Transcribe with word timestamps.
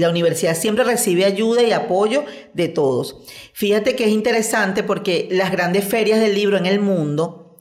La 0.00 0.10
universidad 0.10 0.54
siempre 0.54 0.84
recibe 0.84 1.24
ayuda 1.24 1.64
y 1.64 1.72
apoyo 1.72 2.24
de 2.54 2.68
todos. 2.68 3.16
Fíjate 3.52 3.96
que 3.96 4.04
es 4.04 4.10
interesante 4.10 4.84
porque 4.84 5.26
las 5.32 5.50
grandes 5.50 5.84
ferias 5.84 6.20
del 6.20 6.36
libro 6.36 6.56
en 6.56 6.66
el 6.66 6.78
mundo 6.78 7.56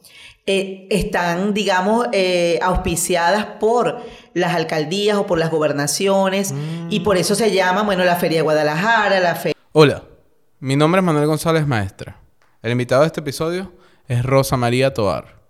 eh, 0.45 0.85
están, 0.91 1.55
digamos, 1.55 2.05
eh, 2.11 2.59
auspiciadas 2.61 3.43
por 3.59 4.03
las 4.35 4.53
alcaldías 4.53 5.17
o 5.17 5.25
por 5.25 5.39
las 5.39 5.49
gobernaciones 5.49 6.53
y 6.91 6.99
por 6.99 7.17
eso 7.17 7.33
se 7.33 7.51
llama, 7.51 7.81
bueno, 7.81 8.03
la 8.03 8.17
Feria 8.17 8.37
de 8.37 8.43
Guadalajara, 8.43 9.19
la 9.19 9.33
Feria... 9.33 9.55
Hola, 9.71 10.03
mi 10.59 10.75
nombre 10.75 10.99
es 10.99 11.05
Manuel 11.05 11.25
González 11.25 11.65
Maestra. 11.65 12.21
El 12.61 12.71
invitado 12.71 13.01
de 13.01 13.07
este 13.07 13.21
episodio 13.21 13.73
es 14.07 14.23
Rosa 14.23 14.57
María 14.57 14.93
Toar, 14.93 15.41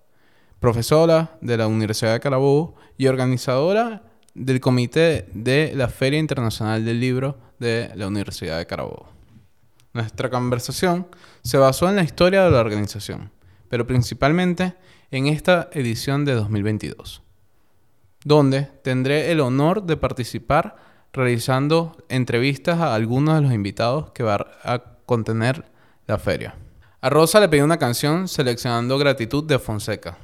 profesora 0.62 1.38
de 1.42 1.58
la 1.58 1.68
Universidad 1.68 2.14
de 2.14 2.22
Carabobo 2.22 2.76
y 2.96 3.08
organizadora 3.08 4.07
del 4.38 4.62
comité 4.62 5.28
de 5.34 5.74
la 5.76 5.90
Feria 5.90 6.20
Internacional 6.20 6.86
del 6.86 7.00
Libro 7.00 7.38
de 7.60 7.92
la 7.96 8.08
Universidad 8.08 8.60
de 8.60 8.68
Carabobo. 8.68 9.10
Nuestra 9.94 10.30
conversación 10.30 11.08
se 11.42 11.58
basó 11.58 11.90
en 11.90 11.96
la 11.96 12.04
historia 12.04 12.44
de 12.44 12.52
la 12.52 12.60
organización, 12.60 13.32
pero 13.68 13.88
principalmente 13.88 14.76
en 15.10 15.28
esta 15.28 15.70
edición 15.74 16.24
de 16.24 16.34
2022, 16.34 17.24
donde 18.24 18.70
tendré 18.84 19.32
el 19.32 19.40
honor 19.40 19.84
de 19.84 19.98
participar 19.98 20.76
realizando 21.14 21.98
entrevistas 22.10 22.80
a 22.80 22.94
algunos 22.94 23.36
de 23.36 23.42
los 23.42 23.54
invitados 23.54 24.12
que 24.12 24.24
va 24.24 24.46
a 24.64 24.84
contener 25.06 25.66
la 26.06 26.20
feria. 26.20 26.56
A 27.02 27.10
Rosa 27.10 27.40
le 27.40 27.50
pedí 27.50 27.62
una 27.62 27.78
canción 27.78 28.28
seleccionando 28.28 29.00
Gratitud 29.00 29.44
de 29.44 29.58
Fonseca, 29.58 30.18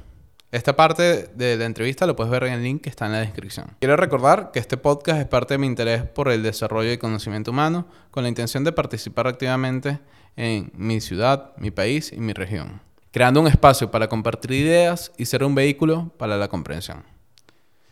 esta 0.54 0.76
parte 0.76 1.30
de 1.34 1.56
la 1.56 1.64
entrevista 1.64 2.06
lo 2.06 2.14
puedes 2.14 2.30
ver 2.30 2.44
en 2.44 2.52
el 2.52 2.62
link 2.62 2.82
que 2.82 2.88
está 2.88 3.06
en 3.06 3.12
la 3.12 3.18
descripción. 3.18 3.72
Quiero 3.80 3.96
recordar 3.96 4.52
que 4.52 4.60
este 4.60 4.76
podcast 4.76 5.20
es 5.20 5.26
parte 5.26 5.54
de 5.54 5.58
mi 5.58 5.66
interés 5.66 6.04
por 6.04 6.28
el 6.28 6.44
desarrollo 6.44 6.92
y 6.92 6.96
conocimiento 6.96 7.50
humano 7.50 7.88
con 8.12 8.22
la 8.22 8.28
intención 8.28 8.62
de 8.62 8.70
participar 8.70 9.26
activamente 9.26 9.98
en 10.36 10.70
mi 10.76 11.00
ciudad, 11.00 11.50
mi 11.56 11.72
país 11.72 12.12
y 12.12 12.20
mi 12.20 12.32
región, 12.32 12.80
creando 13.10 13.40
un 13.40 13.48
espacio 13.48 13.90
para 13.90 14.08
compartir 14.08 14.52
ideas 14.52 15.10
y 15.18 15.24
ser 15.24 15.42
un 15.42 15.56
vehículo 15.56 16.12
para 16.18 16.36
la 16.36 16.46
comprensión. 16.46 17.02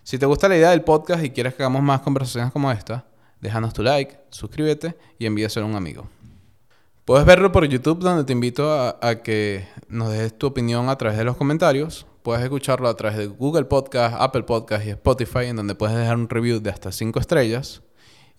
Si 0.05 0.17
te 0.17 0.27
gusta 0.27 0.49
la 0.49 0.57
idea 0.57 0.71
del 0.71 0.83
podcast 0.83 1.25
y 1.25 1.31
quieres 1.31 1.55
que 1.55 1.65
hagamos 1.65 1.83
más 1.83 2.03
conversaciones 2.03 2.53
como 2.53 2.71
esta, 2.71 3.07
déjanos 3.41 3.75
tu 3.75 3.83
like, 3.83 4.21
suscríbete 4.31 4.97
y 5.19 5.27
envíaselo 5.27 5.67
a 5.67 5.69
un 5.69 5.75
amigo. 5.75 6.09
Puedes 7.05 7.27
verlo 7.27 7.51
por 7.51 7.67
YouTube 7.67 7.99
donde 7.99 8.23
te 8.23 8.33
invito 8.33 8.73
a, 8.73 8.99
a 9.03 9.21
que 9.21 9.67
nos 9.89 10.13
dejes 10.13 10.39
tu 10.39 10.47
opinión 10.47 10.89
a 10.89 10.97
través 10.97 11.19
de 11.19 11.25
los 11.25 11.37
comentarios 11.37 12.07
Puedes 12.23 12.45
escucharlo 12.45 12.89
a 12.89 12.97
través 12.97 13.19
de 13.19 13.27
Google 13.27 13.65
Podcast, 13.65 14.17
Apple 14.19 14.45
Podcast 14.45 14.87
y 14.87 14.91
Spotify, 14.91 15.47
en 15.47 15.57
donde 15.57 15.75
puedes 15.75 15.97
dejar 15.97 16.17
un 16.17 16.29
review 16.29 16.61
de 16.61 16.71
hasta 16.71 16.93
5 16.93 17.19
estrellas. 17.19 17.83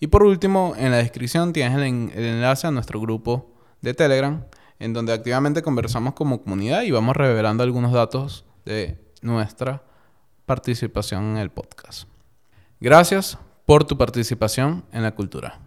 Y 0.00 0.06
por 0.06 0.22
último, 0.22 0.74
en 0.76 0.90
la 0.90 0.96
descripción 0.96 1.52
tienes 1.52 1.76
el, 1.76 1.84
enlace 1.84 2.66
a 2.66 2.70
nuestro 2.70 2.98
grupo 2.98 3.52
de 3.82 3.92
Telegram, 3.92 4.44
en 4.78 4.92
donde 4.94 5.12
activamente 5.12 5.62
conversamos 5.62 6.14
como 6.14 6.42
comunidad 6.42 6.82
y 6.82 6.90
vamos 6.90 7.14
revelando 7.14 7.62
algunos 7.62 7.92
datos 7.92 8.46
de 8.64 8.98
nuestra 9.20 9.82
participación 10.46 11.32
en 11.32 11.36
el 11.36 11.50
podcast. 11.50 12.08
Gracias 12.80 13.38
por 13.66 13.84
tu 13.84 13.98
participación 13.98 14.84
en 14.92 15.02
la 15.02 15.14
cultura. 15.14 15.60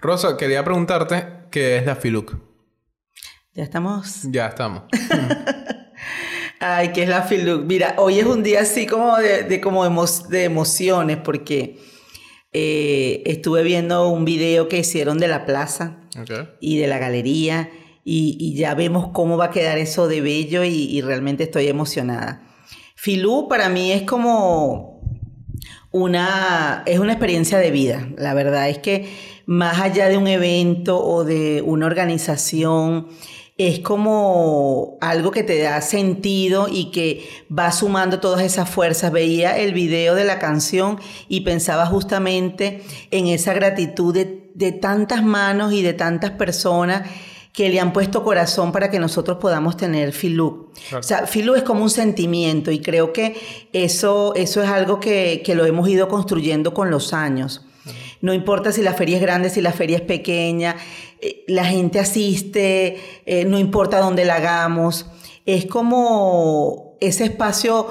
Rosa, 0.00 0.36
quería 0.38 0.64
preguntarte 0.64 1.46
qué 1.50 1.76
es 1.76 1.84
la 1.84 1.96
FILUC. 1.96 2.36
Ya 3.52 3.62
estamos. 3.62 4.22
Ya 4.30 4.46
estamos. 4.46 4.84
Ay, 6.60 6.88
que 6.92 7.04
es 7.04 7.08
la 7.08 7.22
Filuc. 7.22 7.64
Mira, 7.64 7.94
hoy 7.98 8.18
es 8.18 8.26
un 8.26 8.42
día 8.42 8.62
así 8.62 8.86
como 8.86 9.16
de, 9.16 9.60
como 9.60 9.84
de 10.28 10.44
emociones 10.44 11.18
porque 11.18 11.78
eh, 12.52 13.22
estuve 13.26 13.62
viendo 13.62 14.08
un 14.08 14.24
video 14.24 14.68
que 14.68 14.78
hicieron 14.78 15.18
de 15.18 15.28
la 15.28 15.46
plaza 15.46 16.00
y 16.60 16.78
de 16.78 16.86
la 16.88 16.98
galería 16.98 17.70
y, 18.04 18.54
ya 18.56 18.74
vemos 18.74 19.10
cómo 19.12 19.36
va 19.36 19.46
a 19.46 19.50
quedar 19.50 19.78
eso 19.78 20.08
de 20.08 20.20
bello 20.20 20.64
y, 20.64 21.00
realmente 21.00 21.44
estoy 21.44 21.68
emocionada. 21.68 22.42
Filú 22.96 23.46
para 23.48 23.68
mí 23.68 23.92
es 23.92 24.02
como 24.02 25.00
una, 25.92 26.82
es 26.86 26.98
una 26.98 27.12
experiencia 27.12 27.58
de 27.58 27.70
vida. 27.70 28.08
La 28.16 28.34
verdad 28.34 28.68
es 28.68 28.78
que 28.78 29.08
más 29.46 29.80
allá 29.80 30.08
de 30.08 30.16
un 30.16 30.26
evento 30.26 31.00
o 31.04 31.22
de 31.22 31.62
una 31.62 31.86
organización, 31.86 33.08
es 33.58 33.80
como 33.80 34.96
algo 35.00 35.32
que 35.32 35.42
te 35.42 35.60
da 35.60 35.80
sentido 35.80 36.68
y 36.70 36.92
que 36.92 37.28
va 37.50 37.72
sumando 37.72 38.20
todas 38.20 38.42
esas 38.42 38.70
fuerzas. 38.70 39.10
Veía 39.10 39.58
el 39.58 39.74
video 39.74 40.14
de 40.14 40.24
la 40.24 40.38
canción 40.38 41.00
y 41.28 41.40
pensaba 41.40 41.84
justamente 41.84 42.82
en 43.10 43.26
esa 43.26 43.52
gratitud 43.52 44.14
de, 44.14 44.72
tantas 44.72 45.24
manos 45.24 45.72
y 45.72 45.82
de 45.82 45.92
tantas 45.92 46.30
personas 46.30 47.08
que 47.52 47.68
le 47.68 47.80
han 47.80 47.92
puesto 47.92 48.22
corazón 48.22 48.70
para 48.70 48.90
que 48.90 49.00
nosotros 49.00 49.38
podamos 49.38 49.76
tener 49.76 50.12
Filú. 50.12 50.70
O 50.96 51.02
sea, 51.02 51.26
Filú 51.26 51.56
es 51.56 51.64
como 51.64 51.82
un 51.82 51.90
sentimiento 51.90 52.70
y 52.70 52.78
creo 52.78 53.12
que 53.12 53.36
eso, 53.72 54.34
eso 54.36 54.62
es 54.62 54.68
algo 54.68 55.00
que, 55.00 55.42
que 55.44 55.56
lo 55.56 55.64
hemos 55.64 55.88
ido 55.88 56.06
construyendo 56.06 56.72
con 56.72 56.90
los 56.90 57.12
años. 57.12 57.67
No 58.20 58.34
importa 58.34 58.72
si 58.72 58.82
la 58.82 58.94
feria 58.94 59.16
es 59.16 59.22
grande, 59.22 59.50
si 59.50 59.60
la 59.60 59.72
feria 59.72 59.98
es 59.98 60.02
pequeña, 60.02 60.76
eh, 61.20 61.44
la 61.46 61.64
gente 61.64 62.00
asiste, 62.00 62.98
eh, 63.26 63.44
no 63.44 63.58
importa 63.58 64.00
dónde 64.00 64.24
la 64.24 64.36
hagamos. 64.36 65.06
Es 65.46 65.66
como 65.66 66.96
ese 67.00 67.24
espacio 67.24 67.88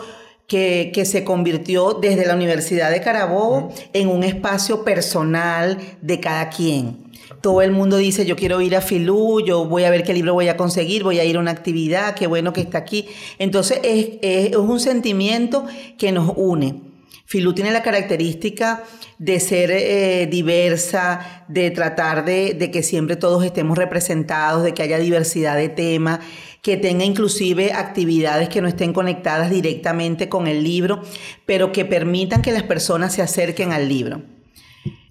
que, 0.48 1.04
se 1.06 1.24
convirtió 1.24 1.94
desde 1.94 2.26
la 2.26 2.36
Universidad 2.36 2.90
de 2.92 3.02
Carabobo 3.02 3.70
en 3.94 4.08
un 4.08 4.24
espacio 4.24 4.84
personal 4.84 5.78
de 6.02 6.20
cada 6.20 6.50
quien. 6.50 7.08
Todo 7.42 7.62
el 7.62 7.72
mundo 7.72 7.98
dice, 7.98 8.26
yo 8.26 8.36
quiero 8.36 8.62
ir 8.62 8.76
a 8.76 8.82
Filú, 8.82 9.42
yo 9.42 9.66
voy 9.66 9.84
a 9.84 9.90
ver 9.90 10.04
qué 10.04 10.14
libro 10.14 10.34
voy 10.34 10.48
a 10.48 10.58
conseguir, 10.58 11.04
voy 11.04 11.20
a 11.20 11.26
ir 11.26 11.36
a 11.36 11.40
una 11.40 11.52
actividad, 11.52 12.16
qué 12.16 12.28
bueno 12.28 12.54
que 12.54 12.62
está 12.62 12.78
aquí. 12.78 13.08
Entonces 13.38 13.80
es, 13.84 14.20
es 14.22 14.56
un 14.56 14.80
sentimiento 14.80 15.66
que 15.98 16.12
nos 16.12 16.32
une. 16.36 16.97
Filú 17.28 17.54
tiene 17.54 17.72
la 17.72 17.84
característica 17.84 18.86
de 19.18 19.42
ser 19.42 19.70
eh, 19.70 20.30
diversa, 20.32 21.44
de 21.50 21.72
tratar 21.72 22.24
de, 22.24 22.70
que 22.72 22.82
siempre 22.84 23.18
todos 23.18 23.44
estemos 23.44 23.78
representados, 23.78 24.64
de 24.64 24.74
que 24.74 24.82
haya 24.82 24.98
diversidad 24.98 25.58
de 25.58 25.68
temas, 25.68 26.22
que 26.62 26.78
tenga 26.78 27.04
inclusive 27.04 27.74
actividades 27.74 28.48
que 28.48 28.62
no 28.62 28.70
estén 28.70 28.94
conectadas 28.94 29.50
directamente 29.50 30.30
con 30.30 30.48
el 30.48 30.64
libro, 30.64 31.02
pero 31.46 31.74
que 31.74 31.84
permitan 31.84 32.42
que 32.42 32.54
las 32.54 32.64
personas 32.64 33.14
se 33.14 33.22
acerquen 33.22 33.74
al 33.74 33.90
libro. 33.90 34.22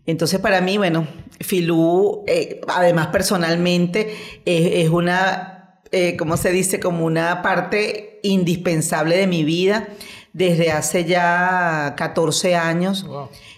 Entonces, 0.06 0.40
para 0.40 0.62
mí, 0.62 0.78
bueno, 0.78 1.06
Filú, 1.40 2.24
eh, 2.26 2.62
además 2.68 3.08
personalmente, 3.08 4.14
es 4.46 4.88
una, 4.88 5.82
eh, 5.92 6.16
¿cómo 6.16 6.38
se 6.38 6.50
dice? 6.50 6.80
Como 6.80 7.04
una 7.04 7.42
parte 7.42 8.20
indispensable 8.22 9.18
de 9.18 9.26
mi 9.26 9.44
vida 9.44 9.86
desde 10.36 10.70
hace 10.70 11.06
ya 11.06 11.94
14 11.96 12.56
años. 12.56 13.06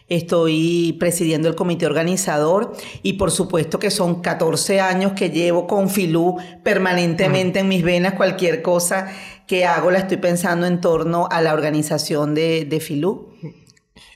Estoy 0.08 0.96
presidiendo 1.00 1.48
el 1.48 1.56
comité 1.56 1.86
organizador 1.86 2.72
y 3.02 3.14
por 3.14 3.32
supuesto 3.32 3.80
que 3.80 3.90
son 3.90 4.22
14 4.22 4.80
años 4.80 5.12
que 5.14 5.30
llevo 5.30 5.66
con 5.66 5.90
Filú 5.90 6.36
permanentemente 6.62 7.58
en 7.58 7.68
mis 7.68 7.82
venas. 7.82 8.14
Cualquier 8.14 8.62
cosa 8.62 9.08
que 9.48 9.66
hago 9.66 9.90
la 9.90 9.98
estoy 9.98 10.18
pensando 10.18 10.66
en 10.66 10.80
torno 10.80 11.26
a 11.32 11.42
la 11.42 11.52
organización 11.52 12.36
de, 12.36 12.64
de 12.64 12.78
Filú. 12.78 13.34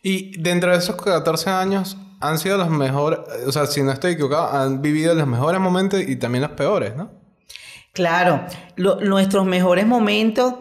Y 0.00 0.40
dentro 0.40 0.70
de 0.70 0.78
esos 0.78 0.94
14 0.94 1.50
años 1.50 1.96
han 2.20 2.38
sido 2.38 2.58
los 2.58 2.70
mejores, 2.70 3.18
o 3.44 3.50
sea, 3.50 3.66
si 3.66 3.82
no 3.82 3.90
estoy 3.90 4.12
equivocado, 4.12 4.52
han 4.52 4.80
vivido 4.80 5.16
los 5.16 5.26
mejores 5.26 5.60
momentos 5.60 6.00
y 6.00 6.14
también 6.14 6.42
los 6.42 6.52
peores, 6.52 6.94
¿no? 6.94 7.10
Claro, 7.92 8.46
nuestros 8.76 9.44
mejores 9.44 9.84
momentos 9.86 10.54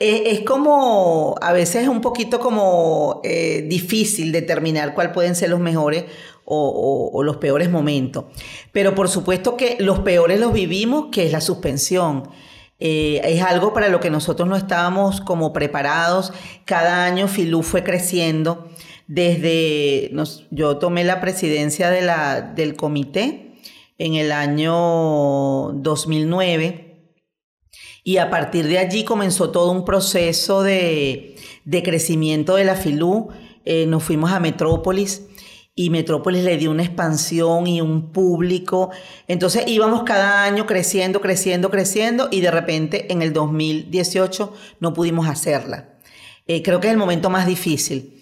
es 0.00 0.40
como, 0.40 1.34
a 1.42 1.52
veces 1.52 1.82
es 1.82 1.88
un 1.88 2.00
poquito 2.00 2.40
como 2.40 3.20
eh, 3.22 3.66
difícil 3.68 4.32
determinar 4.32 4.94
cuáles 4.94 5.12
pueden 5.12 5.34
ser 5.34 5.50
los 5.50 5.60
mejores 5.60 6.04
o, 6.46 7.22
los 7.22 7.36
peores 7.36 7.70
momentos. 7.70 8.24
Pero 8.72 8.94
por 8.94 9.08
supuesto 9.08 9.56
que 9.56 9.76
los 9.78 10.00
peores 10.00 10.40
los 10.40 10.52
vivimos, 10.52 11.06
que 11.12 11.26
es 11.26 11.32
la 11.32 11.40
suspensión. 11.40 12.28
Eh, 12.80 13.20
es 13.24 13.42
algo 13.42 13.74
para 13.74 13.88
lo 13.88 14.00
que 14.00 14.08
nosotros 14.08 14.48
no 14.48 14.56
estábamos 14.56 15.20
como 15.20 15.52
preparados. 15.52 16.32
Cada 16.64 17.04
año 17.04 17.28
Filú 17.28 17.62
fue 17.62 17.84
creciendo. 17.84 18.68
Desde, 19.06 20.10
yo 20.50 20.78
tomé 20.78 21.04
la 21.04 21.20
presidencia 21.20 21.90
del 21.90 22.74
comité 22.74 23.54
en 23.98 24.14
el 24.14 24.32
año 24.32 25.72
2009 25.74 26.89
y 28.04 28.16
a 28.16 28.30
partir 28.30 28.66
de 28.66 28.78
allí 28.78 29.04
comenzó 29.04 29.50
todo 29.50 29.70
un 29.70 29.84
proceso 29.84 30.62
de, 30.62 31.36
crecimiento 31.84 32.56
de 32.56 32.64
la 32.64 32.76
FILU. 32.76 33.28
Eh, 33.64 33.86
nos 33.86 34.02
fuimos 34.02 34.32
a 34.32 34.40
Metrópolis 34.40 35.22
y 35.74 35.90
Metrópolis 35.90 36.44
le 36.44 36.56
dio 36.56 36.70
una 36.70 36.82
expansión 36.82 37.66
y 37.66 37.80
un 37.80 38.12
público. 38.12 38.90
Entonces 39.28 39.64
íbamos 39.66 40.02
cada 40.02 40.44
año 40.44 40.66
creciendo, 40.66 41.20
creciendo, 41.20 41.70
creciendo 41.70 42.28
y 42.30 42.40
de 42.40 42.50
repente 42.50 43.12
en 43.12 43.22
el 43.22 43.32
2018 43.32 44.52
no 44.80 44.92
pudimos 44.92 45.26
hacerla. 45.28 45.98
Eh, 46.46 46.62
creo 46.62 46.80
que 46.80 46.88
es 46.88 46.92
el 46.92 46.98
momento 46.98 47.30
más 47.30 47.46
difícil. 47.46 48.19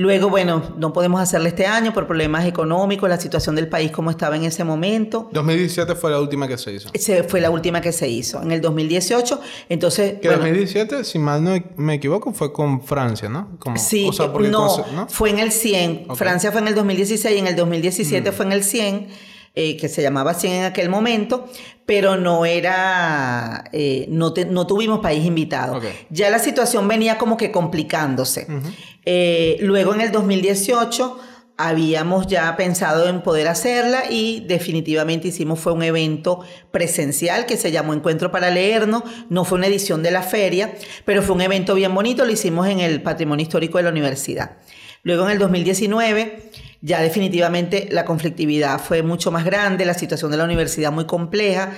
Luego, 0.00 0.30
bueno, 0.30 0.62
no 0.78 0.94
podemos 0.94 1.20
hacerle 1.20 1.50
este 1.50 1.66
año 1.66 1.92
por 1.92 2.06
problemas 2.06 2.46
económicos, 2.46 3.06
la 3.06 3.20
situación 3.20 3.54
del 3.54 3.68
país 3.68 3.90
como 3.90 4.10
estaba 4.10 4.34
en 4.34 4.44
ese 4.44 4.64
momento. 4.64 5.28
2017 5.30 5.94
fue 5.94 6.10
la 6.10 6.18
última 6.18 6.48
que 6.48 6.56
se 6.56 6.72
hizo. 6.72 6.88
Se, 6.94 7.22
fue 7.24 7.38
la 7.42 7.50
última 7.50 7.82
que 7.82 7.92
se 7.92 8.08
hizo. 8.08 8.40
En 8.40 8.50
el 8.50 8.62
2018, 8.62 9.38
entonces... 9.68 10.14
Que 10.22 10.28
2017, 10.28 11.04
si 11.04 11.18
mal 11.18 11.44
no 11.44 11.54
me 11.76 11.92
equivoco, 11.96 12.32
fue 12.32 12.50
con 12.50 12.80
Francia, 12.80 13.28
¿no? 13.28 13.58
sí, 13.76 14.08
no, 14.50 15.06
fue 15.10 15.28
en 15.28 15.38
el 15.38 15.52
100. 15.52 16.06
Francia 16.16 16.50
fue 16.50 16.62
en 16.62 16.68
el 16.68 16.74
2016 16.76 17.36
y 17.36 17.38
en 17.38 17.46
el 17.48 17.56
2017 17.56 18.30
mm. 18.30 18.32
fue 18.32 18.46
en 18.46 18.52
el 18.52 18.64
100. 18.64 19.08
Eh, 19.56 19.76
que 19.76 19.88
se 19.88 20.00
llamaba 20.00 20.34
100 20.34 20.52
en 20.52 20.64
aquel 20.64 20.88
momento, 20.88 21.48
pero 21.84 22.16
no 22.16 22.46
era, 22.46 23.64
eh, 23.72 24.06
no, 24.08 24.32
no, 24.48 24.66
tuvimos 24.68 25.00
país 25.00 25.24
invitado. 25.24 25.80
Ya 26.08 26.30
la 26.30 26.38
situación 26.38 26.86
venía 26.86 27.18
como 27.18 27.36
que 27.36 27.50
complicándose. 27.50 28.46
Eh, 29.04 29.56
luego 29.60 29.92
en 29.92 30.02
el 30.02 30.12
2018 30.12 31.18
habíamos 31.56 32.28
ya 32.28 32.54
pensado 32.54 33.08
en 33.08 33.22
poder 33.22 33.48
hacerla 33.48 34.04
y 34.08 34.44
definitivamente 34.46 35.26
hicimos 35.28 35.58
fue 35.58 35.72
un 35.72 35.82
evento 35.82 36.44
presencial 36.70 37.44
que 37.44 37.56
se 37.56 37.72
llamó 37.72 37.92
Encuentro 37.92 38.30
para 38.30 38.50
Leernos, 38.50 39.02
no 39.30 39.44
fue 39.44 39.58
una 39.58 39.66
edición 39.66 40.04
de 40.04 40.12
la 40.12 40.22
feria, 40.22 40.72
pero 41.04 41.22
fue 41.22 41.34
un 41.34 41.42
evento 41.42 41.74
bien 41.74 41.92
bonito, 41.92 42.24
lo 42.24 42.30
hicimos 42.30 42.68
en 42.68 42.78
el 42.78 43.02
Patrimonio 43.02 43.42
Histórico 43.42 43.78
de 43.78 43.84
la 43.84 43.90
Universidad. 43.90 44.58
Luego 45.02 45.24
en 45.24 45.32
el 45.32 45.38
2019 45.40 46.50
ya 46.82 47.00
definitivamente 47.00 47.88
la 47.90 48.04
conflictividad 48.04 48.80
fue 48.80 49.02
mucho 49.02 49.30
más 49.30 49.44
grande, 49.44 49.84
la 49.84 49.94
situación 49.94 50.30
de 50.30 50.36
la 50.36 50.44
universidad 50.44 50.92
muy 50.92 51.06
compleja 51.06 51.72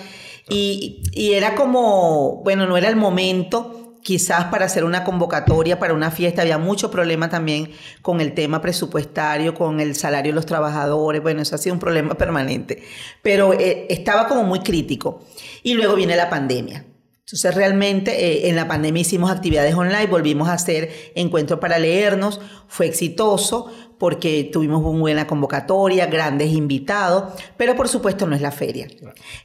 y, 0.49 1.03
era 1.15 1.55
como, 1.55 2.43
bueno, 2.43 2.67
no 2.67 2.77
era 2.77 2.89
el 2.89 2.97
momento 2.97 3.79
quizás 4.03 4.47
para 4.47 4.65
hacer 4.65 4.85
una 4.85 5.05
convocatoria 5.05 5.79
para 5.79 5.95
una 5.95 6.11
fiesta. 6.11 6.43
Había 6.43 6.59
mucho 6.59 6.91
problema 6.91 7.29
también 7.31 7.71
con 8.03 8.21
el 8.21 8.35
tema 8.35 8.61
presupuestario, 8.61 9.55
con 9.55 9.81
el 9.81 9.95
salario 9.95 10.33
de 10.33 10.35
los 10.35 10.47
trabajadores. 10.47 11.23
Bueno, 11.23 11.43
eso 11.43 11.55
ha 11.55 11.59
sido 11.59 11.75
un 11.75 11.81
problema 11.81 12.15
permanente. 12.19 12.83
Pero 13.23 13.53
eh, 13.53 13.87
estaba 13.89 14.27
como 14.27 14.43
muy 14.43 14.61
crítico. 14.61 15.23
Y 15.63 15.75
luego 15.75 15.95
viene 15.95 16.17
la 16.17 16.29
pandemia. 16.29 16.85
Entonces 17.21 17.55
realmente 17.55 18.27
eh, 18.27 18.49
en 18.51 18.57
la 18.57 18.69
pandemia 18.69 19.01
hicimos 19.01 19.31
actividades 19.31 19.75
online, 19.75 20.07
volvimos 20.07 20.49
a 20.49 20.55
hacer 20.55 20.91
encuentros 21.15 21.61
para 21.61 21.79
leernos, 21.79 22.41
fue 22.69 22.87
exitoso 22.87 23.73
porque 24.03 24.51
tuvimos 24.53 24.83
una 24.85 24.99
buena 24.99 25.27
convocatoria, 25.29 26.07
grandes 26.07 26.51
invitados, 26.51 27.35
pero 27.57 27.77
por 27.77 27.87
supuesto 27.87 28.27
no 28.27 28.35
es 28.35 28.43
la 28.43 28.51
feria. 28.51 28.89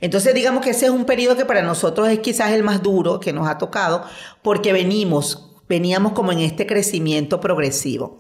Entonces 0.02 0.34
digamos 0.34 0.64
que 0.64 0.72
ese 0.72 0.88
es 0.88 0.92
un 0.92 1.06
periodo 1.06 1.38
que 1.38 1.46
para 1.46 1.62
nosotros 1.62 2.10
es 2.10 2.18
quizás 2.22 2.54
el 2.54 2.64
más 2.64 2.82
duro 2.82 3.20
que 3.20 3.34
nos 3.34 3.48
ha 3.48 3.60
tocado 3.60 4.04
porque 4.42 4.74
venimos, 4.74 5.54
veníamos 5.70 6.14
como 6.14 6.32
en 6.32 6.40
este 6.40 6.66
crecimiento 6.66 7.40
progresivo. 7.40 8.20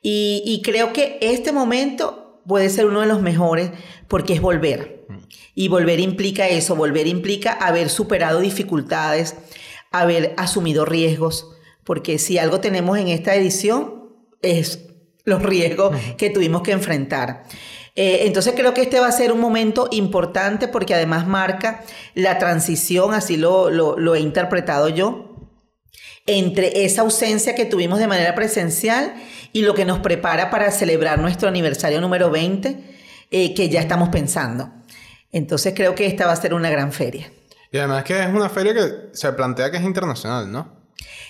Y, 0.00 0.42
y 0.46 0.62
creo 0.62 0.94
que 0.94 1.18
este 1.20 1.52
momento 1.52 2.40
puede 2.46 2.70
ser 2.70 2.86
uno 2.86 3.02
de 3.02 3.08
los 3.08 3.20
mejores 3.20 3.70
porque 4.08 4.32
es 4.32 4.40
volver. 4.40 5.06
Y 5.54 5.68
volver 5.68 6.00
implica 6.00 6.48
eso, 6.48 6.74
volver 6.74 7.06
implica 7.06 7.52
haber 7.52 7.90
superado 7.90 8.40
dificultades, 8.40 9.36
haber 9.92 10.32
asumido 10.38 10.86
riesgos, 10.86 11.50
porque 11.84 12.18
si 12.18 12.38
algo 12.38 12.60
tenemos 12.60 12.96
en 12.96 13.08
esta 13.08 13.34
edición 13.34 14.06
es 14.40 14.85
los 15.26 15.42
riesgos 15.42 15.94
que 16.16 16.30
tuvimos 16.30 16.62
que 16.62 16.72
enfrentar. 16.72 17.44
Eh, 17.96 18.26
entonces 18.26 18.54
creo 18.56 18.72
que 18.72 18.82
este 18.82 19.00
va 19.00 19.08
a 19.08 19.12
ser 19.12 19.32
un 19.32 19.40
momento 19.40 19.88
importante 19.90 20.68
porque 20.68 20.94
además 20.94 21.26
marca 21.26 21.82
la 22.14 22.38
transición, 22.38 23.12
así 23.12 23.36
lo, 23.36 23.70
lo, 23.70 24.14
he 24.14 24.20
interpretado 24.20 24.88
yo, 24.88 25.34
entre 26.26 26.84
esa 26.84 27.02
ausencia 27.02 27.54
que 27.54 27.64
tuvimos 27.64 27.98
de 27.98 28.06
manera 28.06 28.34
presencial 28.34 29.14
y 29.52 29.62
lo 29.62 29.74
que 29.74 29.84
nos 29.84 29.98
prepara 29.98 30.50
para 30.50 30.70
celebrar 30.70 31.18
nuestro 31.18 31.48
aniversario 31.48 32.00
número 32.00 32.30
20, 32.30 32.78
eh, 33.30 33.54
que 33.54 33.68
ya 33.68 33.80
estamos 33.80 34.10
pensando. 34.10 34.70
Entonces 35.32 35.72
creo 35.74 35.94
que 35.94 36.06
esta 36.06 36.26
va 36.26 36.32
a 36.32 36.36
ser 36.36 36.54
una 36.54 36.70
gran 36.70 36.92
feria. 36.92 37.32
Y 37.72 37.78
además 37.78 38.04
que 38.04 38.20
es 38.20 38.28
una 38.28 38.48
feria 38.48 38.74
que 38.74 39.08
se 39.12 39.32
plantea 39.32 39.70
que 39.70 39.78
es 39.78 39.82
internacional, 39.82 40.52
¿no? 40.52 40.85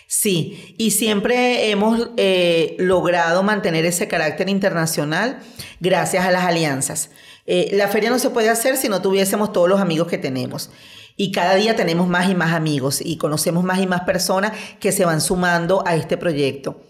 Sí, 0.06 0.74
y 0.78 0.92
siempre 0.92 1.70
hemos 1.70 2.10
eh, 2.16 2.76
logrado 2.78 3.42
mantener 3.42 3.84
ese 3.84 4.06
carácter 4.06 4.48
internacional 4.48 5.40
gracias 5.80 6.24
a 6.24 6.30
las 6.30 6.44
alianzas. 6.44 7.10
Eh, 7.46 7.70
la 7.72 7.88
feria 7.88 8.10
no 8.10 8.18
se 8.18 8.30
puede 8.30 8.48
hacer 8.48 8.76
si 8.76 8.88
no 8.88 9.02
tuviésemos 9.02 9.52
todos 9.52 9.68
los 9.68 9.80
amigos 9.80 10.06
que 10.06 10.18
tenemos. 10.18 10.70
Y 11.16 11.32
cada 11.32 11.54
día 11.54 11.74
tenemos 11.74 12.08
más 12.08 12.30
y 12.30 12.34
más 12.34 12.52
amigos 12.52 13.00
y 13.02 13.16
conocemos 13.16 13.64
más 13.64 13.80
y 13.80 13.86
más 13.86 14.02
personas 14.02 14.52
que 14.78 14.92
se 14.92 15.04
van 15.04 15.20
sumando 15.20 15.82
a 15.86 15.96
este 15.96 16.16
proyecto. 16.16 16.82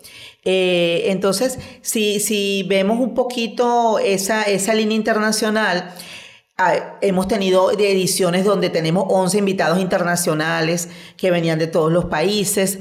Eh, 0.44 1.04
entonces, 1.06 1.58
si, 1.82 2.20
si 2.20 2.64
vemos 2.68 3.00
un 3.00 3.14
poquito 3.14 3.98
esa, 3.98 4.42
esa 4.42 4.74
línea 4.74 4.96
internacional, 4.96 5.92
Ah, 6.58 6.96
hemos 7.02 7.28
tenido 7.28 7.70
ediciones 7.70 8.46
donde 8.46 8.70
tenemos 8.70 9.04
11 9.08 9.36
invitados 9.36 9.78
internacionales 9.78 10.88
que 11.18 11.30
venían 11.30 11.58
de 11.58 11.66
todos 11.66 11.92
los 11.92 12.06
países. 12.06 12.78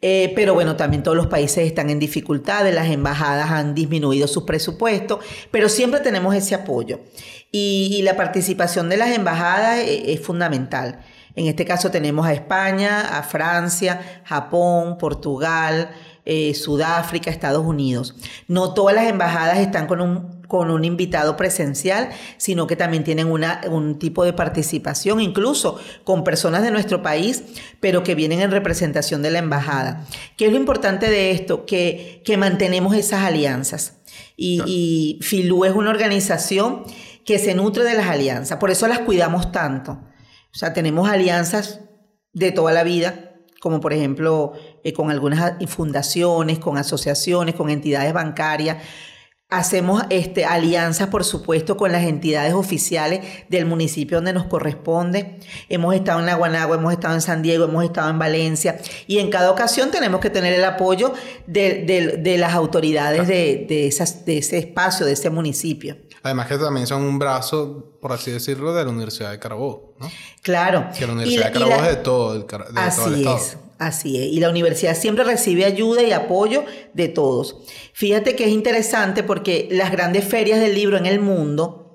Eh, 0.00 0.32
pero 0.36 0.54
bueno, 0.54 0.76
también 0.76 1.02
todos 1.02 1.16
los 1.16 1.26
países 1.26 1.66
están 1.66 1.90
en 1.90 1.98
dificultades, 1.98 2.72
las 2.72 2.86
embajadas 2.88 3.50
han 3.50 3.74
disminuido 3.74 4.28
sus 4.28 4.44
presupuestos, 4.44 5.18
pero 5.50 5.68
siempre 5.68 5.98
tenemos 5.98 6.32
ese 6.36 6.54
apoyo. 6.54 7.00
Y, 7.50 8.02
la 8.02 8.16
participación 8.16 8.88
de 8.88 8.98
las 8.98 9.10
embajadas 9.10 9.78
eh, 9.78 10.12
es, 10.12 10.20
fundamental. 10.20 11.00
En 11.34 11.46
este 11.48 11.64
caso 11.64 11.90
tenemos 11.90 12.24
a 12.24 12.32
España, 12.32 13.18
a 13.18 13.24
Francia, 13.24 14.22
Japón, 14.24 14.96
Portugal, 14.96 15.90
eh, 16.24 16.54
Sudáfrica, 16.54 17.30
Estados 17.30 17.66
Unidos. 17.66 18.14
No 18.46 18.74
todas 18.74 18.94
las 18.94 19.08
embajadas 19.08 19.58
están 19.58 19.88
con 19.88 20.00
un 20.00 20.37
con 20.48 20.70
un 20.70 20.84
invitado 20.84 21.36
presencial, 21.36 22.08
sino 22.38 22.66
que 22.66 22.74
también 22.74 23.04
tienen 23.04 23.30
una, 23.30 23.60
un 23.70 23.98
tipo 23.98 24.24
de 24.24 24.32
participación, 24.32 25.20
incluso 25.20 25.78
con 26.04 26.24
personas 26.24 26.62
de 26.62 26.70
nuestro 26.70 27.02
país, 27.02 27.44
pero 27.80 28.02
que 28.02 28.14
vienen 28.14 28.40
en 28.40 28.50
representación 28.50 29.22
de 29.22 29.30
la 29.30 29.38
embajada. 29.38 30.06
¿Qué 30.36 30.46
es 30.46 30.52
lo 30.52 30.58
importante 30.58 31.08
de 31.08 31.30
esto? 31.30 31.66
Que, 31.66 32.22
que 32.24 32.36
mantenemos 32.36 32.96
esas 32.96 33.22
alianzas. 33.22 34.00
Y, 34.36 34.62
y 34.66 35.18
FILU 35.22 35.64
es 35.64 35.74
una 35.74 35.90
organización 35.90 36.84
que 37.24 37.38
se 37.38 37.54
nutre 37.54 37.84
de 37.84 37.94
las 37.94 38.06
alianzas, 38.06 38.58
por 38.58 38.70
eso 38.70 38.88
las 38.88 39.00
cuidamos 39.00 39.52
tanto. 39.52 39.92
O 39.92 40.58
sea, 40.58 40.72
tenemos 40.72 41.10
alianzas 41.10 41.80
de 42.32 42.52
toda 42.52 42.72
la 42.72 42.84
vida, 42.84 43.34
como 43.60 43.80
por 43.80 43.92
ejemplo 43.92 44.52
eh, 44.84 44.92
con 44.92 45.10
algunas 45.10 45.54
fundaciones, 45.66 46.58
con 46.58 46.78
asociaciones, 46.78 47.54
con 47.54 47.70
entidades 47.70 48.12
bancarias, 48.12 48.78
Hacemos 49.50 50.02
este, 50.10 50.44
alianzas, 50.44 51.08
por 51.08 51.24
supuesto, 51.24 51.78
con 51.78 51.90
las 51.90 52.02
entidades 52.02 52.52
oficiales 52.52 53.24
del 53.48 53.64
municipio 53.64 54.18
donde 54.18 54.34
nos 54.34 54.44
corresponde. 54.44 55.40
Hemos 55.70 55.94
estado 55.94 56.20
en 56.20 56.26
Naguanagua, 56.26 56.76
hemos 56.76 56.92
estado 56.92 57.14
en 57.14 57.22
San 57.22 57.40
Diego, 57.40 57.64
hemos 57.64 57.82
estado 57.82 58.10
en 58.10 58.18
Valencia 58.18 58.78
y 59.06 59.20
en 59.20 59.30
cada 59.30 59.50
ocasión 59.50 59.90
tenemos 59.90 60.20
que 60.20 60.28
tener 60.28 60.52
el 60.52 60.62
apoyo 60.66 61.14
de, 61.46 62.36
las 62.38 62.52
autoridades 62.52 63.26
de, 63.26 63.86
esas, 63.86 64.26
de 64.26 64.36
ese 64.36 64.58
espacio, 64.58 65.06
de 65.06 65.12
ese 65.12 65.30
municipio. 65.30 65.96
Además 66.22 66.46
que 66.46 66.58
también 66.58 66.86
son 66.86 67.02
un 67.04 67.18
brazo, 67.18 67.96
por 68.02 68.12
así 68.12 68.30
decirlo, 68.30 68.74
de 68.74 68.84
la 68.84 68.90
Universidad 68.90 69.30
de 69.30 69.38
Carabobo, 69.38 69.94
¿no? 69.98 70.10
Claro. 70.42 70.90
Que 70.98 71.06
la 71.06 71.14
Universidad 71.14 71.46
de 71.46 71.52
Carabobo 71.52 71.84
es 71.84 71.88
de 71.88 71.96
todo 71.96 72.34
el, 72.34 72.46
de 72.46 72.80
así 72.82 72.96
todo 73.00 73.08
el 73.08 73.20
estado. 73.20 73.36
Es. 73.38 73.56
Así 73.78 74.16
es, 74.16 74.32
y 74.32 74.40
la 74.40 74.50
universidad 74.50 74.96
siempre 74.96 75.22
recibe 75.22 75.64
ayuda 75.64 76.02
y 76.02 76.10
apoyo 76.10 76.64
de 76.94 77.08
todos. 77.08 77.58
Fíjate 77.92 78.34
que 78.34 78.44
es 78.44 78.50
interesante 78.50 79.22
porque 79.22 79.68
las 79.70 79.92
grandes 79.92 80.24
ferias 80.24 80.58
del 80.58 80.74
libro 80.74 80.96
en 80.96 81.06
el 81.06 81.20
mundo 81.20 81.88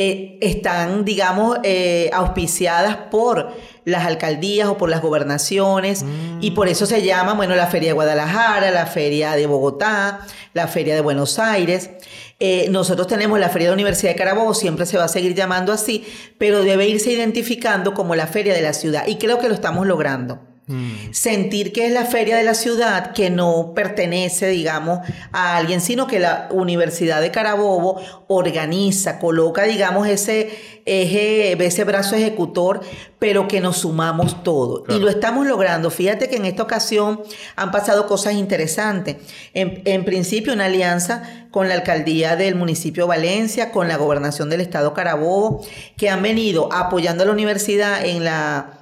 eh, 0.00 0.38
están, 0.40 1.04
digamos, 1.04 1.58
eh, 1.64 2.08
auspiciadas 2.14 2.96
por 3.10 3.52
las 3.84 4.06
alcaldías 4.06 4.68
o 4.68 4.78
por 4.78 4.88
las 4.88 5.02
gobernaciones 5.02 6.04
mm. 6.04 6.38
y 6.40 6.52
por 6.52 6.68
eso 6.68 6.86
se 6.86 7.02
llama, 7.02 7.34
bueno, 7.34 7.56
la 7.56 7.66
Feria 7.66 7.88
de 7.88 7.94
Guadalajara, 7.94 8.70
la 8.70 8.86
Feria 8.86 9.32
de 9.32 9.46
Bogotá, 9.46 10.20
la 10.54 10.68
Feria 10.68 10.94
de 10.94 11.00
Buenos 11.00 11.40
Aires. 11.40 11.90
Eh, 12.38 12.68
nosotros 12.70 13.08
tenemos 13.08 13.40
la 13.40 13.48
Feria 13.48 13.66
de 13.66 13.72
la 13.72 13.74
Universidad 13.74 14.12
de 14.12 14.18
Carabobo, 14.18 14.54
siempre 14.54 14.86
se 14.86 14.96
va 14.96 15.04
a 15.04 15.08
seguir 15.08 15.34
llamando 15.34 15.72
así, 15.72 16.06
pero 16.38 16.62
debe 16.62 16.86
irse 16.86 17.10
identificando 17.10 17.92
como 17.92 18.14
la 18.14 18.28
Feria 18.28 18.54
de 18.54 18.62
la 18.62 18.72
Ciudad 18.72 19.04
y 19.08 19.16
creo 19.16 19.40
que 19.40 19.48
lo 19.48 19.54
estamos 19.54 19.84
logrando. 19.84 20.57
Mm. 20.68 21.12
Sentir 21.12 21.72
que 21.72 21.86
es 21.86 21.92
la 21.92 22.04
feria 22.04 22.36
de 22.36 22.44
la 22.44 22.54
ciudad, 22.54 23.12
que 23.12 23.30
no 23.30 23.72
pertenece, 23.74 24.48
digamos, 24.48 25.00
a 25.32 25.56
alguien, 25.56 25.80
sino 25.80 26.06
que 26.06 26.18
la 26.18 26.48
Universidad 26.52 27.22
de 27.22 27.30
Carabobo 27.30 28.00
organiza, 28.28 29.18
coloca, 29.18 29.64
digamos, 29.64 30.06
ese 30.06 30.78
eje, 30.84 31.52
ese 31.64 31.84
brazo 31.84 32.16
ejecutor, 32.16 32.80
pero 33.18 33.48
que 33.48 33.60
nos 33.60 33.78
sumamos 33.78 34.42
todos. 34.42 34.82
Y 34.88 34.98
lo 35.00 35.08
estamos 35.08 35.46
logrando. 35.46 35.90
Fíjate 35.90 36.28
que 36.28 36.36
en 36.36 36.44
esta 36.44 36.62
ocasión 36.62 37.22
han 37.56 37.70
pasado 37.70 38.06
cosas 38.06 38.34
interesantes. 38.34 39.16
En, 39.54 39.80
en 39.86 40.04
principio, 40.04 40.52
una 40.52 40.66
alianza 40.66 41.46
con 41.50 41.68
la 41.68 41.74
alcaldía 41.74 42.36
del 42.36 42.54
municipio 42.54 43.04
de 43.04 43.08
Valencia, 43.08 43.72
con 43.72 43.88
la 43.88 43.96
gobernación 43.96 44.50
del 44.50 44.60
estado 44.60 44.92
Carabobo, 44.92 45.64
que 45.96 46.10
han 46.10 46.22
venido 46.22 46.70
apoyando 46.72 47.22
a 47.22 47.26
la 47.26 47.32
universidad 47.32 48.04
en 48.04 48.24
la 48.24 48.77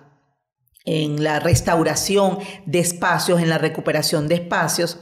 en 0.86 1.22
la 1.22 1.40
restauración 1.40 2.38
de 2.64 2.78
espacios, 2.78 3.40
en 3.40 3.50
la 3.50 3.58
recuperación 3.58 4.28
de 4.28 4.36
espacios, 4.36 4.98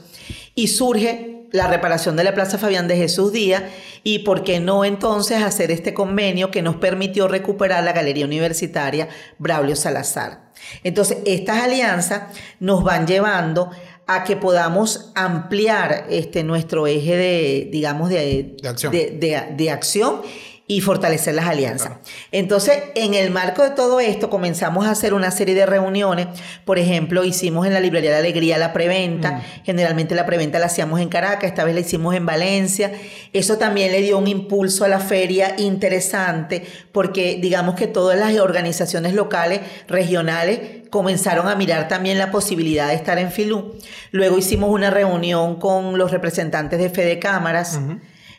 y 0.55 0.67
surge 0.67 1.35
la 1.51 1.67
reparación 1.67 2.15
de 2.15 2.23
la 2.23 2.33
Plaza 2.33 2.57
Fabián 2.57 2.87
de 2.87 2.97
Jesús 2.97 3.31
Díaz 3.31 3.63
y 4.03 4.19
por 4.19 4.43
qué 4.43 4.59
no 4.59 4.83
entonces 4.83 5.41
hacer 5.41 5.71
este 5.71 5.93
convenio 5.93 6.51
que 6.51 6.61
nos 6.61 6.75
permitió 6.75 7.27
recuperar 7.27 7.83
la 7.83 7.93
Galería 7.93 8.25
Universitaria 8.25 9.07
Braulio 9.39 9.75
Salazar. 9.75 10.51
Entonces, 10.83 11.19
estas 11.25 11.63
alianzas 11.63 12.23
nos 12.59 12.83
van 12.83 13.07
llevando 13.07 13.69
a 14.07 14.23
que 14.23 14.35
podamos 14.35 15.11
ampliar 15.15 16.05
este, 16.09 16.43
nuestro 16.43 16.87
eje 16.87 17.15
de, 17.15 17.69
digamos, 17.71 18.09
de, 18.09 18.57
acción. 18.63 18.91
de 18.91 19.71
acción 19.71 20.21
y 20.67 20.81
fortalecer 20.81 21.35
las 21.35 21.45
alianzas. 21.45 21.91
Entonces, 22.31 22.81
en 22.95 23.13
el 23.13 23.29
marco 23.29 23.61
de 23.61 23.69
todo 23.69 23.99
esto, 23.99 24.31
comenzamos 24.31 24.87
a 24.87 24.91
hacer 24.91 25.13
una 25.13 25.29
serie 25.29 25.53
de 25.53 25.67
reuniones. 25.67 26.27
Por 26.65 26.79
ejemplo, 26.79 27.23
hicimos 27.23 27.67
en 27.67 27.73
la 27.73 27.79
Librería 27.79 28.09
de 28.09 28.15
la 28.15 28.19
Alegría 28.21 28.57
la 28.57 28.73
preventa. 28.73 29.31
Mm. 29.33 29.41
Generalmente 29.63 30.15
la 30.15 30.25
preventa 30.25 30.57
la 30.57 30.65
hacíamos 30.65 31.01
en 31.01 31.09
Caracas, 31.09 31.49
esta 31.49 31.63
vez 31.65 31.75
la 31.75 31.81
hicimos 31.81 32.15
en 32.15 32.25
Valencia. 32.25 32.91
Eso 33.31 33.59
también 33.59 33.91
le 33.91 34.01
dio 34.01 34.17
un 34.17 34.27
impulso 34.27 34.85
a 34.85 34.87
la 34.87 34.99
feria 34.99 35.53
interesante, 35.59 36.65
porque 36.91 37.37
digamos 37.39 37.75
que 37.75 37.85
todas 37.85 38.17
las 38.17 38.35
organizaciones 38.39 39.13
locales, 39.13 39.61
regionales, 39.87 40.85
comenzaron 40.89 41.47
a 41.47 41.55
mirar 41.55 41.87
también 41.87 42.17
la 42.17 42.31
posibilidad 42.31 42.87
de 42.87 42.95
estar 42.95 43.19
en 43.19 43.31
Filú. 43.31 43.75
Luego 44.11 44.39
hicimos 44.39 44.71
una 44.71 44.89
reunión 44.89 45.59
con 45.59 45.99
los 45.99 46.09
representantes 46.09 46.79
de 46.79 46.89
Fede 46.89 47.19
Cámaras. 47.19 47.79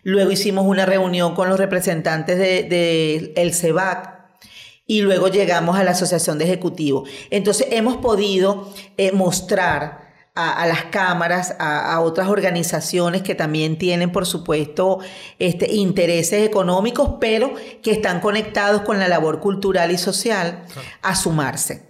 Luego 0.06 0.30
hicimos 0.30 0.64
una 0.64 0.86
reunión 0.86 1.34
con 1.34 1.48
los 1.48 1.58
representantes 1.58 2.38
del 2.38 2.68
de, 2.68 3.32
el 3.34 3.52
CEBAC 3.52 4.14
y 4.86 5.00
luego 5.00 5.26
llegamos 5.26 5.76
a 5.76 5.82
la 5.82 5.90
Asociación 5.90 6.38
de 6.38 6.44
Ejecutivos. 6.44 7.10
Entonces 7.30 7.66
hemos 7.72 7.96
podido 7.96 8.72
eh, 8.98 9.10
mostrar 9.10 10.06
a, 10.36 10.64
las 10.68 10.84
cámaras, 10.84 11.56
a, 11.58 11.98
otras 12.02 12.28
organizaciones 12.28 13.22
que 13.22 13.34
también 13.34 13.78
tienen, 13.78 14.12
por 14.12 14.26
supuesto, 14.26 15.00
este, 15.40 15.74
intereses 15.74 16.46
económicos, 16.46 17.14
pero 17.20 17.54
que 17.82 17.90
están 17.90 18.20
conectados 18.20 18.82
con 18.82 19.00
la 19.00 19.08
labor 19.08 19.40
cultural 19.40 19.90
y 19.90 19.98
social, 19.98 20.66
a 21.02 21.16
sumarse. 21.16 21.82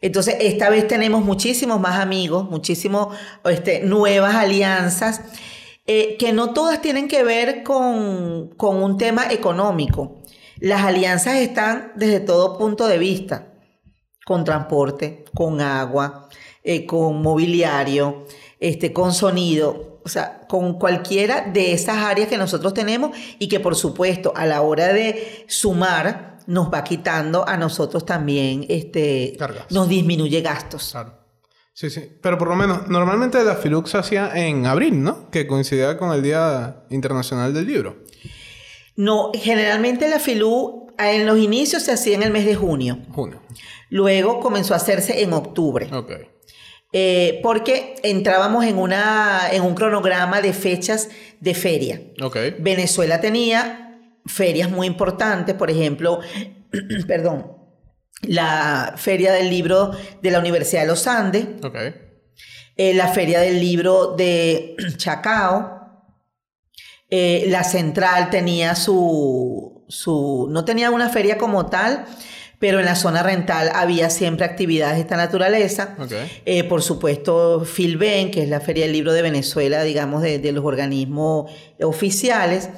Entonces, 0.00 0.36
esta 0.40 0.70
vez 0.70 0.88
tenemos 0.88 1.22
muchísimos 1.22 1.78
más 1.80 2.00
amigos, 2.00 2.48
muchísimas 2.48 3.08
este, 3.44 3.80
nuevas 3.80 4.36
alianzas 4.36 5.20
eh, 5.86 6.16
que 6.16 6.32
no 6.32 6.52
todas 6.52 6.80
tienen 6.80 7.08
que 7.08 7.24
ver 7.24 7.64
con, 7.64 8.54
un 8.58 8.96
tema 8.98 9.32
económico. 9.32 10.22
Las 10.58 10.82
alianzas 10.82 11.36
están 11.36 11.92
desde 11.96 12.20
todo 12.20 12.56
punto 12.56 12.86
de 12.86 12.98
vista, 12.98 13.54
con 14.24 14.44
transporte, 14.44 15.24
con 15.34 15.60
agua, 15.60 16.28
eh, 16.62 16.86
con 16.86 17.20
mobiliario, 17.20 18.26
este, 18.60 18.92
con 18.92 19.12
sonido, 19.12 20.00
o 20.04 20.08
sea, 20.08 20.46
con 20.48 20.78
cualquiera 20.78 21.40
de 21.40 21.72
esas 21.72 21.96
áreas 21.96 22.28
que 22.28 22.36
nosotros 22.36 22.74
tenemos 22.74 23.16
y 23.40 23.48
que 23.48 23.58
por 23.58 23.74
supuesto 23.74 24.32
a 24.36 24.46
la 24.46 24.62
hora 24.62 24.92
de 24.92 25.44
sumar 25.48 26.38
nos 26.46 26.72
va 26.72 26.84
quitando 26.84 27.48
a 27.48 27.56
nosotros 27.56 28.06
también, 28.06 28.66
este, 28.68 29.36
nos 29.70 29.88
disminuye 29.88 30.40
gastos. 30.40 30.94
Sí, 31.74 31.90
sí. 31.90 32.12
Pero 32.20 32.38
por 32.38 32.48
lo 32.48 32.56
menos, 32.56 32.88
normalmente 32.88 33.42
la 33.42 33.56
FILUC 33.56 33.86
se 33.86 33.98
hacía 33.98 34.32
en 34.34 34.66
abril, 34.66 35.02
¿no? 35.02 35.30
Que 35.30 35.46
coincidía 35.46 35.96
con 35.96 36.12
el 36.12 36.22
Día 36.22 36.84
Internacional 36.90 37.54
del 37.54 37.66
Libro. 37.66 38.04
No, 38.96 39.30
generalmente 39.34 40.08
la 40.08 40.18
FILU 40.18 40.88
en 40.98 41.26
los 41.26 41.38
inicios 41.38 41.82
se 41.82 41.92
hacía 41.92 42.14
en 42.14 42.22
el 42.22 42.30
mes 42.30 42.44
de 42.44 42.54
junio. 42.54 42.98
Junio. 43.10 43.40
Luego 43.88 44.40
comenzó 44.40 44.74
a 44.74 44.76
hacerse 44.76 45.22
en 45.22 45.32
octubre. 45.32 45.88
Ok. 45.92 46.12
Eh, 46.92 47.40
porque 47.42 47.94
entrábamos 48.02 48.66
en, 48.66 48.76
una, 48.76 49.48
en 49.50 49.62
un 49.62 49.74
cronograma 49.74 50.42
de 50.42 50.52
fechas 50.52 51.08
de 51.40 51.54
feria. 51.54 52.02
Ok. 52.22 52.36
Venezuela 52.58 53.20
tenía 53.20 53.98
ferias 54.26 54.70
muy 54.70 54.86
importantes, 54.86 55.54
por 55.54 55.70
ejemplo, 55.70 56.20
perdón, 57.06 57.61
la 58.22 58.94
Feria 58.96 59.32
del 59.32 59.50
Libro 59.50 59.92
de 60.22 60.30
la 60.30 60.38
Universidad 60.38 60.82
de 60.82 60.88
los 60.88 61.06
Andes, 61.06 61.46
eh, 62.76 62.94
la 62.94 63.08
Feria 63.08 63.40
del 63.40 63.60
Libro 63.60 64.14
de 64.16 64.76
Chacao, 64.96 65.80
eh, 67.10 67.44
la 67.48 67.62
Central 67.64 68.30
tenía 68.30 68.74
su, 68.74 69.84
su, 69.88 70.48
no 70.50 70.64
tenía 70.64 70.90
una 70.90 71.10
feria 71.10 71.36
como 71.36 71.66
tal, 71.66 72.06
pero 72.58 72.78
en 72.78 72.86
la 72.86 72.94
zona 72.94 73.22
rental 73.22 73.70
había 73.74 74.08
siempre 74.08 74.46
actividades 74.46 74.94
de 74.94 75.02
esta 75.02 75.16
naturaleza. 75.16 75.96
Eh, 76.46 76.64
por 76.64 76.80
supuesto, 76.80 77.64
Filben, 77.64 78.30
que 78.30 78.44
es 78.44 78.48
la 78.48 78.60
Feria 78.60 78.84
del 78.84 78.92
Libro 78.92 79.12
de 79.12 79.20
Venezuela, 79.20 79.82
digamos, 79.82 80.22
de, 80.22 80.52
los 80.52 80.64
organismos 80.64 81.50
oficiales. 81.82 82.70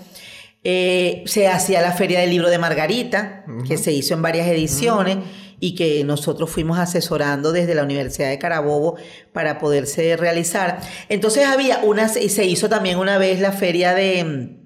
Eh, 0.66 1.22
se 1.26 1.46
hacía 1.46 1.82
la 1.82 1.92
Feria 1.92 2.20
del 2.20 2.30
Libro 2.30 2.48
de 2.48 2.58
Margarita, 2.58 3.44
que 3.68 3.76
se 3.76 3.92
hizo 3.92 4.14
en 4.14 4.22
varias 4.22 4.48
ediciones 4.48 5.18
y 5.60 5.74
que 5.74 6.02
nosotros 6.04 6.50
fuimos 6.50 6.78
asesorando 6.78 7.52
desde 7.52 7.74
la 7.74 7.82
Universidad 7.82 8.30
de 8.30 8.38
Carabobo 8.38 8.96
para 9.32 9.58
poderse 9.58 10.16
realizar. 10.16 10.80
Entonces 11.10 11.46
había 11.46 11.80
una, 11.84 12.10
y 12.20 12.30
se 12.30 12.46
hizo 12.46 12.68
también 12.70 12.98
una 12.98 13.18
vez 13.18 13.40
la 13.40 13.52
feria 13.52 13.94
de, 13.94 14.58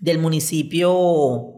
del 0.00 0.18
municipio, 0.18 1.55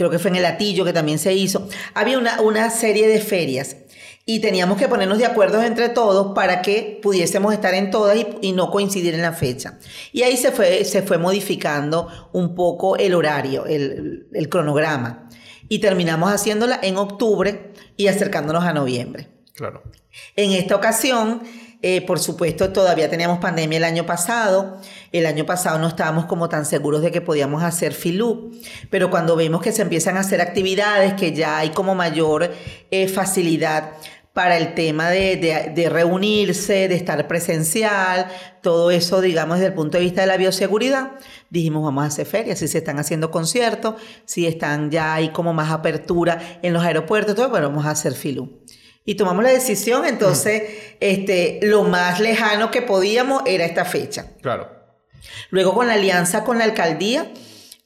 creo 0.00 0.08
que 0.08 0.18
fue 0.18 0.30
en 0.30 0.36
el 0.36 0.46
Atillo 0.46 0.86
que 0.86 0.94
también 0.94 1.18
se 1.18 1.34
hizo. 1.34 1.68
Había 1.92 2.18
una, 2.18 2.40
una 2.40 2.70
serie 2.70 3.06
de 3.06 3.20
ferias 3.20 3.76
y 4.24 4.40
teníamos 4.40 4.78
que 4.78 4.88
ponernos 4.88 5.18
de 5.18 5.26
acuerdo 5.26 5.60
entre 5.62 5.90
todos 5.90 6.32
para 6.34 6.62
que 6.62 6.98
pudiésemos 7.02 7.52
estar 7.52 7.74
en 7.74 7.90
todas 7.90 8.16
y, 8.40 8.52
no 8.52 8.70
coincidir 8.70 9.12
en 9.12 9.20
la 9.20 9.34
fecha. 9.34 9.78
Y 10.10 10.22
ahí 10.22 10.38
se 10.38 10.52
fue, 10.52 10.86
se 10.86 11.02
fue 11.02 11.18
modificando 11.18 12.08
un 12.32 12.54
poco 12.54 12.96
el 12.96 13.12
horario, 13.14 13.66
el, 13.66 14.48
cronograma. 14.48 15.28
Y 15.68 15.80
terminamos 15.80 16.32
haciéndola 16.32 16.80
en 16.82 16.96
octubre 16.96 17.74
y 17.98 18.06
acercándonos 18.06 18.64
a 18.64 18.72
noviembre. 18.72 19.28
Claro. 19.52 19.82
En 20.34 20.52
esta 20.52 20.76
ocasión, 20.76 21.42
eh, 21.82 22.00
por 22.06 22.20
supuesto, 22.20 22.72
todavía 22.72 23.10
teníamos 23.10 23.38
pandemia 23.38 23.76
el 23.76 23.84
año 23.84 24.06
pasado. 24.06 24.80
El 25.12 25.26
año 25.26 25.44
pasado 25.44 25.78
no 25.78 25.88
estábamos 25.88 26.26
como 26.26 26.48
tan 26.48 26.64
seguros 26.64 27.02
de 27.02 27.10
que 27.10 27.20
podíamos 27.20 27.62
hacer 27.62 27.94
FILU, 27.94 28.52
pero 28.90 29.10
cuando 29.10 29.34
vemos 29.34 29.60
que 29.60 29.72
se 29.72 29.82
empiezan 29.82 30.16
a 30.16 30.20
hacer 30.20 30.40
actividades, 30.40 31.14
que 31.14 31.32
ya 31.32 31.58
hay 31.58 31.70
como 31.70 31.94
mayor 31.94 32.52
eh, 32.90 33.08
facilidad 33.08 33.92
para 34.32 34.56
el 34.56 34.74
tema 34.74 35.10
de, 35.10 35.88
reunirse, 35.90 36.86
de 36.86 36.94
estar 36.94 37.26
presencial, 37.26 38.28
todo 38.62 38.92
eso, 38.92 39.20
digamos, 39.20 39.56
desde 39.56 39.68
el 39.68 39.74
punto 39.74 39.98
de 39.98 40.04
vista 40.04 40.20
de 40.20 40.28
la 40.28 40.36
bioseguridad, 40.36 41.12
dijimos, 41.50 41.82
vamos 41.82 42.04
a 42.04 42.06
hacer 42.06 42.26
ferias, 42.26 42.60
si 42.60 42.68
se 42.68 42.78
están 42.78 43.00
haciendo 43.00 43.32
conciertos, 43.32 43.96
si 44.24 44.46
están 44.46 44.90
ya 44.92 45.14
hay 45.14 45.30
como 45.30 45.52
más 45.52 45.72
apertura 45.72 46.60
en 46.62 46.72
los 46.72 46.84
aeropuertos, 46.84 47.34
todo, 47.34 47.50
bueno, 47.50 47.68
vamos 47.68 47.86
a 47.86 47.90
hacer 47.90 48.14
FILU. 48.14 48.60
Y 49.04 49.16
tomamos 49.16 49.42
la 49.42 49.50
decisión, 49.50 50.06
entonces, 50.06 50.62
este, 51.00 51.58
lo 51.62 51.82
más 51.82 52.20
lejano 52.20 52.70
que 52.70 52.82
podíamos 52.82 53.42
era 53.46 53.64
esta 53.64 53.84
fecha. 53.84 54.36
Claro. 54.40 54.79
Luego, 55.50 55.74
con 55.74 55.86
la 55.86 55.94
alianza 55.94 56.44
con 56.44 56.58
la 56.58 56.64
alcaldía, 56.64 57.30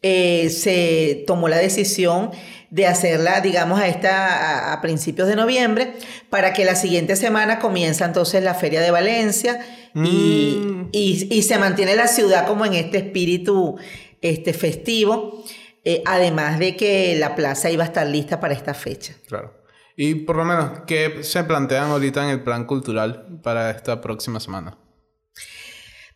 eh, 0.02 0.50
se 0.50 1.24
tomó 1.26 1.48
la 1.48 1.56
decisión 1.56 2.30
de 2.70 2.86
hacerla, 2.86 3.40
digamos, 3.40 3.80
a, 3.80 3.86
esta, 3.86 4.72
a, 4.72 4.80
principios 4.80 5.28
de 5.28 5.36
noviembre, 5.36 5.94
para 6.28 6.52
que 6.52 6.64
la 6.64 6.74
siguiente 6.74 7.14
semana 7.14 7.60
comienza 7.60 8.04
entonces 8.04 8.42
la 8.42 8.54
Feria 8.54 8.80
de 8.80 8.90
Valencia 8.90 9.64
y, 9.94 10.58
mm. 10.60 10.88
y, 10.90 11.42
se 11.42 11.56
mantiene 11.56 11.94
la 11.94 12.08
ciudad 12.08 12.46
como 12.48 12.66
en 12.66 12.74
este 12.74 12.98
espíritu 12.98 13.76
este, 14.20 14.52
festivo, 14.52 15.44
eh, 15.84 16.02
además 16.04 16.58
de 16.58 16.76
que 16.76 17.16
la 17.16 17.36
plaza 17.36 17.70
iba 17.70 17.84
a 17.84 17.86
estar 17.86 18.06
lista 18.06 18.40
para 18.40 18.54
esta 18.54 18.74
fecha. 18.74 19.14
Claro. 19.28 19.54
Y 19.96 20.16
por 20.16 20.36
lo 20.36 20.44
menos, 20.44 20.80
¿qué 20.86 21.22
se 21.22 21.44
plantean 21.44 21.90
ahorita 21.90 22.24
en 22.24 22.30
el 22.30 22.42
plan 22.42 22.64
cultural 22.66 23.38
para 23.42 23.70
esta 23.70 24.00
próxima 24.00 24.40
semana? 24.40 24.76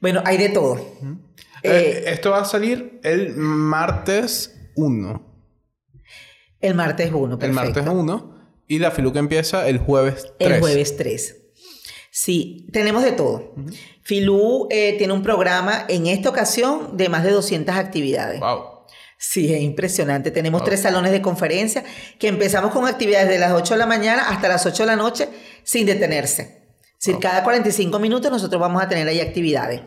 Bueno, 0.01 0.23
hay 0.25 0.37
de 0.37 0.49
todo. 0.51 0.77
Eh, 1.63 1.71
eh, 1.71 2.05
esto 2.07 2.31
va 2.31 2.43
a 2.43 2.45
salir 2.45 3.01
el 3.03 3.37
martes 3.37 4.55
1. 4.77 5.27
El 6.61 6.75
martes 6.75 7.11
1, 7.13 7.39
El 7.41 7.53
martes 7.53 7.87
1. 7.87 8.39
Y 8.69 8.79
la 8.79 8.91
Filuca 8.91 9.19
empieza 9.19 9.67
el 9.69 9.79
jueves 9.79 10.33
3. 10.39 10.51
El 10.53 10.61
jueves 10.61 10.97
3. 10.97 11.37
Sí, 12.11 12.67
tenemos 12.73 13.03
de 13.03 13.13
todo. 13.13 13.55
Filú 14.03 14.67
eh, 14.71 14.97
tiene 14.99 15.13
un 15.13 15.23
programa 15.23 15.85
en 15.89 16.07
esta 16.07 16.29
ocasión 16.31 16.97
de 16.97 17.09
más 17.09 17.25
de 17.25 17.31
200 17.31 17.75
actividades. 17.77 18.41
Wow. 18.41 18.79
Sí, 19.19 19.53
es 19.53 19.61
impresionante. 19.63 20.31
Tenemos 20.31 20.63
tres 20.63 20.83
salones 20.83 21.11
de 21.11 21.21
conferencia 21.21 21.85
que 22.19 22.29
empezamos 22.29 22.73
con 22.73 22.87
actividades 22.87 23.29
de 23.29 23.39
las 23.39 23.53
8 23.53 23.75
de 23.75 23.79
la 23.79 23.87
mañana 23.87 24.29
hasta 24.29 24.49
las 24.49 24.65
8 24.65 24.85
de 24.85 24.87
la 24.87 24.97
noche 24.97 25.29
sin 25.65 25.87
detenerse. 25.87 26.58
Es 26.99 27.07
decir, 27.07 27.21
cada 27.21 27.45
45 27.45 27.97
minutos 28.01 28.29
nosotros 28.29 28.61
vamos 28.61 28.83
a 28.83 28.89
tener 28.89 29.07
ahí 29.07 29.21
actividades. 29.21 29.83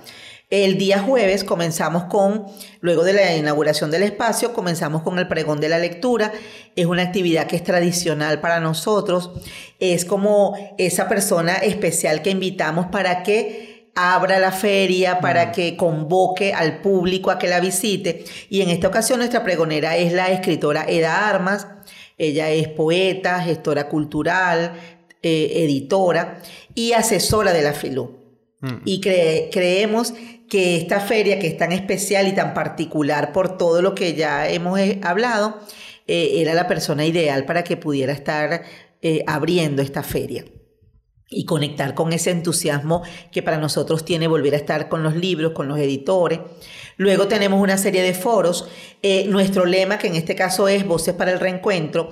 El 0.49 0.77
día 0.77 0.99
jueves 0.99 1.43
comenzamos 1.43 2.05
con, 2.05 2.45
luego 2.79 3.03
de 3.03 3.11
la 3.11 3.35
inauguración 3.35 3.91
del 3.91 4.03
espacio, 4.03 4.53
comenzamos 4.53 5.01
con 5.01 5.19
el 5.19 5.27
pregón 5.27 5.59
de 5.59 5.67
la 5.67 5.77
lectura. 5.77 6.31
Es 6.77 6.85
una 6.85 7.03
actividad 7.03 7.47
que 7.47 7.57
es 7.57 7.65
tradicional 7.65 8.39
para 8.39 8.61
nosotros. 8.61 9.31
Es 9.79 10.05
como 10.05 10.55
esa 10.77 11.09
persona 11.09 11.55
especial 11.55 12.21
que 12.21 12.29
invitamos 12.29 12.87
para 12.87 13.23
que 13.23 13.91
abra 13.93 14.39
la 14.39 14.53
feria, 14.53 15.19
para 15.19 15.51
que 15.51 15.75
convoque 15.75 16.53
al 16.53 16.79
público 16.79 17.29
a 17.29 17.37
que 17.37 17.49
la 17.49 17.59
visite. 17.59 18.23
Y 18.49 18.61
en 18.61 18.69
esta 18.69 18.87
ocasión 18.87 19.19
nuestra 19.19 19.43
pregonera 19.43 19.97
es 19.97 20.13
la 20.13 20.31
escritora 20.31 20.85
Eda 20.87 21.27
Armas. 21.27 21.67
Ella 22.17 22.49
es 22.51 22.67
poeta, 22.67 23.41
gestora 23.41 23.89
cultural, 23.89 24.73
eh, 25.23 25.63
editora 25.63 26.41
y 26.73 26.93
asesora 26.93 27.53
de 27.53 27.61
la 27.61 27.73
FILU. 27.73 28.17
Mm. 28.61 28.81
Y 28.85 29.01
creemos 29.01 30.13
que 30.49 30.77
esta 30.77 30.99
feria, 30.99 31.37
que 31.37 31.47
es 31.47 31.57
tan 31.57 31.71
especial 31.71 32.27
y 32.27 32.33
tan 32.33 32.53
particular 32.53 33.31
por 33.31 33.57
todo 33.57 33.81
lo 33.81 33.93
que 33.93 34.15
ya 34.15 34.49
hemos 34.49 34.79
eh, 34.79 34.99
hablado, 35.03 35.59
eh, 36.07 36.41
era 36.41 36.53
la 36.53 36.67
persona 36.67 37.05
ideal 37.05 37.45
para 37.45 37.63
que 37.63 37.77
pudiera 37.77 38.13
estar 38.13 38.63
abriendo 39.25 39.81
esta 39.81 40.03
feria 40.03 40.45
y 41.27 41.45
conectar 41.45 41.95
con 41.95 42.13
ese 42.13 42.29
entusiasmo 42.29 43.01
que 43.31 43.41
para 43.41 43.57
nosotros 43.57 44.05
tiene 44.05 44.27
volver 44.27 44.53
a 44.53 44.57
estar 44.57 44.89
con 44.89 45.01
los 45.01 45.15
libros, 45.15 45.53
con 45.53 45.67
los 45.67 45.79
editores. 45.79 46.39
Luego 47.01 47.27
tenemos 47.27 47.59
una 47.59 47.79
serie 47.79 48.03
de 48.03 48.13
foros. 48.13 48.67
Eh, 49.01 49.25
nuestro 49.27 49.65
lema, 49.65 49.97
que 49.97 50.05
en 50.05 50.15
este 50.15 50.35
caso 50.35 50.67
es 50.67 50.85
Voces 50.85 51.15
para 51.15 51.31
el 51.31 51.39
Reencuentro, 51.39 52.11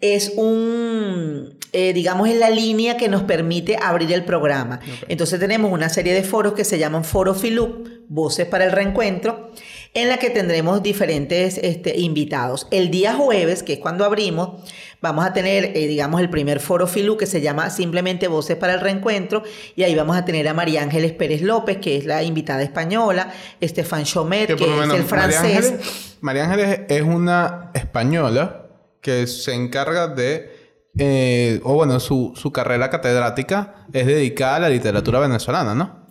es 0.00 0.32
un, 0.36 1.58
eh, 1.74 1.92
digamos, 1.92 2.30
es 2.30 2.36
la 2.36 2.48
línea 2.48 2.96
que 2.96 3.10
nos 3.10 3.24
permite 3.24 3.76
abrir 3.76 4.10
el 4.10 4.24
programa. 4.24 4.80
Entonces 5.08 5.38
tenemos 5.38 5.70
una 5.70 5.90
serie 5.90 6.14
de 6.14 6.22
foros 6.22 6.54
que 6.54 6.64
se 6.64 6.78
llaman 6.78 7.04
Foro 7.04 7.34
Filup, 7.34 7.86
Voces 8.08 8.46
para 8.46 8.64
el 8.64 8.72
Reencuentro, 8.72 9.52
en 9.92 10.08
la 10.08 10.16
que 10.16 10.30
tendremos 10.30 10.82
diferentes 10.82 11.58
este, 11.58 12.00
invitados. 12.00 12.68
El 12.70 12.90
día 12.90 13.12
jueves, 13.12 13.62
que 13.62 13.74
es 13.74 13.78
cuando 13.80 14.06
abrimos, 14.06 14.62
vamos 15.02 15.26
a 15.26 15.32
tener, 15.32 15.76
eh, 15.76 15.86
digamos, 15.86 16.20
el 16.20 16.30
primer 16.30 16.60
foro 16.60 16.86
Filu 16.86 17.16
que 17.16 17.26
se 17.26 17.40
llama 17.40 17.68
simplemente 17.68 18.28
Voces 18.28 18.56
para 18.56 18.74
el 18.74 18.80
Reencuentro 18.80 19.42
y 19.76 19.82
ahí 19.82 19.94
vamos 19.94 20.16
a 20.16 20.24
tener 20.24 20.48
a 20.48 20.54
María 20.54 20.82
Ángeles 20.82 21.12
Pérez 21.12 21.42
López, 21.42 21.78
que 21.78 21.96
es 21.98 22.06
la 22.06 22.22
invitada 22.22 22.62
española, 22.62 23.32
Estefan 23.60 24.04
Chomet, 24.04 24.54
que, 24.54 24.64
es 24.64 24.94
el 24.94 25.02
francés. 25.02 26.16
María 26.20 26.44
Ángeles, 26.44 26.80
es 26.88 27.02
una 27.02 27.70
española 27.74 28.68
que 29.00 29.26
se 29.26 29.52
encarga 29.52 30.06
de 30.06 30.62
eh, 30.96 31.60
o 31.64 31.74
bueno, 31.74 31.98
su, 31.98 32.32
su, 32.36 32.52
carrera 32.52 32.90
catedrática 32.90 33.86
es 33.92 34.06
dedicada 34.06 34.56
a 34.56 34.60
la 34.60 34.68
literatura 34.68 35.18
venezolana, 35.18 35.74
¿no? 35.74 36.06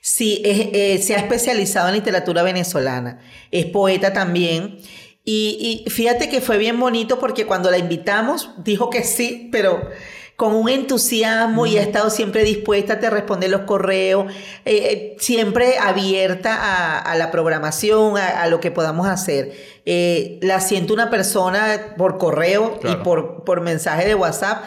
Sí, 0.00 0.42
eh, 0.44 0.98
se 1.00 1.14
ha 1.14 1.18
especializado 1.18 1.88
en 1.88 1.94
literatura 1.94 2.42
venezolana. 2.42 3.20
Es 3.52 3.66
poeta 3.66 4.12
también. 4.12 4.78
Y, 5.24 5.84
fíjate 5.88 6.28
que 6.28 6.40
fue 6.40 6.58
bien 6.58 6.80
bonito 6.80 7.18
porque 7.18 7.46
cuando 7.46 7.70
la 7.70 7.78
invitamos 7.78 8.50
dijo 8.58 8.90
que 8.90 9.04
sí, 9.04 9.48
pero 9.52 9.88
con 10.34 10.54
un 10.54 10.68
entusiasmo 10.68 11.66
y 11.66 11.76
ha 11.78 11.82
estado 11.82 12.10
siempre 12.10 12.42
dispuesta 12.42 12.94
a 12.94 12.98
te 12.98 13.08
responder 13.08 13.48
los 13.48 13.60
correos, 13.60 14.32
eh, 14.64 14.74
eh, 14.74 15.16
siempre 15.20 15.78
abierta 15.78 16.98
a, 16.98 17.14
la 17.14 17.30
programación, 17.30 18.16
a, 18.16 18.46
lo 18.48 18.58
que 18.58 18.72
podamos 18.72 19.06
hacer. 19.06 19.52
la 20.40 20.60
siento 20.60 20.94
una 20.94 21.10
persona 21.10 21.94
por 21.96 22.18
correo 22.18 22.80
y 22.82 22.96
por, 23.04 23.44
por 23.44 23.60
mensaje 23.60 24.06
de 24.06 24.16
WhatsApp 24.16 24.64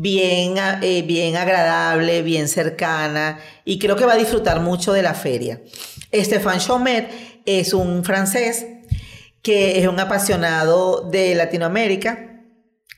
bien, 0.00 0.54
eh, 0.80 1.02
bien 1.02 1.36
agradable, 1.36 2.22
bien 2.22 2.46
cercana 2.46 3.40
y 3.64 3.80
creo 3.80 3.96
que 3.96 4.04
va 4.04 4.12
a 4.12 4.16
disfrutar 4.16 4.60
mucho 4.60 4.92
de 4.92 5.02
la 5.02 5.14
feria. 5.14 5.60
Estefan 6.12 6.60
Chomet 6.60 7.10
es 7.44 7.74
un 7.74 8.04
francés 8.04 8.64
que 9.48 9.78
es 9.78 9.86
un 9.86 9.98
apasionado 9.98 11.08
de 11.10 11.34
Latinoamérica. 11.34 12.42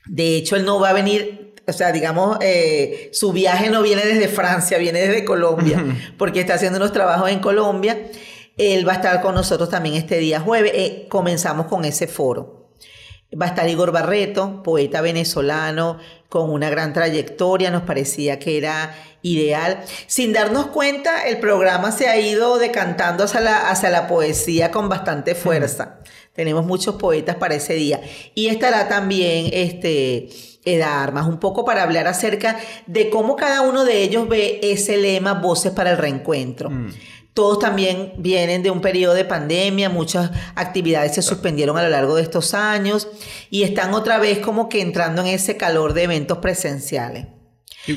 De 0.05 0.35
hecho, 0.35 0.57
él 0.57 0.65
no 0.65 0.81
va 0.81 0.89
a 0.89 0.93
venir, 0.93 1.55
o 1.65 1.71
sea, 1.71 1.93
digamos, 1.93 2.39
eh, 2.41 3.09
su 3.13 3.31
viaje 3.31 3.69
no 3.69 3.81
viene 3.81 4.05
desde 4.05 4.27
Francia, 4.27 4.77
viene 4.77 4.99
desde 4.99 5.23
Colombia, 5.23 5.81
porque 6.17 6.41
está 6.41 6.55
haciendo 6.55 6.75
unos 6.75 6.91
trabajos 6.91 7.29
en 7.29 7.39
Colombia. 7.39 7.97
Él 8.57 8.85
va 8.85 8.91
a 8.91 8.95
estar 8.95 9.21
con 9.21 9.33
nosotros 9.33 9.69
también 9.69 9.95
este 9.95 10.17
día 10.17 10.41
jueves. 10.41 10.73
Eh, 10.75 11.07
comenzamos 11.07 11.67
con 11.67 11.85
ese 11.85 12.07
foro. 12.07 12.73
Va 13.41 13.45
a 13.45 13.49
estar 13.49 13.69
Igor 13.69 13.93
Barreto, 13.93 14.61
poeta 14.61 14.99
venezolano 14.99 15.99
con 16.27 16.49
una 16.49 16.69
gran 16.69 16.91
trayectoria, 16.91 17.71
nos 17.71 17.83
parecía 17.83 18.39
que 18.39 18.57
era 18.57 18.93
ideal. 19.21 19.85
Sin 20.07 20.33
darnos 20.33 20.67
cuenta, 20.67 21.29
el 21.29 21.39
programa 21.39 21.93
se 21.93 22.09
ha 22.09 22.19
ido 22.19 22.57
decantando 22.57 23.23
hacia 23.23 23.39
la, 23.39 23.69
hacia 23.69 23.89
la 23.89 24.07
poesía 24.07 24.69
con 24.69 24.89
bastante 24.89 25.33
fuerza. 25.33 25.99
Tenemos 26.33 26.65
muchos 26.65 26.95
poetas 26.95 27.35
para 27.35 27.55
ese 27.55 27.73
día. 27.73 28.01
Y 28.35 28.47
estará 28.47 28.87
también 28.87 29.49
este, 29.51 30.29
Eda 30.63 31.03
Armas, 31.03 31.27
un 31.27 31.39
poco 31.39 31.65
para 31.65 31.83
hablar 31.83 32.07
acerca 32.07 32.57
de 32.87 33.09
cómo 33.09 33.35
cada 33.35 33.61
uno 33.61 33.83
de 33.83 34.03
ellos 34.03 34.29
ve 34.29 34.59
ese 34.63 34.97
lema 34.97 35.33
Voces 35.33 35.71
para 35.71 35.91
el 35.91 35.97
Reencuentro. 35.97 36.69
Mm. 36.69 36.89
Todos 37.33 37.59
también 37.59 38.13
vienen 38.17 38.61
de 38.61 38.71
un 38.71 38.81
periodo 38.81 39.13
de 39.13 39.23
pandemia, 39.23 39.89
muchas 39.89 40.31
actividades 40.55 41.15
se 41.15 41.21
suspendieron 41.21 41.77
a 41.77 41.83
lo 41.83 41.89
largo 41.89 42.15
de 42.15 42.23
estos 42.23 42.53
años 42.53 43.07
y 43.49 43.63
están 43.63 43.93
otra 43.93 44.19
vez 44.19 44.39
como 44.39 44.67
que 44.67 44.81
entrando 44.81 45.21
en 45.21 45.27
ese 45.27 45.55
calor 45.55 45.93
de 45.93 46.03
eventos 46.03 46.39
presenciales. 46.39 47.27
Y 47.87 47.93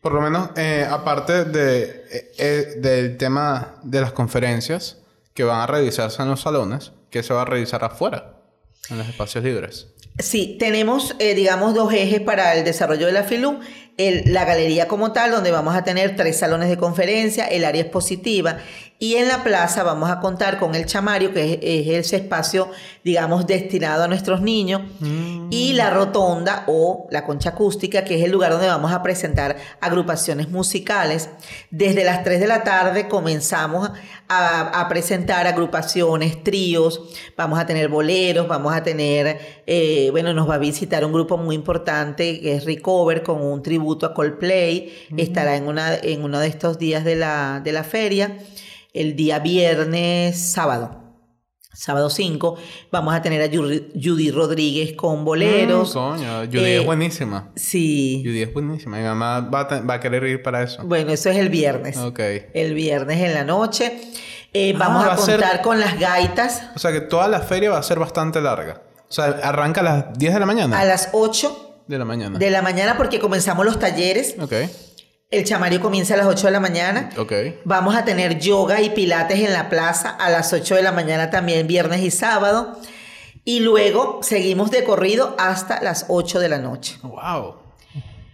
por 0.00 0.12
lo 0.12 0.20
menos, 0.20 0.50
eh, 0.54 0.86
aparte 0.88 1.46
de, 1.46 2.04
eh, 2.12 2.32
eh, 2.38 2.74
del 2.78 3.16
tema 3.16 3.74
de 3.82 4.00
las 4.00 4.12
conferencias 4.12 4.98
que 5.34 5.42
van 5.42 5.60
a 5.60 5.66
realizarse 5.66 6.22
en 6.22 6.28
los 6.28 6.42
salones, 6.42 6.92
¿qué 7.16 7.22
se 7.22 7.32
va 7.32 7.42
a 7.42 7.44
realizar 7.46 7.82
afuera, 7.82 8.34
en 8.90 8.98
los 8.98 9.08
espacios 9.08 9.42
libres? 9.42 9.88
Sí, 10.18 10.56
tenemos, 10.58 11.16
digamos, 11.18 11.74
dos 11.74 11.92
ejes 11.92 12.20
para 12.20 12.54
el 12.54 12.64
desarrollo 12.64 13.06
de 13.06 13.12
la 13.12 13.22
FILU 13.22 13.60
la 13.98 14.44
galería 14.44 14.88
como 14.88 15.12
tal, 15.12 15.30
donde 15.30 15.50
vamos 15.50 15.74
a 15.74 15.82
tener 15.82 16.16
tres 16.16 16.38
salones 16.38 16.68
de 16.68 16.76
conferencia, 16.76 17.46
el 17.46 17.64
área 17.64 17.82
expositiva 17.82 18.58
y 18.98 19.16
en 19.16 19.28
la 19.28 19.44
plaza 19.44 19.82
vamos 19.82 20.08
a 20.10 20.20
contar 20.20 20.58
con 20.58 20.74
el 20.74 20.86
chamario, 20.86 21.34
que 21.34 21.60
es, 21.62 22.06
ese 22.06 22.16
espacio, 22.16 22.70
digamos, 23.04 23.46
destinado 23.46 24.04
a 24.04 24.08
nuestros 24.08 24.40
niños, 24.40 24.80
mm. 25.00 25.48
y 25.50 25.74
la 25.74 25.90
rotonda 25.90 26.64
o 26.66 27.06
la 27.10 27.26
concha 27.26 27.50
acústica, 27.50 28.04
que 28.04 28.16
es 28.16 28.24
el 28.24 28.30
lugar 28.30 28.52
donde 28.52 28.68
vamos 28.68 28.92
a 28.92 29.02
presentar 29.02 29.56
agrupaciones 29.82 30.48
musicales. 30.48 31.28
Desde 31.70 32.04
las 32.04 32.24
3 32.24 32.40
de 32.40 32.46
la 32.46 32.64
tarde 32.64 33.06
comenzamos 33.06 33.90
a, 34.28 34.86
presentar 34.88 35.46
agrupaciones, 35.46 36.42
tríos, 36.42 37.02
vamos 37.36 37.58
a 37.58 37.66
tener 37.66 37.88
boleros, 37.88 38.48
vamos 38.48 38.74
a 38.74 38.82
tener, 38.82 39.38
eh, 39.66 40.08
bueno, 40.10 40.32
nos 40.32 40.48
va 40.48 40.54
a 40.54 40.58
visitar 40.58 41.04
un 41.04 41.12
grupo 41.12 41.36
muy 41.36 41.54
importante 41.54 42.40
que 42.40 42.54
es 42.54 42.64
Recover 42.64 43.22
con 43.22 43.42
un 43.42 43.62
tributo 43.62 44.06
a 44.06 44.14
Coldplay, 44.14 45.06
estará 45.16 45.56
en, 45.56 45.68
una, 45.68 45.94
en 45.94 46.24
uno 46.24 46.40
de 46.40 46.46
estos 46.46 46.78
días 46.78 47.04
de 47.04 47.16
la, 47.16 47.60
de 47.62 47.72
la 47.72 47.84
feria 47.84 48.38
el 48.96 49.16
día 49.16 49.38
viernes, 49.38 50.52
sábado. 50.52 51.06
Sábado 51.76 52.08
5, 52.08 52.56
vamos 52.90 53.14
a 53.14 53.20
tener 53.20 53.42
a 53.42 53.54
Judy 53.54 54.30
Rodríguez 54.30 54.94
con 54.94 55.26
boleros. 55.26 55.90
Mm, 55.90 55.98
coño, 55.98 56.38
Judy 56.46 56.70
es 56.70 56.80
eh, 56.80 56.84
buenísima. 56.86 57.50
Sí. 57.54 58.22
Judy 58.24 58.42
es 58.42 58.54
buenísima. 58.54 58.96
Mi 58.96 59.04
mamá 59.04 59.40
va 59.40 59.68
a, 59.94 60.00
querer 60.00 60.24
ir 60.24 60.42
para 60.42 60.62
eso. 60.62 60.82
Bueno, 60.84 61.12
eso 61.12 61.28
es 61.28 61.36
el 61.36 61.50
viernes. 61.50 61.98
Ok. 61.98 62.18
El 62.54 62.72
viernes 62.72 63.20
en 63.20 63.34
la 63.34 63.44
noche. 63.44 64.00
Eh, 64.54 64.72
ah, 64.74 64.78
vamos 64.78 65.04
a 65.04 65.16
contar 65.16 65.60
con 65.60 65.78
las 65.78 66.00
gaitas. 66.00 66.62
O 66.74 66.78
sea 66.78 66.92
que 66.92 67.02
toda 67.02 67.28
la 67.28 67.40
feria 67.40 67.70
va 67.70 67.78
a 67.78 67.82
ser 67.82 67.98
bastante 67.98 68.40
larga. 68.40 68.82
O 69.10 69.12
sea, 69.12 69.24
arranca 69.42 69.82
a 69.82 69.84
las 69.84 70.18
10 70.18 70.32
de 70.32 70.40
la 70.40 70.46
mañana. 70.46 70.80
A 70.80 70.84
las 70.86 71.10
8 71.12 71.82
de 71.86 71.98
la 71.98 72.06
mañana. 72.06 72.38
De 72.38 72.50
la 72.50 72.62
mañana 72.62 72.96
porque 72.96 73.20
comenzamos 73.20 73.66
los 73.66 73.78
talleres. 73.78 74.34
Ok. 74.40 74.54
El 75.28 75.42
chamario 75.42 75.80
comienza 75.80 76.14
a 76.14 76.18
las 76.18 76.26
8 76.26 76.46
de 76.46 76.52
la 76.52 76.60
mañana. 76.60 77.10
Ok. 77.18 77.32
Vamos 77.64 77.96
a 77.96 78.04
tener 78.04 78.38
yoga 78.38 78.80
y 78.80 78.90
pilates 78.90 79.40
en 79.40 79.52
la 79.52 79.68
plaza 79.68 80.10
a 80.10 80.30
las 80.30 80.52
8 80.52 80.76
de 80.76 80.82
la 80.82 80.92
mañana 80.92 81.30
también, 81.30 81.66
viernes 81.66 82.00
y 82.02 82.12
sábado. 82.12 82.78
Y 83.44 83.58
luego 83.58 84.20
seguimos 84.22 84.70
de 84.70 84.84
corrido 84.84 85.34
hasta 85.36 85.82
las 85.82 86.06
8 86.08 86.38
de 86.38 86.48
la 86.48 86.58
noche. 86.58 86.98
¡Wow! 87.02 87.56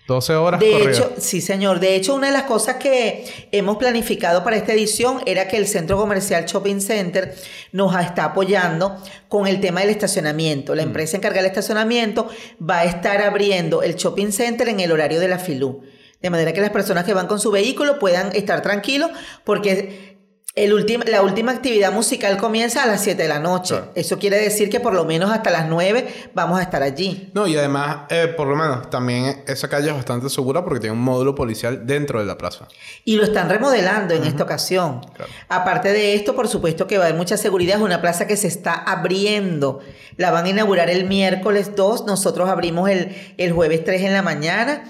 12 0.06 0.34
horas. 0.34 0.60
De 0.60 0.82
hecho, 0.82 1.14
sí, 1.16 1.40
señor. 1.40 1.80
De 1.80 1.96
hecho, 1.96 2.14
una 2.14 2.26
de 2.26 2.34
las 2.34 2.42
cosas 2.42 2.76
que 2.76 3.48
hemos 3.52 3.78
planificado 3.78 4.44
para 4.44 4.56
esta 4.56 4.74
edición 4.74 5.22
era 5.24 5.48
que 5.48 5.56
el 5.56 5.66
Centro 5.66 5.96
Comercial 5.96 6.44
Shopping 6.44 6.82
Center 6.82 7.34
nos 7.72 7.98
está 7.98 8.24
apoyando 8.24 8.98
con 9.28 9.46
el 9.46 9.62
tema 9.62 9.80
del 9.80 9.88
estacionamiento. 9.88 10.74
La 10.74 10.82
mm. 10.82 10.88
empresa 10.88 11.16
encargada 11.16 11.42
del 11.42 11.52
estacionamiento 11.52 12.28
va 12.60 12.80
a 12.80 12.84
estar 12.84 13.22
abriendo 13.22 13.82
el 13.82 13.94
Shopping 13.94 14.30
Center 14.30 14.68
en 14.68 14.80
el 14.80 14.92
horario 14.92 15.20
de 15.20 15.28
la 15.28 15.38
FILU 15.38 15.82
de 16.22 16.30
manera 16.30 16.52
que 16.52 16.60
las 16.60 16.70
personas 16.70 17.04
que 17.04 17.14
van 17.14 17.26
con 17.26 17.40
su 17.40 17.50
vehículo 17.50 17.98
puedan 17.98 18.34
estar 18.34 18.62
tranquilos 18.62 19.10
porque 19.44 20.12
el 20.54 21.02
la 21.06 21.22
última 21.22 21.50
actividad 21.50 21.92
musical 21.92 22.36
comienza 22.36 22.82
a 22.82 22.86
las 22.86 23.02
7 23.02 23.22
de 23.22 23.28
la 23.28 23.38
noche. 23.38 23.76
Eso 23.94 24.18
quiere 24.18 24.36
decir 24.36 24.68
que 24.68 24.80
por 24.80 24.92
lo 24.92 25.06
menos 25.06 25.30
hasta 25.30 25.50
las 25.50 25.66
9 25.66 26.30
vamos 26.34 26.58
a 26.58 26.62
estar 26.62 26.82
allí. 26.82 27.30
No, 27.32 27.46
y 27.46 27.56
además, 27.56 28.00
eh, 28.10 28.34
por 28.36 28.46
lo 28.48 28.54
menos, 28.54 28.90
también 28.90 29.44
esa 29.46 29.68
calle 29.68 29.88
es 29.88 29.94
bastante 29.94 30.28
segura 30.28 30.62
porque 30.62 30.80
tiene 30.80 30.94
un 30.94 31.02
módulo 31.02 31.34
policial 31.34 31.86
dentro 31.86 32.20
de 32.20 32.26
la 32.26 32.36
plaza. 32.36 32.68
Y 33.06 33.16
lo 33.16 33.24
están 33.24 33.48
remodelando 33.48 34.12
en 34.12 34.24
esta 34.24 34.44
ocasión. 34.44 35.00
Aparte 35.48 35.90
de 35.90 36.14
esto, 36.14 36.36
por 36.36 36.48
supuesto 36.48 36.86
que 36.86 36.98
va 36.98 37.04
a 37.04 37.06
haber 37.06 37.18
mucha 37.18 37.38
seguridad. 37.38 37.76
Es 37.78 37.82
una 37.82 38.02
plaza 38.02 38.26
que 38.26 38.36
se 38.36 38.48
está 38.48 38.74
abriendo. 38.74 39.80
La 40.18 40.32
van 40.32 40.44
a 40.44 40.50
inaugurar 40.50 40.90
el 40.90 41.06
miércoles 41.06 41.74
2. 41.74 42.04
Nosotros 42.04 42.50
abrimos 42.50 42.90
el, 42.90 43.16
el 43.38 43.52
jueves 43.52 43.84
3 43.84 44.02
en 44.02 44.12
la 44.12 44.20
mañana 44.20 44.84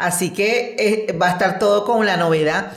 Así 0.00 0.30
que 0.30 0.76
eh, 0.78 1.12
va 1.12 1.28
a 1.28 1.32
estar 1.32 1.58
todo 1.58 1.84
con 1.84 2.06
la 2.06 2.16
novedad. 2.16 2.72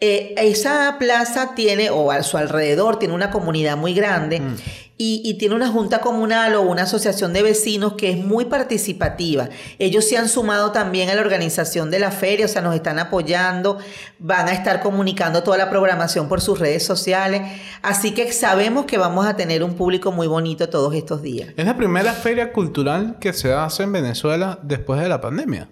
Eh, 0.00 0.34
esa 0.36 0.96
plaza 0.98 1.54
tiene, 1.54 1.90
o 1.90 2.10
a 2.10 2.22
su 2.22 2.36
alrededor, 2.36 2.98
tiene 2.98 3.14
una 3.14 3.30
comunidad 3.30 3.76
muy 3.76 3.94
grande. 3.94 4.40
Mm 4.40 4.56
y, 5.04 5.34
tiene 5.34 5.54
una 5.54 5.68
junta 5.68 6.00
comunal 6.00 6.54
o 6.54 6.62
una 6.62 6.82
asociación 6.82 7.32
de 7.32 7.42
vecinos 7.42 7.94
que 7.94 8.10
es 8.10 8.18
muy 8.18 8.44
participativa. 8.44 9.48
Ellos 9.78 10.06
se 10.08 10.16
han 10.16 10.28
sumado 10.28 10.70
también 10.70 11.10
a 11.10 11.14
la 11.14 11.22
organización 11.22 11.90
de 11.90 11.98
la 11.98 12.10
feria, 12.10 12.46
o 12.46 12.48
sea, 12.48 12.62
nos 12.62 12.74
están 12.74 12.98
apoyando, 12.98 13.78
van 14.18 14.48
a 14.48 14.52
estar 14.52 14.80
comunicando 14.80 15.42
toda 15.42 15.58
la 15.58 15.70
programación 15.70 16.28
por 16.28 16.40
sus 16.40 16.58
redes 16.58 16.84
sociales, 16.84 17.42
así 17.82 18.12
que 18.12 18.32
sabemos 18.32 18.86
que 18.86 18.98
vamos 18.98 19.26
a 19.26 19.34
tener 19.34 19.64
un 19.64 19.74
público 19.74 20.12
muy 20.12 20.26
bonito 20.26 20.68
todos 20.68 20.94
estos 20.94 21.22
días. 21.22 21.48
Es 21.56 21.66
la 21.66 21.76
primera 21.76 22.12
feria 22.12 22.52
cultural 22.52 23.16
que 23.18 23.32
se 23.32 23.52
hace 23.52 23.82
en 23.82 23.92
Venezuela 23.92 24.60
después 24.62 25.00
de 25.00 25.08
la 25.08 25.20
pandemia. 25.20 25.68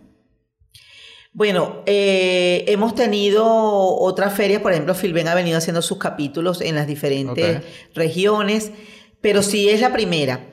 Bueno, 1.33 1.83
eh, 1.87 2.65
hemos 2.69 2.95
tenido 2.95 3.47
otras 3.47 4.35
ferias, 4.35 4.63
por 4.63 4.73
ejemplo, 4.73 4.95
Filben 4.95 5.29
ha 5.29 5.35
venido 5.35 5.59
haciendo 5.59 5.81
sus 5.81 5.99
capítulos 5.99 6.61
en 6.61 6.75
las 6.75 6.87
diferentes 6.87 7.63
regiones 7.95 8.73
pero 9.21 9.43
sí 9.43 9.69
es 9.69 9.81
la 9.81 9.93
primera. 9.93 10.47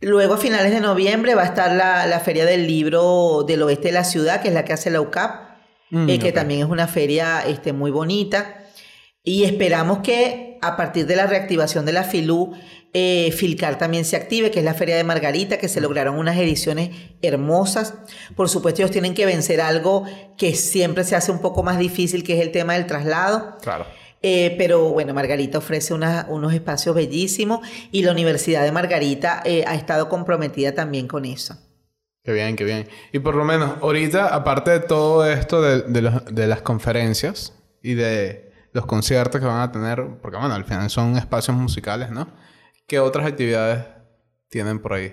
Luego 0.00 0.34
a 0.34 0.38
finales 0.38 0.72
de 0.72 0.80
noviembre 0.80 1.34
va 1.34 1.42
a 1.42 1.46
estar 1.46 1.74
la, 1.74 2.20
Feria 2.20 2.44
del 2.44 2.66
Libro 2.66 3.44
del 3.46 3.62
Oeste 3.62 3.88
de 3.88 3.92
la 3.92 4.04
Ciudad, 4.04 4.42
que 4.42 4.48
es 4.48 4.54
la 4.54 4.64
que 4.64 4.72
hace 4.72 4.90
la 4.90 5.00
UCAP, 5.00 5.60
mm, 5.90 6.08
eh, 6.08 6.18
que 6.18 6.32
también 6.32 6.60
es 6.60 6.66
una 6.66 6.88
feria 6.88 7.42
este, 7.46 7.72
muy 7.72 7.90
bonita. 7.90 8.64
Y 9.22 9.44
esperamos 9.44 9.98
que 9.98 10.51
a 10.62 10.76
partir 10.76 11.06
de 11.06 11.16
la 11.16 11.26
reactivación 11.26 11.84
de 11.84 11.92
la 11.92 12.04
FILU, 12.04 12.52
eh, 12.94 13.32
Filcar 13.36 13.78
también 13.78 14.04
se 14.04 14.16
active, 14.16 14.50
que 14.50 14.60
es 14.60 14.64
la 14.64 14.74
Feria 14.74 14.96
de 14.96 15.04
Margarita, 15.04 15.58
que 15.58 15.68
se 15.68 15.80
lograron 15.80 16.18
unas 16.18 16.36
ediciones 16.38 16.90
hermosas. 17.20 17.94
Por 18.36 18.48
supuesto, 18.48 18.80
ellos 18.80 18.90
tienen 18.90 19.14
que 19.14 19.26
vencer 19.26 19.60
algo 19.60 20.04
que 20.38 20.54
siempre 20.54 21.04
se 21.04 21.16
hace 21.16 21.32
un 21.32 21.40
poco 21.40 21.62
más 21.62 21.78
difícil, 21.78 22.22
que 22.22 22.34
es 22.34 22.40
el 22.40 22.52
tema 22.52 22.74
del 22.74 22.86
traslado. 22.86 23.58
Claro. 23.60 23.86
Eh, 24.22 24.54
pero 24.56 24.90
bueno, 24.90 25.12
Margarita 25.14 25.58
ofrece 25.58 25.94
unos 25.94 26.54
espacios 26.54 26.94
bellísimos 26.94 27.66
y 27.90 28.02
la 28.02 28.12
Universidad 28.12 28.62
de 28.62 28.70
Margarita 28.70 29.42
eh, 29.44 29.64
ha 29.66 29.74
estado 29.74 30.08
comprometida 30.08 30.74
también 30.74 31.08
con 31.08 31.24
eso. 31.24 31.58
Qué 32.22 32.32
bien, 32.32 32.54
qué 32.54 32.62
bien. 32.62 32.88
Y 33.12 33.18
por 33.18 33.34
lo 33.34 33.44
menos, 33.44 33.78
ahorita, 33.82 34.28
aparte 34.28 34.70
de 34.70 34.80
todo 34.80 35.26
esto 35.26 35.60
de, 35.60 36.46
las 36.46 36.62
conferencias 36.62 37.52
y 37.82 37.94
de 37.94 38.51
los 38.72 38.86
conciertos 38.86 39.40
que 39.40 39.46
van 39.46 39.60
a 39.60 39.72
tener, 39.72 40.18
porque 40.20 40.38
bueno, 40.38 40.54
al 40.54 40.64
final 40.64 40.88
son 40.90 41.16
espacios 41.16 41.56
musicales, 41.56 42.10
¿no? 42.10 42.28
¿Qué 42.86 42.98
otras 42.98 43.26
actividades 43.26 43.84
tienen 44.48 44.80
por 44.80 44.94
ahí? 44.94 45.12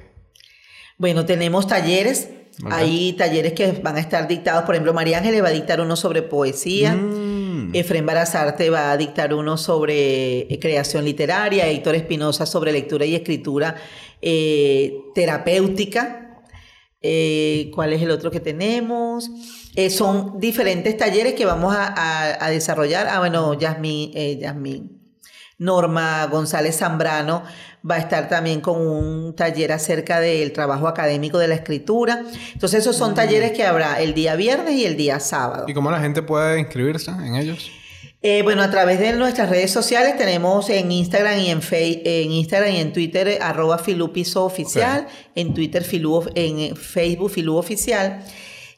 Bueno, 0.97 1.25
tenemos 1.25 1.67
talleres. 1.67 2.29
Hay 2.69 3.13
talleres 3.13 3.53
que 3.53 3.71
van 3.71 3.95
a 3.95 4.01
estar 4.01 4.27
dictados. 4.27 4.63
Por 4.63 4.75
ejemplo, 4.75 4.93
María 4.93 5.19
Ángeles 5.19 5.41
va 5.41 5.47
a 5.47 5.51
dictar 5.51 5.79
uno 5.79 5.95
sobre 5.95 6.23
poesía. 6.23 6.93
Mm. 6.93 7.73
Efraín 7.73 8.05
Barazarte 8.05 8.69
va 8.69 8.91
a 8.91 8.97
dictar 8.97 9.33
uno 9.33 9.57
sobre 9.57 10.41
eh, 10.41 10.59
creación 10.59 11.05
literaria, 11.05 11.67
Héctor 11.67 11.95
Espinosa 11.95 12.45
sobre 12.45 12.73
lectura 12.73 13.05
y 13.05 13.15
escritura 13.15 13.75
eh, 14.21 14.93
terapéutica. 15.15 16.43
Eh, 17.01 17.71
¿Cuál 17.73 17.93
es 17.93 18.01
el 18.01 18.11
otro 18.11 18.29
que 18.29 18.41
tenemos? 18.41 19.29
Son 19.89 20.39
diferentes 20.39 20.97
talleres 20.97 21.33
que 21.33 21.45
vamos 21.45 21.75
a, 21.77 22.49
desarrollar. 22.49 23.07
Ah, 23.09 23.19
bueno, 23.19 23.53
Yasmín, 23.53 24.11
Yasmín. 24.39 24.99
Norma 25.59 26.25
González 26.27 26.77
Zambrano 26.77 27.43
va 27.89 27.95
a 27.95 27.97
estar 27.99 28.29
también 28.29 28.61
con 28.61 28.79
un 28.79 29.35
taller 29.35 29.71
acerca 29.71 30.19
del 30.19 30.51
trabajo 30.53 30.87
académico 30.87 31.37
de 31.37 31.47
la 31.47 31.55
escritura. 31.55 32.23
Entonces 32.53 32.81
esos 32.81 32.95
son 32.95 33.13
talleres 33.13 33.51
que 33.51 33.65
habrá 33.65 34.01
el 34.01 34.13
día 34.13 34.35
viernes 34.35 34.75
y 34.75 34.85
el 34.85 34.97
día 34.97 35.19
sábado. 35.19 35.65
¿Y 35.67 35.73
cómo 35.73 35.91
la 35.91 35.99
gente 35.99 36.21
puede 36.21 36.59
inscribirse 36.59 37.11
en 37.11 37.35
ellos? 37.35 37.69
Eh, 38.21 38.41
bueno, 38.43 38.61
a 38.63 38.69
través 38.69 38.99
de 38.99 39.13
nuestras 39.13 39.49
redes 39.49 39.71
sociales 39.71 40.17
tenemos 40.17 40.69
en 40.69 40.91
Instagram 40.91 41.39
y 41.39 41.51
en, 41.51 41.61
en 41.71 42.31
Instagram 42.31 42.73
y 42.73 42.77
en 42.77 42.91
Twitter 42.91 43.37
arroba 43.41 43.77
Filupiso 43.77 44.43
Oficial, 44.43 45.07
en 45.35 45.53
Twitter 45.53 45.83
Filu, 45.83 46.25
en 46.35 46.75
Facebook 46.75 47.31
Filu 47.31 47.55
Oficial. 47.55 48.21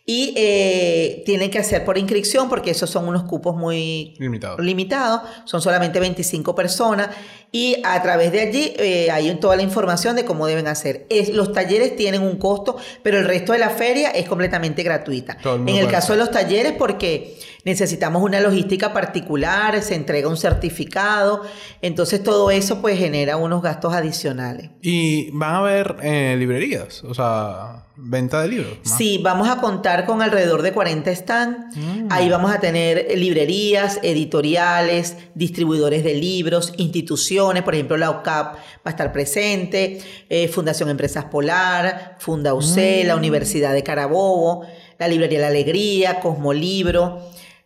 Y 0.05 0.33
eh, 0.35 1.23
tienen 1.25 1.51
que 1.51 1.59
hacer 1.59 1.85
por 1.85 1.97
inscripción 1.97 2.49
porque 2.49 2.71
esos 2.71 2.89
son 2.89 3.07
unos 3.07 3.23
cupos 3.23 3.55
muy 3.55 4.15
limitados. 4.59 5.21
Son 5.45 5.61
solamente 5.61 5.99
25 5.99 6.55
personas. 6.55 7.09
Y 7.51 7.77
a 7.83 8.01
través 8.01 8.31
de 8.31 8.39
allí 8.39 8.73
eh, 8.77 9.11
hay 9.11 9.33
toda 9.35 9.57
la 9.57 9.61
información 9.61 10.15
de 10.15 10.23
cómo 10.23 10.47
deben 10.47 10.67
hacer. 10.67 11.05
Es, 11.09 11.29
los 11.29 11.51
talleres 11.51 11.95
tienen 11.97 12.21
un 12.21 12.37
costo, 12.37 12.77
pero 13.03 13.19
el 13.19 13.25
resto 13.25 13.51
de 13.51 13.59
la 13.59 13.69
feria 13.69 14.09
es 14.11 14.27
completamente 14.27 14.83
gratuita. 14.83 15.37
En 15.43 15.75
el 15.75 15.87
caso 15.87 16.13
de 16.13 16.19
los 16.19 16.31
talleres, 16.31 16.73
porque 16.77 17.37
necesitamos 17.65 18.23
una 18.23 18.39
logística 18.39 18.93
particular, 18.93 19.81
se 19.81 19.95
entrega 19.95 20.29
un 20.29 20.37
certificado, 20.37 21.43
entonces 21.81 22.23
todo 22.23 22.51
eso 22.51 22.81
pues 22.81 22.97
genera 22.97 23.37
unos 23.37 23.61
gastos 23.61 23.93
adicionales. 23.93 24.69
¿Y 24.81 25.29
van 25.31 25.55
a 25.55 25.57
haber 25.59 25.97
eh, 26.01 26.35
librerías? 26.39 27.03
O 27.03 27.13
sea, 27.13 27.85
venta 27.97 28.41
de 28.41 28.47
libros. 28.47 28.77
Sí, 28.83 29.19
vamos 29.21 29.49
a 29.49 29.57
contar 29.57 29.90
con 30.05 30.21
alrededor 30.21 30.61
de 30.61 30.73
40 30.73 31.15
stands. 31.15 31.77
Mm. 31.77 32.07
Ahí 32.09 32.29
vamos 32.29 32.51
a 32.51 32.59
tener 32.59 33.17
librerías, 33.17 33.99
editoriales, 34.03 35.17
distribuidores 35.35 36.03
de 36.03 36.15
libros, 36.15 36.73
instituciones, 36.77 37.63
por 37.63 37.75
ejemplo 37.75 37.97
la 37.97 38.09
OCAP 38.09 38.55
va 38.55 38.59
a 38.83 38.89
estar 38.89 39.11
presente, 39.11 39.99
eh, 40.29 40.47
Fundación 40.47 40.89
Empresas 40.89 41.25
Polar, 41.25 42.15
Funda 42.19 42.53
UC, 42.53 43.05
la 43.05 43.15
mm. 43.15 43.19
Universidad 43.19 43.73
de 43.73 43.83
Carabobo, 43.83 44.65
la 44.97 45.07
Librería 45.07 45.39
La 45.39 45.47
Alegría, 45.47 46.19
Cosmolibro 46.19 47.21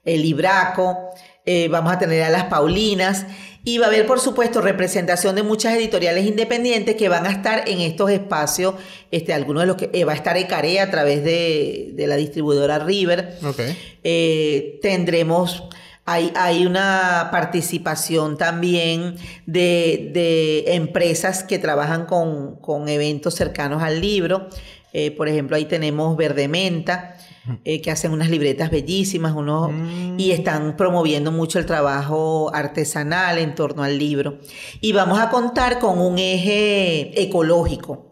el 0.06 0.22
Libraco, 0.22 1.10
eh, 1.46 1.68
vamos 1.68 1.92
a 1.92 2.00
tener 2.00 2.24
a 2.24 2.30
las 2.30 2.46
Paulinas 2.46 3.26
y 3.68 3.80
va 3.80 3.88
a 3.88 3.90
haber, 3.90 4.06
por 4.06 4.20
supuesto, 4.20 4.62
representación 4.62 5.36
de 5.36 5.42
muchas 5.42 5.74
editoriales 5.74 6.28
independientes 6.28 6.96
que 6.96 7.10
van 7.10 7.26
a 7.26 7.32
estar 7.32 7.68
en 7.68 7.82
estos 7.82 8.12
espacios, 8.12 8.76
este, 9.10 9.34
algunos 9.34 9.64
de 9.64 9.68
los 9.68 9.76
que 9.76 9.90
eh, 9.92 10.06
va 10.06 10.12
a 10.14 10.16
estar 10.16 10.38
Ecare 10.38 10.80
a 10.80 10.92
través 10.92 11.24
de, 11.24 11.96
la 11.98 12.16
distribuidora 12.16 12.80
River. 12.80 13.38
Eh, 14.04 14.80
tendremos... 14.82 15.64
Hay, 16.08 16.32
hay, 16.36 16.68
una 16.68 17.30
participación 17.32 18.38
también 18.38 19.16
de, 19.48 20.64
empresas 20.68 21.44
que 21.44 21.58
trabajan 21.58 22.06
con, 22.06 22.58
con, 22.58 22.88
eventos 22.90 23.34
cercanos 23.34 23.82
al 23.82 24.02
libro. 24.02 24.48
por 25.18 25.28
ejemplo, 25.28 25.56
ahí 25.56 25.66
tenemos 25.66 26.16
Verde 26.16 26.48
Menta, 26.48 27.18
eh, 27.64 27.82
que 27.82 27.92
hacen 27.92 28.12
unas 28.12 28.30
libretas 28.30 28.72
bellísimas 28.72 29.34
uno, 29.36 29.70
mm. 29.70 30.20
y 30.20 30.32
están 30.32 30.76
promoviendo 30.76 31.32
mucho 31.32 31.60
el 31.60 31.66
trabajo 31.66 32.52
artesanal 32.54 33.38
en 33.38 33.54
torno 33.54 33.84
al 33.84 33.98
libro. 33.98 34.40
Y 34.82 34.94
vamos 34.94 35.20
a 35.20 35.30
contar 35.30 35.80
con 35.80 36.00
un 36.00 36.18
eje 36.18 37.22
ecológico. 37.22 38.12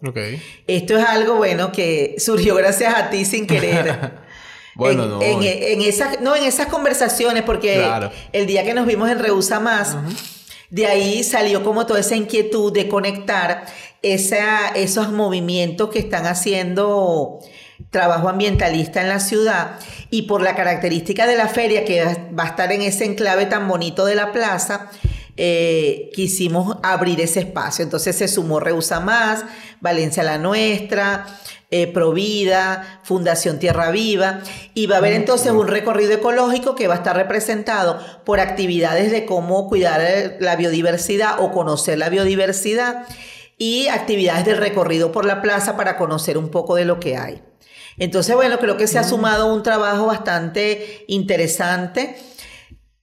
Esto 0.68 0.98
es 0.98 1.06
algo 1.06 1.36
bueno 1.36 1.72
que 1.72 2.16
surgió 2.20 2.56
gracias 2.56 2.94
a 2.96 3.10
ti 3.10 3.26
sin 3.26 3.48
querer. 3.48 4.14
bueno, 4.76 5.08
no. 5.08 5.22
En, 5.22 5.82
esas, 5.82 6.22
no, 6.22 6.36
en 6.36 6.44
esas 6.44 6.68
conversaciones, 6.68 7.44
porque 7.44 7.86
el 8.34 8.46
día 8.46 8.64
que 8.64 8.74
nos 8.74 8.86
vimos 8.86 9.10
en 9.10 9.20
Rehúsa 9.20 9.60
Más, 9.60 9.98
de 10.70 10.88
ahí 10.88 11.24
salió 11.24 11.64
como 11.64 11.86
toda 11.86 12.00
esa 12.00 12.16
inquietud 12.16 12.72
de 12.74 12.88
conectar 12.88 13.66
esa, 14.04 14.70
esos 14.70 15.12
movimientos 15.12 15.90
que 15.90 16.00
están 16.00 16.26
haciendo 16.26 17.40
trabajo 17.90 18.30
ambientalista 18.30 19.02
en 19.02 19.10
la 19.10 19.20
ciudad 19.20 19.80
y 20.10 20.24
por 20.24 20.42
la 20.42 20.56
característica 20.56 21.28
de 21.28 21.36
la 21.36 21.48
feria 21.48 21.86
que 21.86 22.04
va 22.38 22.44
a 22.44 22.48
estar 22.48 22.72
en 22.72 22.82
ese 22.82 23.06
enclave 23.06 23.46
tan 23.46 23.68
bonito 23.68 24.06
de 24.06 24.16
la 24.16 24.32
plaza, 24.32 24.90
eh, 25.36 26.12
quisimos 26.14 26.78
abrir 26.84 27.20
ese 27.20 27.40
espacio. 27.40 27.84
Entonces 27.84 28.16
se 28.16 28.28
sumó 28.28 28.60
Reusa 28.60 29.00
Más, 29.00 29.44
Valencia 29.82 30.22
la 30.24 30.38
Nuestra, 30.38 31.26
eh, 31.72 31.88
Provida, 31.88 33.02
Fundación 33.04 33.58
Tierra 33.58 33.90
Viva, 33.90 34.42
y 34.76 34.86
va 34.86 34.96
a 34.96 34.98
haber 35.00 35.14
entonces 35.14 35.52
un 35.52 35.68
recorrido 35.68 36.14
ecológico 36.14 36.76
que 36.76 36.88
va 36.88 36.94
a 36.94 36.98
estar 36.98 37.16
representado 37.16 38.00
por 38.26 38.40
actividades 38.40 39.12
de 39.12 39.26
cómo 39.26 39.68
cuidar 39.68 40.36
la 40.40 40.56
biodiversidad 40.56 41.40
o 41.40 41.52
conocer 41.52 41.98
la 41.98 42.10
biodiversidad 42.10 43.08
y 43.58 43.88
actividades 43.88 44.46
de 44.46 44.54
recorrido 44.54 45.12
por 45.12 45.26
la 45.26 45.42
plaza 45.42 45.76
para 45.76 45.98
conocer 45.98 46.38
un 46.38 46.50
poco 46.50 46.76
de 46.76 46.86
lo 46.86 47.00
que 47.00 47.18
hay. 47.18 47.42
Entonces, 47.98 48.36
bueno, 48.36 48.58
creo 48.60 48.78
que 48.78 48.88
se 48.88 49.00
ha 49.00 49.04
sumado 49.04 49.54
un 49.54 49.64
trabajo 49.64 50.06
bastante 50.06 51.06
interesante. 51.08 52.16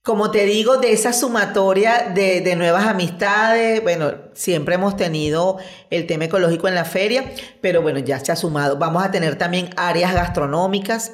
Como 0.02 0.30
te 0.30 0.46
digo, 0.46 0.78
de 0.78 0.92
esa 0.92 1.12
sumatoria 1.12 2.10
de, 2.14 2.56
nuevas 2.56 2.86
amistades, 2.86 3.82
bueno, 3.82 4.14
siempre 4.32 4.76
hemos 4.76 4.96
tenido 4.96 5.58
el 5.90 6.06
tema 6.06 6.24
ecológico 6.24 6.68
en 6.68 6.74
la 6.74 6.86
feria, 6.86 7.32
pero 7.60 7.82
bueno, 7.82 7.98
ya 7.98 8.18
se 8.18 8.32
ha 8.32 8.36
sumado. 8.36 8.78
Vamos 8.78 9.04
a 9.04 9.10
tener 9.10 9.36
también 9.36 9.70
áreas 9.76 10.14
gastronómicas, 10.14 11.12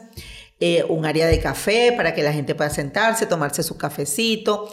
eh, 0.60 0.84
un 0.88 1.04
área 1.04 1.26
de 1.26 1.40
café 1.40 1.92
para 1.96 2.14
que 2.14 2.22
la 2.22 2.32
gente 2.32 2.54
pueda 2.54 2.70
sentarse, 2.70 3.26
tomarse 3.26 3.62
su 3.62 3.76
cafecito. 3.76 4.70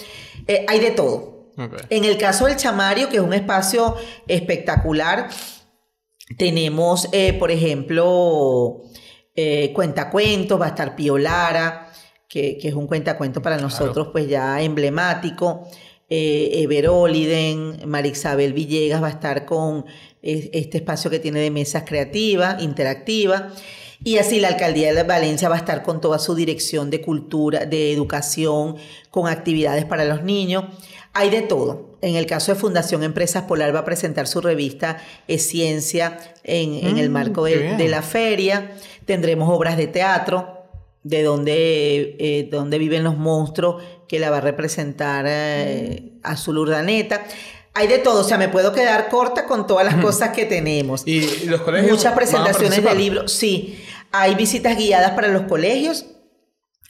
Eh, 0.48 0.64
hay 0.68 0.80
de 0.80 0.92
todo. 0.92 1.34
En 1.90 2.04
el 2.04 2.18
caso 2.18 2.46
del 2.46 2.56
chamario, 2.56 3.10
que 3.10 3.18
es 3.18 3.22
un 3.22 3.34
espacio 3.34 3.96
espectacular, 4.28 5.30
tenemos, 6.38 7.10
eh, 7.12 7.34
por 7.34 7.52
ejemplo, 7.52 8.82
eh, 9.36 9.72
Cuentacuentos, 9.74 10.60
va 10.60 10.66
a 10.66 10.70
estar 10.70 10.96
Pío 10.96 11.18
Lara, 11.18 11.92
que, 12.28 12.58
es 12.62 12.74
un 12.74 12.88
cuentacuento 12.88 13.42
para 13.42 13.58
nosotros, 13.58 14.10
pues 14.12 14.28
ya 14.28 14.62
emblemático. 14.62 15.68
Eh, 16.10 16.62
Ever 16.64 16.90
Oliden, 16.90 17.88
Marixabel 17.88 18.54
Villegas 18.54 19.02
va 19.02 19.08
a 19.08 19.12
estar 19.12 19.46
con 19.46 19.86
este 20.22 20.78
espacio 20.78 21.10
que 21.10 21.20
tiene 21.20 21.40
de 21.40 21.52
mesas 21.52 21.84
creativas, 21.86 22.62
interactiva. 22.62 23.50
Y 24.04 24.18
así 24.18 24.40
la 24.40 24.50
alcaldía 24.50 24.94
de 24.94 25.04
Valencia 25.04 25.50
va 25.50 25.56
a 25.56 25.60
estar 25.60 25.82
con 25.82 26.02
toda 26.02 26.20
su 26.20 26.36
dirección 26.36 26.90
de 26.90 27.02
cultura, 27.02 27.66
de 27.66 27.94
educación, 27.94 28.76
con 29.10 29.28
actividades 29.28 29.86
para 29.86 30.06
los 30.06 30.24
niños. 30.24 30.66
Hay 31.14 31.30
de 31.30 31.42
todo. 31.42 31.93
En 32.04 32.18
el 32.18 32.26
caso 32.26 32.54
de 32.54 32.60
Fundación 32.60 33.02
Empresas 33.02 33.44
Polar 33.44 33.74
va 33.74 33.80
a 33.80 33.86
presentar 33.86 34.28
su 34.28 34.42
revista 34.42 34.98
Es 35.30 35.48
Ciencia 35.48 36.20
en, 36.44 36.98
el 36.98 37.10
mm, 37.10 37.14
marco 37.14 37.46
de, 37.46 37.88
la 37.88 38.02
feria. 38.02 38.72
Tendremos 39.06 39.50
obras 39.50 39.78
de 39.78 39.88
teatro, 39.88 40.66
de 41.04 41.24
donde, 41.24 42.18
eh, 42.20 42.50
donde 42.52 42.78
viven 42.78 43.06
los 43.06 43.18
monstruos, 43.18 43.82
que 44.10 44.20
la 44.20 44.30
va 44.30 44.40
a 44.40 44.42
representar 44.42 45.24
eh, 45.30 46.12
Azul 46.24 46.58
Urdaneta. 46.58 47.24
Hay 47.74 47.88
de 47.88 48.00
todo, 48.00 48.20
o 48.20 48.24
sea, 48.26 48.38
me 48.38 48.50
puedo 48.50 48.74
quedar 48.74 49.08
corta 49.08 49.46
con 49.46 49.66
todas 49.66 49.86
las 49.86 49.96
cosas 50.04 50.32
que 50.32 50.44
tenemos. 50.44 51.04
¿Y 51.08 51.46
los 51.46 51.62
colegios? 51.62 51.90
Muchas 51.90 52.12
presentaciones 52.12 52.84
de 52.84 52.96
libros, 52.96 53.32
sí. 53.32 53.82
Hay 54.12 54.36
visitas 54.36 54.78
guiadas 54.78 55.12
para 55.12 55.30
los 55.30 55.44
colegios. 55.44 56.06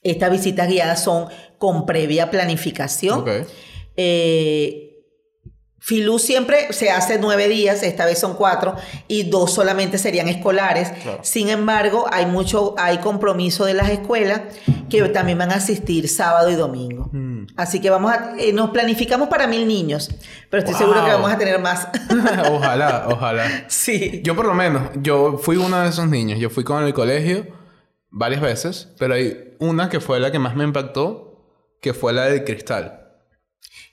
Estas 0.01 0.31
visitas 0.31 0.67
guiadas 0.67 1.03
son 1.03 1.27
con 1.59 1.85
previa 1.85 2.31
planificación. 2.31 3.25
Eh, 3.95 4.82
Filú 5.85 6.17
siempre 6.17 6.71
se 6.71 6.91
hace 6.91 7.19
nueve 7.19 7.49
días, 7.49 7.83
esta 7.83 8.05
vez 8.05 8.17
son 8.17 8.35
cuatro, 8.35 8.73
y 9.09 9.23
dos 9.23 9.53
solamente 9.53 9.97
serían 9.97 10.29
escolares. 10.29 10.89
Sin 11.23 11.49
embargo, 11.49 12.05
hay 12.09 12.25
mucho, 12.25 12.73
hay 12.77 12.99
compromiso 12.99 13.65
de 13.65 13.73
las 13.73 13.89
escuelas 13.89 14.43
que 14.89 15.01
también 15.09 15.37
van 15.39 15.51
a 15.51 15.55
asistir 15.55 16.07
sábado 16.07 16.49
y 16.49 16.55
domingo. 16.55 17.09
Mm. 17.11 17.47
Así 17.57 17.81
que 17.81 17.89
vamos 17.89 18.13
a, 18.13 18.33
eh, 18.39 18.53
nos 18.53 18.69
planificamos 18.69 19.27
para 19.27 19.45
mil 19.45 19.67
niños, 19.67 20.09
pero 20.49 20.63
estoy 20.63 20.75
seguro 20.75 21.03
que 21.03 21.11
vamos 21.11 21.29
a 21.29 21.37
tener 21.37 21.59
más. 21.59 21.89
ojalá, 22.49 23.07
ojalá. 23.11 23.65
Sí. 23.67 24.21
Yo 24.23 24.37
por 24.37 24.45
lo 24.45 24.53
menos, 24.53 24.83
yo 25.01 25.37
fui 25.37 25.57
uno 25.57 25.81
de 25.81 25.89
esos 25.89 26.07
niños. 26.07 26.39
Yo 26.39 26.49
fui 26.49 26.63
con 26.63 26.85
el 26.85 26.93
colegio 26.93 27.45
varias 28.09 28.39
veces, 28.39 28.87
pero 28.97 29.15
hay 29.15 29.57
una 29.59 29.89
que 29.89 29.99
fue 29.99 30.21
la 30.21 30.31
que 30.31 30.39
más 30.39 30.55
me 30.55 30.63
impactó, 30.63 31.45
que 31.81 31.93
fue 31.93 32.13
la 32.13 32.23
del 32.27 32.45
cristal. 32.45 33.02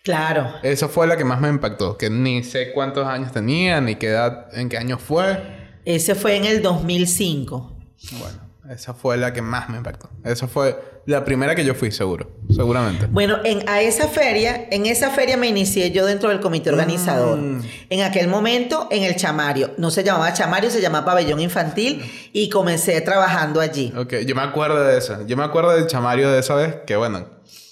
Claro. 0.02 0.54
Esa 0.62 0.88
fue 0.88 1.06
la 1.06 1.16
que 1.16 1.24
más 1.24 1.40
me 1.40 1.48
impactó, 1.48 1.98
que 1.98 2.08
ni 2.08 2.42
sé 2.42 2.72
cuántos 2.72 3.06
años 3.06 3.32
tenía, 3.32 3.80
ni 3.80 3.96
qué 3.96 4.08
edad, 4.08 4.46
en 4.52 4.68
qué 4.68 4.78
año 4.78 4.98
fue. 4.98 5.38
Ese 5.84 6.14
fue 6.14 6.36
en 6.36 6.44
el 6.46 6.62
2005. 6.62 7.76
Bueno, 8.18 8.38
esa 8.70 8.94
fue 8.94 9.18
la 9.18 9.32
que 9.32 9.42
más 9.42 9.68
me 9.68 9.76
impactó. 9.76 10.08
Esa 10.24 10.48
fue 10.48 11.02
la 11.04 11.24
primera 11.24 11.54
que 11.54 11.64
yo 11.64 11.74
fui, 11.74 11.90
seguro, 11.90 12.30
seguramente. 12.54 13.06
Bueno, 13.10 13.38
en, 13.44 13.68
a 13.68 13.82
esa 13.82 14.08
feria, 14.08 14.68
en 14.70 14.86
esa 14.86 15.10
feria 15.10 15.36
me 15.36 15.48
inicié 15.48 15.90
yo 15.90 16.06
dentro 16.06 16.30
del 16.30 16.40
comité 16.40 16.70
organizador. 16.70 17.38
Mm. 17.38 17.62
En 17.90 18.00
aquel 18.02 18.28
momento, 18.28 18.88
en 18.90 19.02
el 19.02 19.16
chamario. 19.16 19.72
No 19.76 19.90
se 19.90 20.02
llamaba 20.02 20.32
chamario, 20.32 20.70
se 20.70 20.80
llamaba 20.80 21.04
pabellón 21.04 21.40
infantil 21.40 22.02
y 22.32 22.48
comencé 22.48 22.98
trabajando 23.02 23.60
allí. 23.60 23.92
Ok, 23.96 24.14
yo 24.26 24.34
me 24.34 24.42
acuerdo 24.42 24.82
de 24.82 24.96
eso. 24.96 25.26
Yo 25.26 25.36
me 25.36 25.44
acuerdo 25.44 25.72
del 25.72 25.86
chamario 25.86 26.30
de 26.30 26.40
esa 26.40 26.54
vez, 26.54 26.76
que 26.86 26.96
bueno, 26.96 27.26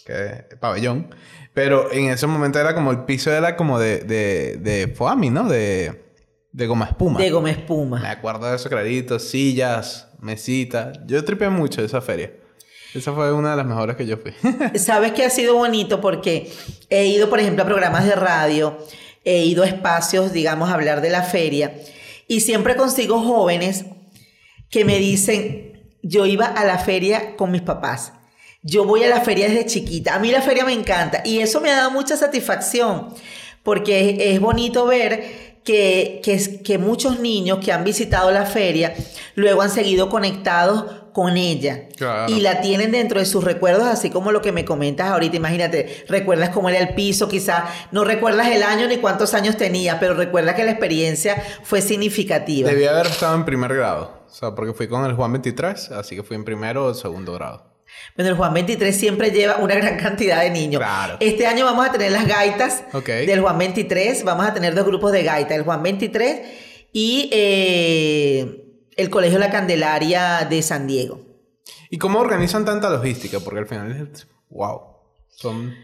que 0.04 0.44
pabellón. 0.60 1.14
Pero 1.54 1.92
en 1.92 2.10
ese 2.10 2.26
momento 2.26 2.58
era 2.58 2.74
como 2.74 2.90
el 2.90 3.04
piso 3.04 3.32
era 3.32 3.56
como 3.56 3.78
de, 3.78 4.00
de, 4.00 4.56
de 4.58 4.88
foami, 4.88 5.30
¿no? 5.30 5.48
De, 5.48 6.04
de 6.52 6.66
goma 6.66 6.86
espuma. 6.86 7.18
De 7.18 7.30
goma 7.30 7.50
espuma. 7.50 8.00
Me 8.00 8.08
acuerdo 8.08 8.48
de 8.48 8.56
eso 8.56 8.68
clarito, 8.68 9.18
sillas, 9.18 10.08
mesitas. 10.20 10.98
Yo 11.06 11.24
tripé 11.24 11.48
mucho 11.48 11.82
esa 11.82 12.00
feria. 12.00 12.32
Esa 12.94 13.12
fue 13.12 13.32
una 13.32 13.50
de 13.50 13.56
las 13.56 13.66
mejores 13.66 13.96
que 13.96 14.06
yo 14.06 14.16
fui. 14.16 14.32
Sabes 14.78 15.12
que 15.12 15.24
ha 15.24 15.30
sido 15.30 15.54
bonito 15.54 16.00
porque 16.00 16.50
he 16.88 17.06
ido, 17.06 17.28
por 17.28 17.38
ejemplo, 17.38 17.62
a 17.62 17.66
programas 17.66 18.04
de 18.06 18.14
radio, 18.14 18.78
he 19.24 19.44
ido 19.44 19.62
a 19.62 19.66
espacios, 19.66 20.32
digamos, 20.32 20.70
a 20.70 20.74
hablar 20.74 21.00
de 21.00 21.10
la 21.10 21.22
feria 21.22 21.74
y 22.26 22.40
siempre 22.40 22.76
consigo 22.76 23.20
jóvenes 23.20 23.86
que 24.70 24.84
me 24.84 24.98
dicen, 24.98 25.96
yo 26.02 26.26
iba 26.26 26.46
a 26.46 26.64
la 26.64 26.78
feria 26.78 27.36
con 27.36 27.50
mis 27.50 27.62
papás 27.62 28.12
yo 28.68 28.84
voy 28.84 29.02
a 29.02 29.08
la 29.08 29.22
feria 29.22 29.48
desde 29.48 29.66
chiquita. 29.66 30.14
A 30.14 30.18
mí 30.18 30.30
la 30.30 30.42
feria 30.42 30.64
me 30.64 30.72
encanta 30.74 31.22
y 31.24 31.38
eso 31.38 31.60
me 31.60 31.70
ha 31.70 31.76
dado 31.76 31.90
mucha 31.90 32.16
satisfacción 32.16 33.08
porque 33.62 34.32
es, 34.32 34.40
bonito 34.40 34.86
ver 34.86 35.58
que, 35.64 36.20
que, 36.64 36.78
muchos 36.78 37.20
niños 37.20 37.58
que 37.62 37.72
han 37.72 37.84
visitado 37.84 38.30
la 38.30 38.46
feria 38.46 38.94
luego 39.34 39.62
han 39.62 39.70
seguido 39.70 40.08
conectados 40.08 40.84
con 41.12 41.36
ella 41.36 41.88
y 42.28 42.40
la 42.40 42.60
tienen 42.60 42.92
dentro 42.92 43.18
de 43.18 43.26
sus 43.26 43.42
recuerdos, 43.42 43.84
así 43.84 44.08
como 44.08 44.32
lo 44.32 44.40
que 44.40 44.52
me 44.52 44.64
comentas 44.64 45.08
ahorita. 45.08 45.36
Imagínate, 45.36 46.04
recuerdas 46.08 46.50
cómo 46.50 46.68
era 46.68 46.78
el 46.78 46.94
piso, 46.94 47.28
quizás 47.28 47.64
no 47.90 48.04
recuerdas 48.04 48.48
el 48.48 48.62
año 48.62 48.86
ni 48.86 48.98
cuántos 48.98 49.34
años 49.34 49.56
tenía, 49.56 49.98
pero 49.98 50.14
recuerdas 50.14 50.54
que 50.54 50.64
la 50.64 50.70
experiencia 50.70 51.42
fue 51.62 51.80
significativa. 51.80 52.70
Debía 52.70 52.90
haber 52.90 53.06
estado 53.06 53.34
en 53.34 53.44
primer 53.44 53.74
grado, 53.74 54.22
o 54.26 54.32
sea, 54.32 54.54
porque 54.54 54.74
fui 54.74 54.88
con 54.88 55.04
el 55.04 55.14
Juan 55.14 55.32
23, 55.32 55.90
así 55.90 56.16
que 56.16 56.22
fui 56.22 56.36
en 56.36 56.44
primero 56.44 56.84
o 56.86 56.94
segundo 56.94 57.32
grado. 57.32 57.77
Bueno, 58.16 58.30
el 58.30 58.36
Juan 58.36 58.54
23 58.54 58.96
siempre 58.96 59.30
lleva 59.30 59.56
una 59.58 59.74
gran 59.74 59.96
cantidad 59.96 60.40
de 60.42 60.50
niños. 60.50 60.82
Este 61.20 61.46
año 61.46 61.64
vamos 61.64 61.86
a 61.86 61.92
tener 61.92 62.12
las 62.12 62.26
gaitas 62.26 62.84
del 63.04 63.40
Juan 63.40 63.58
23. 63.58 64.24
Vamos 64.24 64.46
a 64.46 64.54
tener 64.54 64.74
dos 64.74 64.86
grupos 64.86 65.12
de 65.12 65.22
gaitas, 65.22 65.56
el 65.56 65.64
Juan 65.64 65.82
23 65.82 66.40
y 66.92 67.28
eh, 67.32 68.64
el 68.96 69.10
Colegio 69.10 69.38
La 69.38 69.50
Candelaria 69.50 70.46
de 70.48 70.62
San 70.62 70.86
Diego. 70.86 71.20
¿Y 71.90 71.98
cómo 71.98 72.18
organizan 72.18 72.64
tanta 72.64 72.90
logística? 72.90 73.40
Porque 73.40 73.60
al 73.60 73.66
final 73.66 74.10
es... 74.12 74.26
¡Wow! 74.50 74.80
Son 75.28 75.74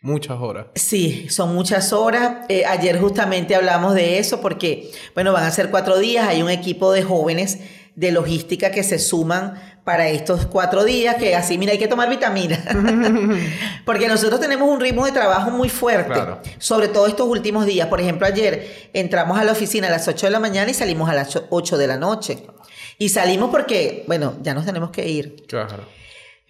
muchas 0.00 0.38
horas. 0.40 0.66
Sí, 0.74 1.28
son 1.28 1.54
muchas 1.54 1.92
horas. 1.92 2.46
Eh, 2.48 2.64
ayer 2.64 2.98
justamente 2.98 3.54
hablamos 3.54 3.94
de 3.94 4.18
eso 4.18 4.40
porque, 4.40 4.90
bueno, 5.14 5.32
van 5.32 5.44
a 5.44 5.50
ser 5.50 5.70
cuatro 5.70 5.98
días. 5.98 6.26
Hay 6.26 6.42
un 6.42 6.50
equipo 6.50 6.92
de 6.92 7.02
jóvenes 7.02 7.60
de 7.94 8.10
logística 8.10 8.70
que 8.70 8.82
se 8.82 8.98
suman 8.98 9.54
para 9.84 10.08
estos 10.08 10.46
cuatro 10.46 10.84
días, 10.84 11.16
que 11.16 11.34
así, 11.34 11.58
mira, 11.58 11.72
hay 11.72 11.78
que 11.78 11.88
tomar 11.88 12.08
vitaminas. 12.08 12.60
Porque 13.84 14.06
nosotros 14.06 14.40
tenemos 14.40 14.68
un 14.68 14.80
ritmo 14.80 15.04
de 15.04 15.12
trabajo 15.12 15.50
muy 15.50 15.68
fuerte, 15.68 16.20
sobre 16.58 16.88
todo 16.88 17.06
estos 17.06 17.26
últimos 17.26 17.66
días. 17.66 17.88
Por 17.88 18.00
ejemplo, 18.00 18.26
ayer 18.26 18.90
entramos 18.92 19.38
a 19.38 19.44
la 19.44 19.52
oficina 19.52 19.88
a 19.88 19.90
las 19.90 20.06
8 20.06 20.26
de 20.26 20.30
la 20.30 20.40
mañana 20.40 20.70
y 20.70 20.74
salimos 20.74 21.10
a 21.10 21.14
las 21.14 21.36
8 21.50 21.78
de 21.78 21.86
la 21.86 21.96
noche. 21.96 22.46
Y 22.98 23.08
salimos 23.08 23.50
porque, 23.50 24.04
bueno, 24.06 24.34
ya 24.42 24.54
nos 24.54 24.64
tenemos 24.64 24.90
que 24.90 25.08
ir. 25.08 25.44
Claro. 25.48 25.84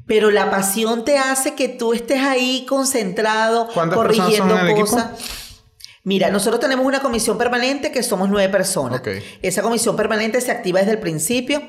Pero 0.07 0.31
la 0.31 0.51
pasión 0.51 1.05
te 1.05 1.17
hace 1.17 1.55
que 1.55 1.69
tú 1.69 1.95
estés 1.95 2.21
ahí 2.21 2.67
concentrado, 2.69 3.69
corrigiendo 3.95 4.57
cosas. 4.75 5.07
Mira, 6.05 6.31
nosotros 6.31 6.61
tenemos 6.61 6.85
una 6.85 7.01
comisión 7.01 7.39
permanente 7.39 7.93
que 7.93 8.03
somos 8.03 8.29
nueve 8.29 8.53
personas. 8.53 9.01
Esa 9.41 9.63
comisión 9.63 9.97
permanente 9.97 10.41
se 10.41 10.51
activa 10.51 10.81
desde 10.81 10.93
el 10.93 10.99
principio 10.99 11.63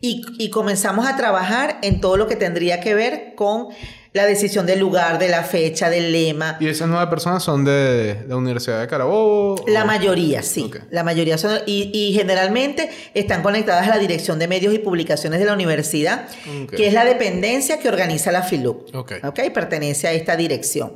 y, 0.00 0.50
comenzamos 0.50 1.06
a 1.06 1.16
trabajar 1.16 1.78
en 1.82 2.00
todo 2.00 2.16
lo 2.16 2.28
que 2.28 2.36
tendría 2.36 2.80
que 2.80 2.94
ver 2.94 3.32
con 3.34 3.68
la 4.12 4.26
decisión 4.26 4.64
del 4.64 4.78
lugar, 4.78 5.18
de 5.18 5.28
la 5.28 5.42
fecha, 5.42 5.90
del 5.90 6.12
lema. 6.12 6.56
¿Y 6.60 6.68
esas 6.68 6.88
nueve 6.88 7.08
personas 7.08 7.42
son 7.42 7.64
de 7.64 8.24
la 8.28 8.36
Universidad 8.36 8.80
de 8.80 8.86
Carabobo? 8.86 9.64
La 9.66 9.84
mayoría, 9.84 10.42
sí. 10.42 10.70
La 10.90 11.02
mayoría 11.02 11.36
son... 11.36 11.58
Y, 11.66 12.12
generalmente 12.14 12.90
están 13.14 13.42
conectadas 13.42 13.86
a 13.86 13.90
la 13.90 13.98
Dirección 13.98 14.38
de 14.38 14.48
Medios 14.48 14.72
y 14.72 14.78
Publicaciones 14.78 15.40
de 15.40 15.46
la 15.46 15.52
Universidad, 15.52 16.28
que 16.74 16.86
es 16.86 16.94
la 16.94 17.04
dependencia 17.04 17.78
que 17.80 17.88
organiza 17.88 18.32
la 18.32 18.42
FILUC. 18.42 18.94
Ok. 18.94 19.12
Pertenece 19.52 20.08
a 20.08 20.12
esta 20.12 20.36
dirección. 20.36 20.92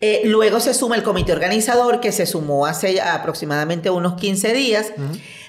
Eh, 0.00 0.22
luego 0.26 0.60
se 0.60 0.74
suma 0.74 0.94
el 0.96 1.02
comité 1.02 1.32
organizador, 1.32 2.00
que 2.00 2.12
se 2.12 2.26
sumó 2.26 2.66
hace 2.66 3.00
aproximadamente 3.00 3.88
unos 3.88 4.20
15 4.20 4.52
días 4.52 4.92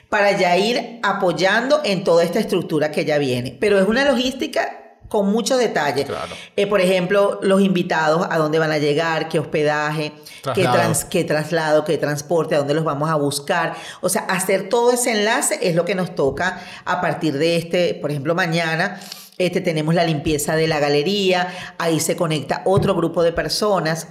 para 0.10 0.38
ya 0.38 0.58
ir 0.58 1.00
apoyando 1.04 1.82
en 1.84 2.04
toda 2.04 2.24
esta 2.24 2.40
estructura 2.40 2.92
que 2.92 3.06
ya 3.06 3.18
viene. 3.18 3.58
Pero 3.60 3.80
es 3.80 3.88
una 3.88 4.06
logística 4.06 4.88
con 5.08 5.32
muchos 5.32 5.60
detalles. 5.60 6.06
Claro. 6.06 6.34
Eh, 6.56 6.68
por 6.68 6.82
ejemplo, 6.82 7.40
los 7.42 7.62
invitados, 7.62 8.28
a 8.30 8.38
dónde 8.38 8.60
van 8.60 8.72
a 8.72 8.78
llegar, 8.78 9.30
qué 9.30 9.40
hospedaje, 9.40 10.12
qué, 10.54 10.68
qué, 11.10 11.24
traslado, 11.24 11.86
qué 11.86 11.98
transporte, 11.98 12.56
a 12.56 12.60
dónde 12.60 12.74
los 12.74 12.84
vamos 12.84 13.10
a 13.10 13.16
buscar. 13.16 13.76
O 14.02 14.10
sea, 14.10 14.24
hacer 14.24 14.70
todo 14.70 14.92
ese 14.92 15.12
enlace 15.12 15.60
es 15.62 15.76
lo 15.76 15.86
que 15.86 15.96
nos 15.96 16.16
toca 16.16 16.62
a 16.86 17.02
partir 17.02 17.38
de 17.38 17.58
este, 17.58 17.94
por 17.96 18.12
ejemplo, 18.12 18.36
mañana. 18.36 19.00
Este, 19.38 19.62
tenemos 19.62 19.94
la 19.94 20.04
limpieza 20.04 20.56
de 20.56 20.68
la 20.68 20.80
galería, 20.80 21.54
ahí 21.78 22.00
se 22.00 22.16
conecta 22.16 22.64
otro 22.66 22.96
grupo 22.96 23.22
de 23.22 23.32
personas, 23.32 24.08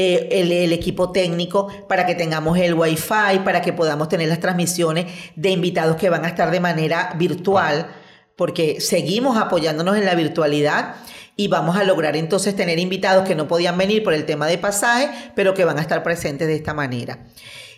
eh, 0.00 0.28
el, 0.30 0.72
equipo 0.72 1.10
técnico 1.10 1.66
para 1.88 2.06
que 2.06 2.14
tengamos 2.14 2.56
el 2.56 2.74
wifi, 2.74 3.40
para 3.44 3.60
que 3.60 3.72
podamos 3.72 4.08
tener 4.08 4.28
las 4.28 4.38
transmisiones 4.38 5.06
de 5.34 5.50
invitados 5.50 5.96
que 5.96 6.08
van 6.08 6.24
a 6.24 6.28
estar 6.28 6.52
de 6.52 6.60
manera 6.60 7.14
virtual, 7.18 7.88
porque 8.36 8.80
seguimos 8.80 9.36
apoyándonos 9.36 9.96
en 9.96 10.04
la 10.04 10.14
virtualidad 10.14 10.94
y 11.34 11.48
vamos 11.48 11.76
a 11.76 11.82
lograr 11.82 12.14
entonces 12.14 12.54
tener 12.54 12.78
invitados 12.78 13.26
que 13.26 13.34
no 13.34 13.48
podían 13.48 13.76
venir 13.76 14.04
por 14.04 14.14
el 14.14 14.24
tema 14.24 14.46
de 14.46 14.56
pasaje, 14.56 15.10
pero 15.34 15.52
que 15.52 15.64
van 15.64 15.78
a 15.78 15.80
estar 15.80 16.04
presentes 16.04 16.46
de 16.46 16.54
esta 16.54 16.74
manera. 16.74 17.26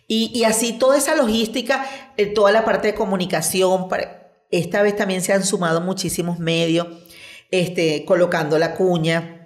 Y, 0.06 0.44
así 0.44 0.74
toda 0.74 0.98
esa 0.98 1.14
logística, 1.14 1.86
eh, 2.18 2.26
toda 2.26 2.52
la 2.52 2.66
parte 2.66 2.88
de 2.88 2.94
comunicación, 2.94 3.88
esta 4.50 4.82
vez 4.82 4.94
también 4.94 5.22
se 5.22 5.32
han 5.32 5.42
sumado 5.42 5.80
muchísimos 5.80 6.38
medios. 6.38 6.86
este, 7.50 8.04
colocando 8.04 8.58
la 8.58 8.74
cuña 8.74 9.39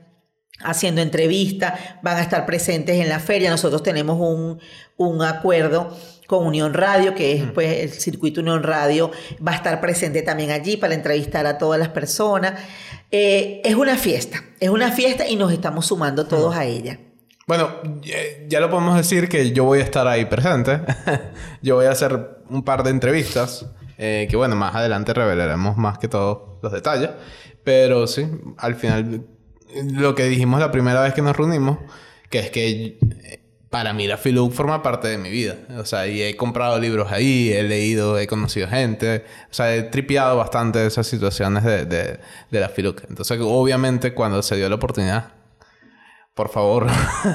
haciendo 0.60 1.00
entrevistas, 1.02 1.78
van 2.02 2.16
a 2.16 2.22
estar 2.22 2.46
presentes 2.46 3.00
en 3.00 3.08
la 3.08 3.20
feria. 3.20 3.50
Nosotros 3.50 3.82
tenemos 3.82 4.18
un, 4.20 4.60
un 4.96 5.22
acuerdo 5.22 5.96
con 6.26 6.46
Unión 6.46 6.74
Radio, 6.74 7.14
que 7.14 7.32
es 7.32 7.50
pues, 7.52 7.80
el 7.80 7.90
circuito 7.90 8.40
Unión 8.40 8.62
Radio, 8.62 9.10
va 9.46 9.52
a 9.52 9.56
estar 9.56 9.80
presente 9.80 10.22
también 10.22 10.50
allí 10.50 10.76
para 10.76 10.94
entrevistar 10.94 11.46
a 11.46 11.58
todas 11.58 11.78
las 11.78 11.88
personas. 11.88 12.60
Eh, 13.10 13.60
es 13.64 13.74
una 13.74 13.96
fiesta, 13.96 14.42
es 14.60 14.70
una 14.70 14.90
fiesta 14.92 15.28
y 15.28 15.36
nos 15.36 15.52
estamos 15.52 15.86
sumando 15.86 16.26
todos 16.26 16.54
a 16.56 16.64
ella. 16.64 16.98
Bueno, 17.46 17.70
ya 18.48 18.58
lo 18.60 18.70
podemos 18.70 18.96
decir 18.96 19.28
que 19.28 19.52
yo 19.52 19.64
voy 19.64 19.80
a 19.80 19.82
estar 19.82 20.08
ahí 20.08 20.24
presente. 20.24 20.80
yo 21.62 21.74
voy 21.76 21.86
a 21.86 21.90
hacer 21.90 22.38
un 22.48 22.64
par 22.64 22.82
de 22.84 22.90
entrevistas, 22.90 23.66
eh, 23.98 24.26
que 24.30 24.36
bueno, 24.36 24.56
más 24.56 24.74
adelante 24.74 25.12
revelaremos 25.12 25.76
más 25.76 25.98
que 25.98 26.08
todo 26.08 26.58
los 26.62 26.72
detalles. 26.72 27.10
Pero 27.62 28.06
sí, 28.06 28.26
al 28.56 28.76
final, 28.76 29.26
lo 29.92 30.14
que 30.14 30.24
dijimos 30.24 30.60
la 30.60 30.70
primera 30.70 31.02
vez 31.02 31.14
que 31.14 31.22
nos 31.22 31.36
reunimos, 31.36 31.78
que 32.30 32.38
es 32.38 32.50
que 32.50 32.98
eh, 33.22 33.40
para 33.70 33.92
mí 33.92 34.06
la 34.06 34.16
FILUC 34.16 34.52
forma 34.52 34.82
parte 34.82 35.08
de 35.08 35.18
mi 35.18 35.30
vida. 35.30 35.56
O 35.78 35.84
sea, 35.84 36.06
y 36.06 36.22
he 36.22 36.36
comprado 36.36 36.78
libros 36.78 37.10
ahí, 37.10 37.52
he 37.52 37.62
leído, 37.62 38.18
he 38.18 38.26
conocido 38.26 38.68
gente. 38.68 39.24
O 39.50 39.54
sea, 39.54 39.74
he 39.74 39.82
tripeado 39.82 40.36
bastante 40.36 40.86
esas 40.86 41.06
situaciones 41.06 41.64
de, 41.64 41.84
de, 41.84 42.20
de 42.50 42.60
la 42.60 42.68
FILUC. 42.68 43.02
Entonces, 43.08 43.38
obviamente, 43.42 44.14
cuando 44.14 44.42
se 44.42 44.56
dio 44.56 44.68
la 44.68 44.76
oportunidad, 44.76 45.32
por 46.34 46.48
favor. 46.50 46.88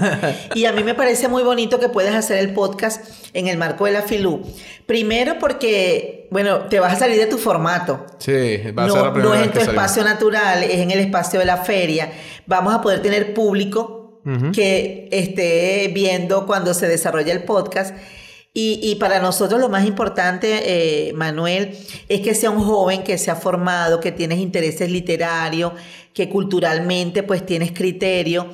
y 0.56 0.66
a 0.66 0.74
mí 0.74 0.84
me 0.84 0.94
parece 0.94 1.30
muy 1.30 1.44
bonito 1.44 1.80
que 1.80 1.88
puedas 1.88 2.16
hacer 2.16 2.38
el 2.38 2.54
podcast 2.54 3.06
en 3.34 3.48
el 3.48 3.58
marco 3.58 3.86
de 3.86 3.92
la 3.92 4.02
FILU. 4.02 4.44
Primero 4.86 5.40
porque, 5.40 6.19
bueno, 6.32 6.66
te 6.66 6.80
vas 6.80 6.94
a 6.94 7.00
salir 7.00 7.18
de 7.18 7.26
tu 7.26 7.38
formato. 7.38 8.06
Sí, 8.20 8.58
va 8.78 8.84
a 8.84 8.88
no, 8.88 8.94
ser 8.94 9.04
la 9.04 9.12
No 9.12 9.34
es 9.34 9.44
en 9.44 9.52
tu 9.52 9.60
espacio 9.60 10.04
natural, 10.04 10.64
es 10.64 10.78
en 10.80 10.92
el 10.92 11.00
espacio 11.00 11.40
de 11.40 11.46
la 11.46 11.58
feria. 11.58 12.12
Vamos 12.46 12.74
a 12.74 12.82
poder 12.82 13.02
tener 13.02 13.34
público 13.34 14.22
que 14.54 15.08
esté 15.12 15.90
viendo 15.92 16.46
cuando 16.46 16.76
se 16.76 16.88
desarrolla 16.88 17.34
el 17.34 17.44
podcast. 17.44 17.96
Y, 18.54 18.96
para 18.96 19.20
nosotros 19.20 19.62
lo 19.62 19.70
más 19.70 19.86
importante, 19.86 21.08
eh, 21.10 21.14
Manuel, 21.14 21.78
es 22.10 22.20
que 22.20 22.36
sea 22.36 22.50
un 22.50 22.62
joven 22.62 23.04
que 23.04 23.18
se 23.18 23.32
ha 23.32 23.36
formado, 23.36 24.02
que 24.02 24.12
tienes 24.12 24.40
intereses 24.40 24.92
literarios, 24.92 25.72
que 26.14 26.28
culturalmente 26.30 27.24
pues 27.24 27.46
tienes 27.46 27.72
criterio 27.72 28.48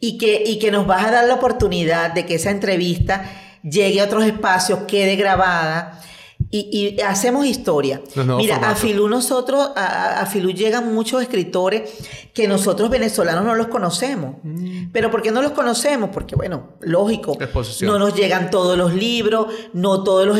y 0.00 0.18
que, 0.18 0.42
y 0.44 0.58
que 0.58 0.72
nos 0.72 0.86
vas 0.86 1.06
a 1.06 1.10
dar 1.12 1.28
la 1.28 1.34
oportunidad 1.34 2.12
de 2.12 2.26
que 2.26 2.34
esa 2.34 2.50
entrevista 2.50 3.30
llegue 3.62 4.00
a 4.00 4.04
otros 4.04 4.24
espacios, 4.24 4.80
quede 4.88 5.14
grabada 5.14 6.02
y, 6.50 7.00
hacemos 7.00 7.46
historia. 7.46 8.00
Mira, 8.36 8.56
a 8.56 8.76
Filú 8.76 9.08
nosotros, 9.08 9.70
a, 9.74 10.24
Filú 10.26 10.50
llegan 10.50 10.94
muchos 10.94 11.22
escritores 11.22 11.90
que 12.32 12.46
nosotros 12.46 12.88
venezolanos 12.90 13.44
no 13.44 13.54
los 13.54 13.66
conocemos. 13.66 14.36
Mm. 14.42 14.90
Pero 14.92 15.10
¿por 15.10 15.22
qué 15.22 15.30
no 15.30 15.42
los 15.42 15.52
conocemos? 15.52 16.10
Porque, 16.12 16.36
bueno, 16.36 16.74
lógico, 16.80 17.36
no 17.82 17.98
nos 17.98 18.14
llegan 18.14 18.50
todos 18.50 18.78
los 18.78 18.94
libros, 18.94 19.46
no 19.72 20.04
todos 20.04 20.26
los, 20.26 20.38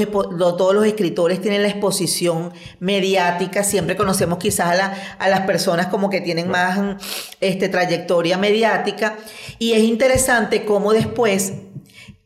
todos 0.56 0.74
los 0.74 0.86
escritores 0.86 1.40
tienen 1.40 1.62
la 1.62 1.68
exposición 1.68 2.52
mediática, 2.78 3.64
siempre 3.64 3.96
conocemos 3.96 4.38
quizás 4.38 4.78
a, 4.78 4.94
a 5.18 5.28
las 5.28 5.40
personas 5.40 5.88
como 5.88 6.08
que 6.10 6.20
tienen 6.20 6.48
más 6.48 7.02
este, 7.40 7.68
trayectoria 7.68 8.38
mediática. 8.38 9.16
Y 9.58 9.72
es 9.72 9.82
interesante 9.82 10.64
cómo 10.64 10.92
después 10.92 11.54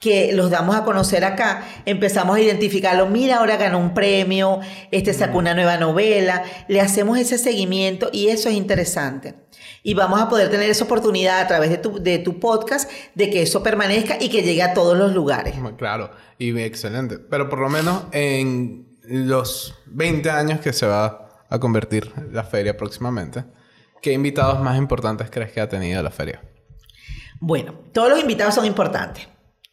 que 0.01 0.33
los 0.33 0.51
damos 0.51 0.75
a 0.75 0.83
conocer 0.83 1.27
acá, 1.27 1.63
empezamos 1.85 2.35
a 2.35 2.41
identificarlo, 2.41 3.07
mira, 3.07 3.37
ahora 3.37 3.59
ganó 3.59 3.79
un 3.79 3.93
premio, 3.93 4.61
este 4.91 5.13
sacó 5.13 5.37
una 5.37 5.53
nueva 5.53 5.77
novela, 5.77 6.43
le 6.69 6.81
hacemos 6.81 7.19
ese 7.19 7.37
seguimiento 7.37 8.09
y 8.11 8.29
eso 8.29 8.49
es 8.49 8.55
interesante. 8.55 9.35
Y 9.83 9.93
vamos 9.93 10.19
a 10.21 10.31
poder 10.31 10.51
tener 10.51 10.71
esa 10.71 10.85
oportunidad 10.85 11.41
a 11.41 11.47
través 11.47 11.69
de 11.69 11.77
tu, 11.77 12.03
de 12.03 12.19
tu 12.19 12.41
podcast 12.41 12.91
de 13.15 13.29
que 13.29 13.43
eso 13.43 13.63
permanezca 13.63 14.17
y 14.19 14.31
que 14.31 14.43
llegue 14.43 14.63
a 14.63 14.73
todos 14.73 14.97
los 14.97 15.13
lugares. 15.13 15.55
Claro, 15.77 16.11
y 16.39 16.59
excelente. 16.59 17.19
Pero 17.19 17.51
por 17.51 17.59
lo 17.59 17.69
menos 17.69 18.05
en 18.13 18.97
los 19.03 19.75
20 19.87 20.31
años 20.31 20.61
que 20.61 20.73
se 20.73 20.87
va 20.87 21.29
a 21.51 21.59
convertir 21.59 22.11
la 22.33 22.45
feria 22.45 22.75
próximamente, 22.75 23.45
¿qué 24.01 24.13
invitados 24.13 24.61
más 24.61 24.79
importantes 24.79 25.31
crees 25.31 25.53
que 25.53 25.61
ha 25.61 25.69
tenido 25.69 26.03
la 26.03 26.11
feria? 26.11 26.43
Bueno, 27.39 27.75
todos 27.93 28.09
los 28.09 28.19
invitados 28.19 28.55
son 28.55 28.65
importantes. 28.65 29.29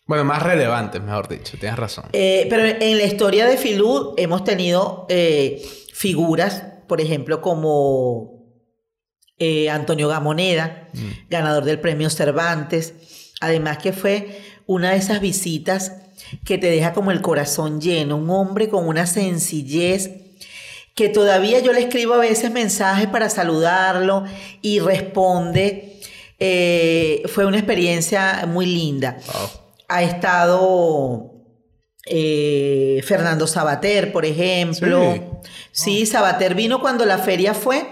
Bueno, 0.08 0.24
más 0.24 0.42
relevantes, 0.42 1.04
mejor 1.04 1.28
dicho, 1.28 1.58
tienes 1.60 1.78
razón. 1.78 2.06
Eh, 2.14 2.48
pero 2.50 2.64
en 2.66 2.98
la 2.98 3.04
historia 3.04 3.46
de 3.46 3.58
Filú 3.58 4.14
hemos 4.18 4.46
tenido 4.46 5.06
eh, 5.10 5.62
figuras, 5.94 6.64
por 6.88 7.02
ejemplo, 7.02 7.42
como 7.42 8.46
eh, 9.38 9.70
Antonio 9.70 10.08
Gamoneda, 10.08 10.88
mm. 10.94 11.30
ganador 11.30 11.66
del 11.66 11.82
premio 11.82 12.10
Cervantes. 12.10 13.34
Además 13.42 13.80
que 13.80 13.92
fue 13.92 14.40
una 14.66 14.92
de 14.92 14.98
esas 14.98 15.20
visitas 15.20 15.92
que 16.46 16.58
te 16.58 16.72
deja 16.72 16.94
como 16.94 17.12
el 17.12 17.22
corazón 17.22 17.82
lleno, 17.82 18.16
un 18.16 18.30
hombre 18.30 18.70
con 18.70 18.88
una 18.88 19.06
sencillez 19.06 20.10
que 20.96 21.10
todavía 21.10 21.60
yo 21.60 21.74
le 21.74 21.82
escribo 21.82 22.14
a 22.14 22.18
veces 22.18 22.50
mensajes 22.50 23.08
para 23.08 23.30
saludarlo 23.30 24.24
y 24.62 24.80
responde. 24.80 26.00
fue 26.40 27.46
una 27.46 27.58
experiencia 27.58 28.46
muy 28.48 28.66
linda 28.66 29.18
ha 29.88 30.04
estado 30.04 31.32
eh, 32.06 33.02
Fernando 33.06 33.48
Sabater, 33.48 34.12
por 34.12 34.26
ejemplo. 34.26 35.42
Sí, 35.72 36.06
Sabater 36.06 36.54
vino 36.56 36.82
cuando 36.82 37.06
la 37.06 37.18
feria 37.18 37.54
fue 37.54 37.90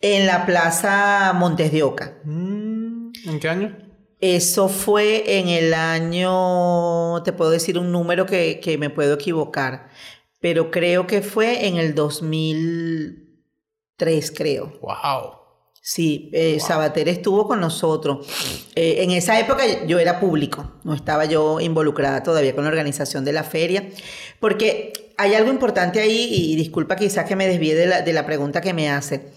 en 0.00 0.26
la 0.26 0.46
Plaza 0.46 1.32
Montes 1.34 1.72
de 1.72 1.82
Oca. 1.82 2.18
Mm, 2.24 3.10
¿En 3.26 3.40
qué 3.40 3.48
año? 3.48 3.76
Eso 4.20 4.68
fue 4.68 5.38
en 5.38 5.48
el 5.48 5.74
año, 5.74 7.24
te 7.24 7.32
puedo 7.32 7.50
decir 7.50 7.76
un 7.76 7.90
número 7.90 8.24
que, 8.24 8.60
que 8.60 8.78
me 8.78 8.88
puedo 8.88 9.14
equivocar, 9.14 9.88
pero 10.40 10.70
creo 10.70 11.08
que 11.08 11.22
fue 11.22 11.66
en 11.66 11.76
el 11.76 11.96
2003, 11.96 14.30
creo. 14.30 14.78
¡Wow! 14.80 15.41
Sí, 15.84 16.30
eh, 16.32 16.60
Sabater 16.60 17.08
estuvo 17.08 17.48
con 17.48 17.58
nosotros. 17.58 18.24
Eh, 18.76 19.02
en 19.02 19.10
esa 19.10 19.40
época 19.40 19.64
yo 19.84 19.98
era 19.98 20.20
público, 20.20 20.70
no 20.84 20.94
estaba 20.94 21.24
yo 21.24 21.58
involucrada 21.58 22.22
todavía 22.22 22.54
con 22.54 22.62
la 22.62 22.70
organización 22.70 23.24
de 23.24 23.32
la 23.32 23.42
feria, 23.42 23.88
porque 24.38 25.12
hay 25.18 25.34
algo 25.34 25.50
importante 25.50 25.98
ahí, 25.98 26.28
y 26.30 26.54
disculpa 26.54 26.94
quizás 26.94 27.24
que 27.24 27.34
me 27.34 27.48
desvíe 27.48 27.74
de 27.74 27.86
la, 27.86 28.02
de 28.02 28.12
la 28.12 28.24
pregunta 28.24 28.60
que 28.60 28.72
me 28.72 28.90
hace, 28.90 29.32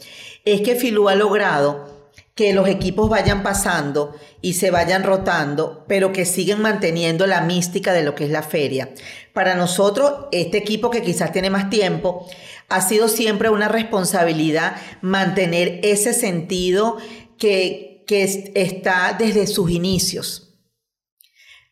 es 0.45 0.61
que 0.61 0.75
Filú 0.75 1.09
ha 1.09 1.15
logrado 1.15 1.94
que 2.35 2.53
los 2.53 2.67
equipos 2.67 3.09
vayan 3.09 3.43
pasando 3.43 4.13
y 4.41 4.53
se 4.53 4.69
vayan 4.69 5.03
rotando, 5.03 5.85
pero 5.87 6.11
que 6.11 6.25
siguen 6.25 6.61
manteniendo 6.61 7.27
la 7.27 7.39
mística 7.39 7.93
de 7.93 8.03
lo 8.03 8.13
que 8.13 8.25
es 8.25 8.29
la 8.29 8.43
feria. 8.43 8.89
Para 9.33 9.55
nosotros, 9.55 10.27
este 10.33 10.57
equipo 10.57 10.89
que 10.89 11.01
quizás 11.01 11.31
tiene 11.31 11.49
más 11.49 11.69
tiempo, 11.69 12.27
ha 12.67 12.81
sido 12.81 13.07
siempre 13.07 13.49
una 13.49 13.69
responsabilidad 13.69 14.75
mantener 15.01 15.79
ese 15.83 16.13
sentido 16.13 16.97
que, 17.37 18.03
que 18.05 18.23
está 18.53 19.15
desde 19.17 19.47
sus 19.47 19.71
inicios. 19.71 20.45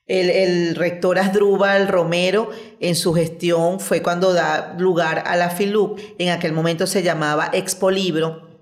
El, 0.06 0.76
rector 0.76 1.18
Asdrúbal 1.18 1.88
Romero 1.88 2.50
en 2.80 2.96
su 2.96 3.14
gestión 3.14 3.80
fue 3.80 4.02
cuando 4.02 4.34
da 4.34 4.76
lugar 4.78 5.24
a 5.26 5.36
la 5.36 5.50
FILUP, 5.50 6.00
en 6.20 6.30
aquel 6.30 6.52
momento 6.52 6.88
se 6.88 7.04
llamaba 7.04 7.50
Expo 7.54 7.90
Libro, 7.90 8.53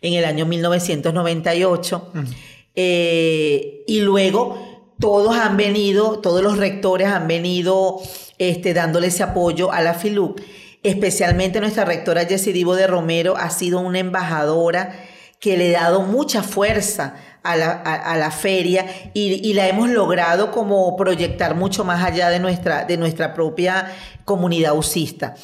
en 0.00 0.14
el 0.14 0.24
año 0.24 0.46
1998, 0.46 2.12
eh, 2.74 3.84
y 3.86 4.00
luego 4.00 4.94
todos 4.98 5.36
han 5.36 5.56
venido, 5.56 6.20
todos 6.20 6.42
los 6.42 6.56
rectores 6.56 7.08
han 7.08 7.28
venido 7.28 8.00
este, 8.38 8.74
dándole 8.74 9.08
ese 9.08 9.22
apoyo 9.22 9.72
a 9.72 9.80
la 9.80 9.94
FILUP. 9.94 10.40
Especialmente 10.82 11.60
nuestra 11.60 11.84
rectora 11.84 12.26
Jessie 12.26 12.52
Divo 12.52 12.74
de 12.74 12.86
Romero 12.86 13.36
ha 13.36 13.50
sido 13.50 13.80
una 13.80 13.98
embajadora 13.98 14.94
que 15.40 15.56
le 15.56 15.76
ha 15.76 15.84
dado 15.84 16.02
mucha 16.02 16.42
fuerza 16.42 17.16
a 17.42 17.56
la, 17.56 18.30
feria 18.30 18.86
y, 19.12 19.52
la 19.52 19.68
hemos 19.68 19.90
logrado 19.90 20.50
como 20.50 20.96
proyectar 20.96 21.54
mucho 21.54 21.84
más 21.84 22.02
allá 22.02 22.30
de 22.30 22.40
nuestra, 22.40 22.84
de 22.84 22.96
nuestra 22.96 23.34
propia 23.34 23.92
comunidad 24.24 24.74
usista. 24.74 25.34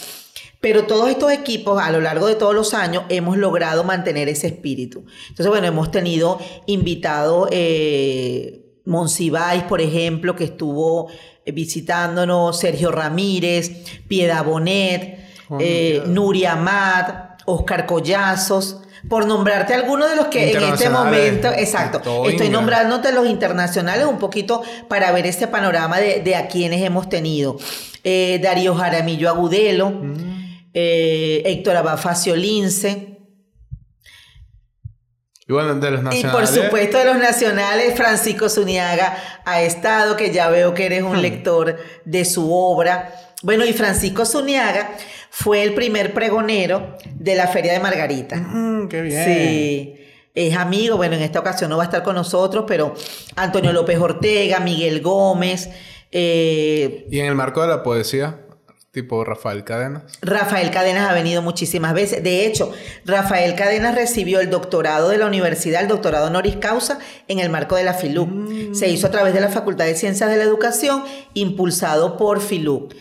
Pero 0.61 0.85
todos 0.85 1.09
estos 1.09 1.33
equipos 1.33 1.81
a 1.81 1.91
lo 1.91 2.01
largo 2.01 2.27
de 2.27 2.35
todos 2.35 2.55
los 2.55 2.75
años 2.75 3.05
hemos 3.09 3.39
logrado 3.39 3.83
mantener 3.83 4.29
ese 4.29 4.49
espíritu. 4.49 5.05
Entonces, 5.29 5.49
bueno, 5.49 5.67
hemos 5.67 5.91
tenido 5.91 6.39
invitado 6.67 7.49
eh, 7.51 8.61
Monsiváis, 8.85 9.63
por 9.65 9.81
ejemplo, 9.81 10.35
que 10.35 10.45
estuvo 10.45 11.09
visitándonos, 11.47 12.59
Sergio 12.59 12.91
Ramírez, 12.91 13.71
Piedad 14.09 14.45
Bonet, 14.45 15.19
eh, 15.59 16.03
Nuria 16.07 16.53
Amat, 16.53 17.43
Oscar 17.47 17.87
Collazos, 17.87 18.79
por 19.09 19.27
nombrarte 19.27 19.75
algunos 19.75 20.11
de 20.11 20.17
los 20.17 20.27
que 20.27 20.53
en 20.53 20.63
este 20.63 20.91
momento, 20.91 21.49
exacto, 21.49 22.29
estoy 22.29 22.51
nombrándote 22.51 23.13
los 23.13 23.27
internacionales 23.27 24.07
un 24.07 24.19
poquito 24.19 24.63
para 24.89 25.11
ver 25.13 25.27
este 25.27 25.47
panorama 25.47 25.99
de, 25.99 26.37
a 26.37 26.49
quienes 26.49 26.83
hemos 26.83 27.09
tenido. 27.09 27.57
Eh, 28.03 28.41
Darío 28.43 28.75
Jaramillo 28.75 29.29
Agudelo, 29.29 29.91
mm. 29.91 30.30
Eh, 30.75 31.43
Héctor 31.45 31.77
Abafacio 31.77 32.37
Lince, 32.37 33.19
Y 35.47 35.53
bueno, 35.53 35.75
de 35.75 35.91
los 35.91 36.03
nacionales. 36.03 36.25
Y 36.25 36.37
por 36.37 36.47
supuesto 36.47 36.99
de 36.99 37.05
los 37.05 37.19
nacionales, 37.19 37.95
Francisco 37.97 38.49
Zuniaga 38.49 39.17
ha 39.45 39.63
estado, 39.63 40.17
que 40.17 40.33
ya 40.33 40.49
veo 40.49 40.75
que 40.75 40.87
eres 40.87 41.03
un 41.03 41.17
hmm. 41.17 41.21
lector 41.21 41.77
de 42.05 42.25
su 42.25 42.53
obra. 42.53 43.15
Bueno, 43.43 43.65
y 43.65 43.73
Francisco 43.73 44.25
Zuniaga 44.27 44.97
fue 45.31 45.63
el 45.63 45.75
primer 45.75 46.13
pregonero 46.13 46.97
de 47.15 47.35
la 47.35 47.47
Feria 47.47 47.73
de 47.73 47.81
Margarita. 47.81 48.37
Mm, 48.37 48.89
¡Qué 48.89 49.03
bien! 49.03 49.25
Sí. 49.25 49.97
Es 50.35 50.57
amigo, 50.57 50.97
bueno, 50.97 51.17
en 51.17 51.23
esta 51.23 51.41
ocasión 51.41 51.71
no 51.71 51.77
va 51.77 51.85
a 51.85 51.87
estar 51.87 52.03
con 52.03 52.15
nosotros, 52.15 52.65
pero 52.69 52.95
Antonio 53.35 53.73
López 53.73 53.99
Ortega, 53.99 54.61
Miguel 54.61 55.01
Gómez. 55.01 55.71
Eh, 56.13 57.07
¿Y 57.11 57.19
en 57.19 57.27
el 57.27 57.35
marco 57.35 57.63
de 57.63 57.69
la 57.69 57.83
poesía? 57.83 58.41
Tipo 58.93 59.25
Rafael 59.25 59.63
Cadenas. 59.63 60.03
Rafael 60.21 60.73
Cadenas 60.73 61.09
ha 61.09 61.15
venido 61.15 61.43
muchísimas 61.43 61.95
veces. 61.95 62.25
De 62.25 62.45
hecho, 62.45 62.73
Rafael 63.05 63.55
Cadenas 63.55 63.95
recibió 63.95 64.41
el 64.41 64.51
doctorado 64.51 65.11
de 65.11 65.19
la 65.19 65.27
universidad, 65.27 65.83
el 65.83 65.87
doctorado 65.87 66.27
honoris 66.27 66.57
causa, 66.57 66.99
en 67.29 67.39
el 67.39 67.51
marco 67.51 67.77
de 67.77 67.85
la 67.85 67.95
FILUC. 67.95 68.29
Mm. 68.29 68.75
Se 68.75 68.89
hizo 68.89 69.07
a 69.07 69.13
través 69.13 69.33
de 69.33 69.41
la 69.41 69.49
Facultad 69.49 69.85
de 69.85 69.95
Ciencias 69.95 70.29
de 70.29 70.37
la 70.37 70.43
Educación, 70.43 71.05
impulsado 71.35 72.17
por 72.17 72.41
FILUC. 72.41 72.93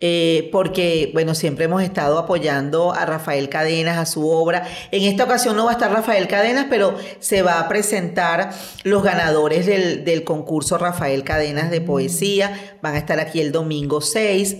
Eh, 0.00 0.50
porque, 0.52 1.10
bueno, 1.14 1.34
siempre 1.34 1.64
hemos 1.64 1.82
estado 1.82 2.18
apoyando 2.18 2.92
a 2.92 3.06
Rafael 3.06 3.48
Cadenas, 3.48 3.96
a 3.96 4.04
su 4.04 4.28
obra. 4.28 4.68
En 4.92 5.02
esta 5.04 5.24
ocasión 5.24 5.56
no 5.56 5.64
va 5.64 5.70
a 5.70 5.74
estar 5.74 5.90
Rafael 5.90 6.28
Cadenas, 6.28 6.66
pero 6.68 6.94
se 7.20 7.40
va 7.40 7.58
a 7.58 7.68
presentar 7.68 8.50
los 8.84 9.02
ganadores 9.02 9.64
del, 9.64 10.04
del 10.04 10.24
concurso 10.24 10.76
Rafael 10.76 11.24
Cadenas 11.24 11.70
de 11.70 11.80
poesía. 11.80 12.76
Van 12.82 12.96
a 12.96 12.98
estar 12.98 13.18
aquí 13.18 13.40
el 13.40 13.50
domingo 13.50 14.02
6. 14.02 14.56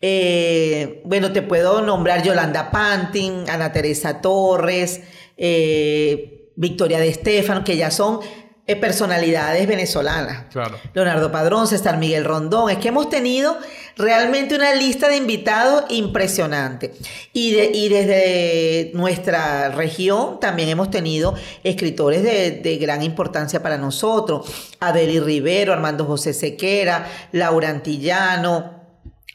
Eh, 0.00 1.02
bueno, 1.04 1.32
te 1.32 1.42
puedo 1.42 1.82
nombrar 1.82 2.22
Yolanda 2.22 2.70
Pantin, 2.70 3.48
Ana 3.50 3.72
Teresa 3.72 4.20
Torres, 4.20 5.02
eh, 5.36 6.50
Victoria 6.56 6.98
de 6.98 7.08
Estefano, 7.08 7.64
que 7.64 7.76
ya 7.76 7.90
son 7.90 8.20
eh, 8.66 8.76
personalidades 8.76 9.66
venezolanas. 9.66 10.44
Claro. 10.52 10.78
Leonardo 10.94 11.30
Padrón, 11.30 11.66
César 11.66 11.98
Miguel 11.98 12.24
Rondón. 12.24 12.70
Es 12.70 12.78
que 12.78 12.88
hemos 12.88 13.10
tenido 13.10 13.58
realmente 13.96 14.54
una 14.54 14.74
lista 14.74 15.08
de 15.08 15.16
invitados 15.16 15.84
impresionante. 15.90 16.94
Y, 17.32 17.50
desde 17.88 18.92
nuestra 18.94 19.70
región 19.70 20.40
también 20.40 20.68
hemos 20.68 20.90
tenido 20.90 21.34
escritores 21.62 22.22
de, 22.22 22.52
de 22.52 22.76
gran 22.78 23.02
importancia 23.02 23.62
para 23.62 23.76
nosotros. 23.76 24.50
Adeli 24.80 25.20
Rivero, 25.20 25.72
Armando 25.72 26.06
José 26.06 26.32
Sequera, 26.32 27.06
Laura 27.32 27.68
Antillano. 27.68 28.79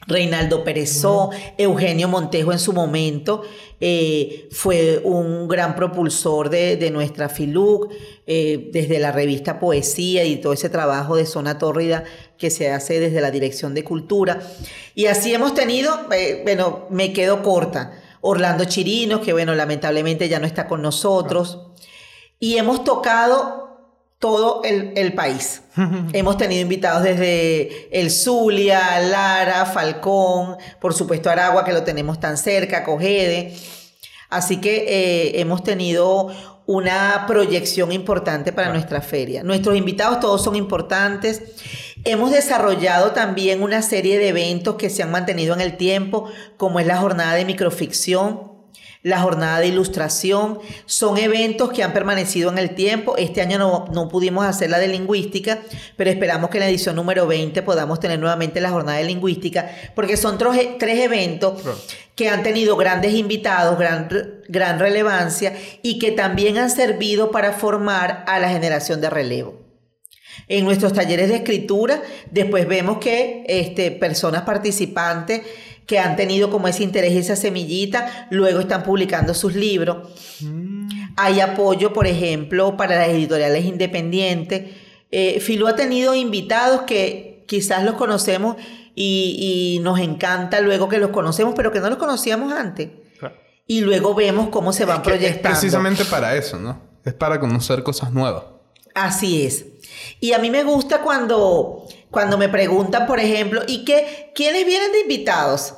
Reinaldo 0.06 0.64
Perezó, 0.64 1.30
Eugenio 1.58 2.08
Montejo 2.08 2.52
en 2.52 2.58
su 2.58 2.72
momento 2.72 3.42
eh, 3.80 4.48
fue 4.52 5.00
un 5.04 5.48
gran 5.48 5.74
propulsor 5.74 6.48
de, 6.48 6.90
nuestra 6.90 7.28
FILUC, 7.28 7.92
eh, 8.26 8.70
desde 8.72 8.98
la 8.98 9.12
revista 9.12 9.58
Poesía 9.58 10.24
y 10.24 10.36
todo 10.36 10.52
ese 10.52 10.70
trabajo 10.70 11.16
de 11.16 11.26
Zona 11.26 11.58
Tórrida 11.58 12.04
que 12.38 12.50
se 12.50 12.70
hace 12.70 13.00
desde 13.00 13.20
la 13.20 13.30
Dirección 13.30 13.74
de 13.74 13.84
Cultura. 13.84 14.40
Y 14.94 15.06
así 15.06 15.34
hemos 15.34 15.54
tenido, 15.54 15.92
eh, 16.12 16.40
bueno, 16.44 16.86
me 16.90 17.12
quedo 17.12 17.42
corta, 17.42 18.00
Orlando 18.20 18.64
Chirino, 18.64 19.20
que 19.20 19.32
bueno, 19.32 19.54
lamentablemente 19.54 20.28
ya 20.28 20.38
no 20.38 20.46
está 20.46 20.66
con 20.66 20.82
nosotros. 20.82 21.60
Y 22.38 22.56
hemos 22.56 22.84
tocado 22.84 23.65
todo 24.18 24.62
el, 24.64 25.12
país. 25.14 25.62
Hemos 26.12 26.38
tenido 26.38 26.62
invitados 26.62 27.02
desde 27.02 27.88
el 27.98 28.10
Zulia, 28.10 29.00
Lara, 29.00 29.66
Falcón, 29.66 30.56
por 30.80 30.94
supuesto 30.94 31.30
Aragua, 31.30 31.64
que 31.64 31.72
lo 31.72 31.82
tenemos 31.82 32.18
tan 32.18 32.36
cerca, 32.36 32.84
Cogede. 32.84 33.54
Así 34.28 34.60
que 34.60 34.84
eh, 34.88 35.40
hemos 35.40 35.62
tenido 35.62 36.32
una 36.66 37.24
proyección 37.28 37.92
importante 37.92 38.52
para 38.52 38.70
nuestra 38.70 39.00
feria. 39.00 39.44
Nuestros 39.44 39.76
invitados 39.76 40.18
todos 40.18 40.42
son 40.42 40.56
importantes. 40.56 41.42
Hemos 42.04 42.32
desarrollado 42.32 43.12
también 43.12 43.62
una 43.62 43.82
serie 43.82 44.18
de 44.18 44.28
eventos 44.28 44.74
que 44.74 44.90
se 44.90 45.04
han 45.04 45.12
mantenido 45.12 45.54
en 45.54 45.60
el 45.60 45.76
tiempo, 45.76 46.28
como 46.56 46.80
es 46.80 46.86
la 46.86 46.96
jornada 46.96 47.34
de 47.34 47.44
microficción, 47.44 48.55
la 49.06 49.20
jornada 49.20 49.60
de 49.60 49.68
ilustración. 49.68 50.58
Son 50.84 51.16
eventos 51.16 51.70
que 51.70 51.84
han 51.84 51.92
permanecido 51.92 52.50
en 52.50 52.58
el 52.58 52.74
tiempo. 52.74 53.16
Este 53.16 53.40
año 53.40 53.86
no, 53.92 54.08
pudimos 54.08 54.44
hacer 54.44 54.68
la 54.68 54.80
de 54.80 54.88
lingüística, 54.88 55.60
pero 55.96 56.10
esperamos 56.10 56.50
que 56.50 56.58
en 56.58 56.64
la 56.64 56.70
edición 56.70 56.96
número 56.96 57.24
20 57.24 57.62
podamos 57.62 58.00
tener 58.00 58.18
nuevamente 58.18 58.60
la 58.60 58.70
jornada 58.70 58.98
de 58.98 59.04
lingüística, 59.04 59.70
porque 59.94 60.16
son 60.16 60.38
tres, 60.38 60.98
eventos 60.98 61.62
que 62.16 62.28
han 62.28 62.42
tenido 62.42 62.76
grandes 62.76 63.14
invitados, 63.14 63.78
gran, 63.78 64.08
gran 64.48 64.80
relevancia 64.80 65.56
y 65.82 66.00
que 66.00 66.10
también 66.10 66.58
han 66.58 66.70
servido 66.70 67.30
para 67.30 67.52
formar 67.52 68.24
a 68.26 68.40
la 68.40 68.48
generación 68.48 69.00
de 69.00 69.10
relevo. 69.10 69.60
En 70.48 70.64
nuestros 70.64 70.92
talleres 70.92 71.28
de 71.28 71.36
escritura, 71.36 72.02
después 72.32 72.66
vemos 72.66 72.98
que 72.98 73.44
este, 73.46 73.92
personas 73.92 74.42
participantes 74.42 75.42
que 75.86 75.98
han 75.98 76.16
tenido 76.16 76.50
como 76.50 76.68
ese 76.68 76.82
interés 76.82 77.12
y 77.12 77.18
esa 77.18 77.36
semillita, 77.36 78.28
luego 78.30 78.60
están 78.60 78.82
publicando 78.82 79.34
sus 79.34 79.54
libros. 79.54 80.08
Mm. 80.40 80.88
Hay 81.16 81.40
apoyo, 81.40 81.92
por 81.92 82.06
ejemplo, 82.06 82.76
para 82.76 82.98
las 82.98 83.08
editoriales 83.08 83.64
independientes. 83.64 84.74
Eh, 85.10 85.40
Filú 85.40 85.68
ha 85.68 85.76
tenido 85.76 86.14
invitados 86.14 86.82
que 86.82 87.44
quizás 87.46 87.84
los 87.84 87.94
conocemos 87.94 88.56
y, 88.94 89.78
nos 89.82 90.00
encanta 90.00 90.60
luego 90.60 90.88
que 90.88 90.98
los 90.98 91.10
conocemos, 91.10 91.54
pero 91.54 91.70
que 91.70 91.80
no 91.80 91.88
los 91.88 91.98
conocíamos 91.98 92.52
antes. 92.52 92.90
Y 93.68 93.80
luego 93.80 94.14
vemos 94.14 94.48
cómo 94.48 94.72
se 94.72 94.84
van 94.84 95.02
proyectando. 95.02 95.48
Es 95.48 95.58
precisamente 95.58 96.04
para 96.04 96.36
eso, 96.36 96.58
¿no? 96.58 96.80
Es 97.04 97.14
para 97.14 97.40
conocer 97.40 97.82
cosas 97.82 98.12
nuevas. 98.12 98.44
Así 98.94 99.44
es. 99.44 99.66
Y 100.20 100.32
a 100.32 100.38
mí 100.38 100.50
me 100.50 100.64
gusta 100.64 101.02
cuando, 101.02 101.86
cuando 102.10 102.38
me 102.38 102.48
preguntan, 102.48 103.06
por 103.06 103.20
ejemplo, 103.20 103.62
¿y 103.66 103.84
qué? 103.84 104.32
¿Quiénes 104.34 104.66
vienen 104.66 104.92
de 104.92 105.00
invitados? 105.00 105.74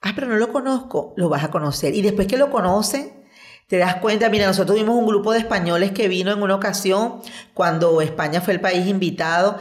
Ah, 0.00 0.12
pero 0.14 0.26
no 0.26 0.36
lo 0.36 0.52
conozco. 0.52 1.14
Lo 1.16 1.28
vas 1.28 1.44
a 1.44 1.50
conocer. 1.50 1.94
Y 1.94 2.02
después 2.02 2.26
que 2.26 2.36
lo 2.36 2.50
conocen, 2.50 3.24
te 3.68 3.78
das 3.78 3.96
cuenta, 3.96 4.30
mira, 4.30 4.46
nosotros 4.46 4.76
tuvimos 4.76 4.96
un 4.96 5.06
grupo 5.06 5.32
de 5.32 5.40
españoles 5.40 5.92
que 5.92 6.08
vino 6.08 6.32
en 6.32 6.42
una 6.42 6.54
ocasión 6.54 7.20
cuando 7.54 8.00
España 8.00 8.40
fue 8.40 8.54
el 8.54 8.60
país 8.60 8.86
invitado 8.86 9.58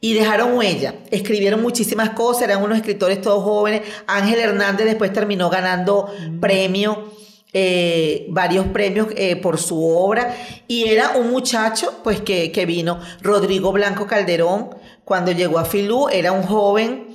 y 0.00 0.14
dejaron 0.14 0.56
huella. 0.56 0.94
Escribieron 1.10 1.60
muchísimas 1.60 2.10
cosas, 2.10 2.44
eran 2.44 2.62
unos 2.62 2.78
escritores 2.78 3.20
todos 3.20 3.44
jóvenes. 3.44 3.82
Ángel 4.06 4.40
Hernández 4.40 4.86
después 4.86 5.12
terminó 5.12 5.50
ganando 5.50 6.08
mm. 6.08 6.40
premio. 6.40 7.12
Eh, 7.52 8.26
varios 8.28 8.66
premios 8.68 9.08
eh, 9.16 9.34
por 9.34 9.58
su 9.58 9.84
obra. 9.84 10.36
Y 10.68 10.88
era 10.88 11.16
un 11.16 11.30
muchacho 11.30 12.00
pues 12.04 12.20
que, 12.20 12.52
que, 12.52 12.64
vino. 12.64 13.00
Rodrigo 13.22 13.72
Blanco 13.72 14.06
Calderón 14.06 14.70
cuando 15.04 15.32
llegó 15.32 15.58
a 15.58 15.64
Filú 15.64 16.08
era 16.08 16.30
un 16.30 16.44
joven 16.44 17.08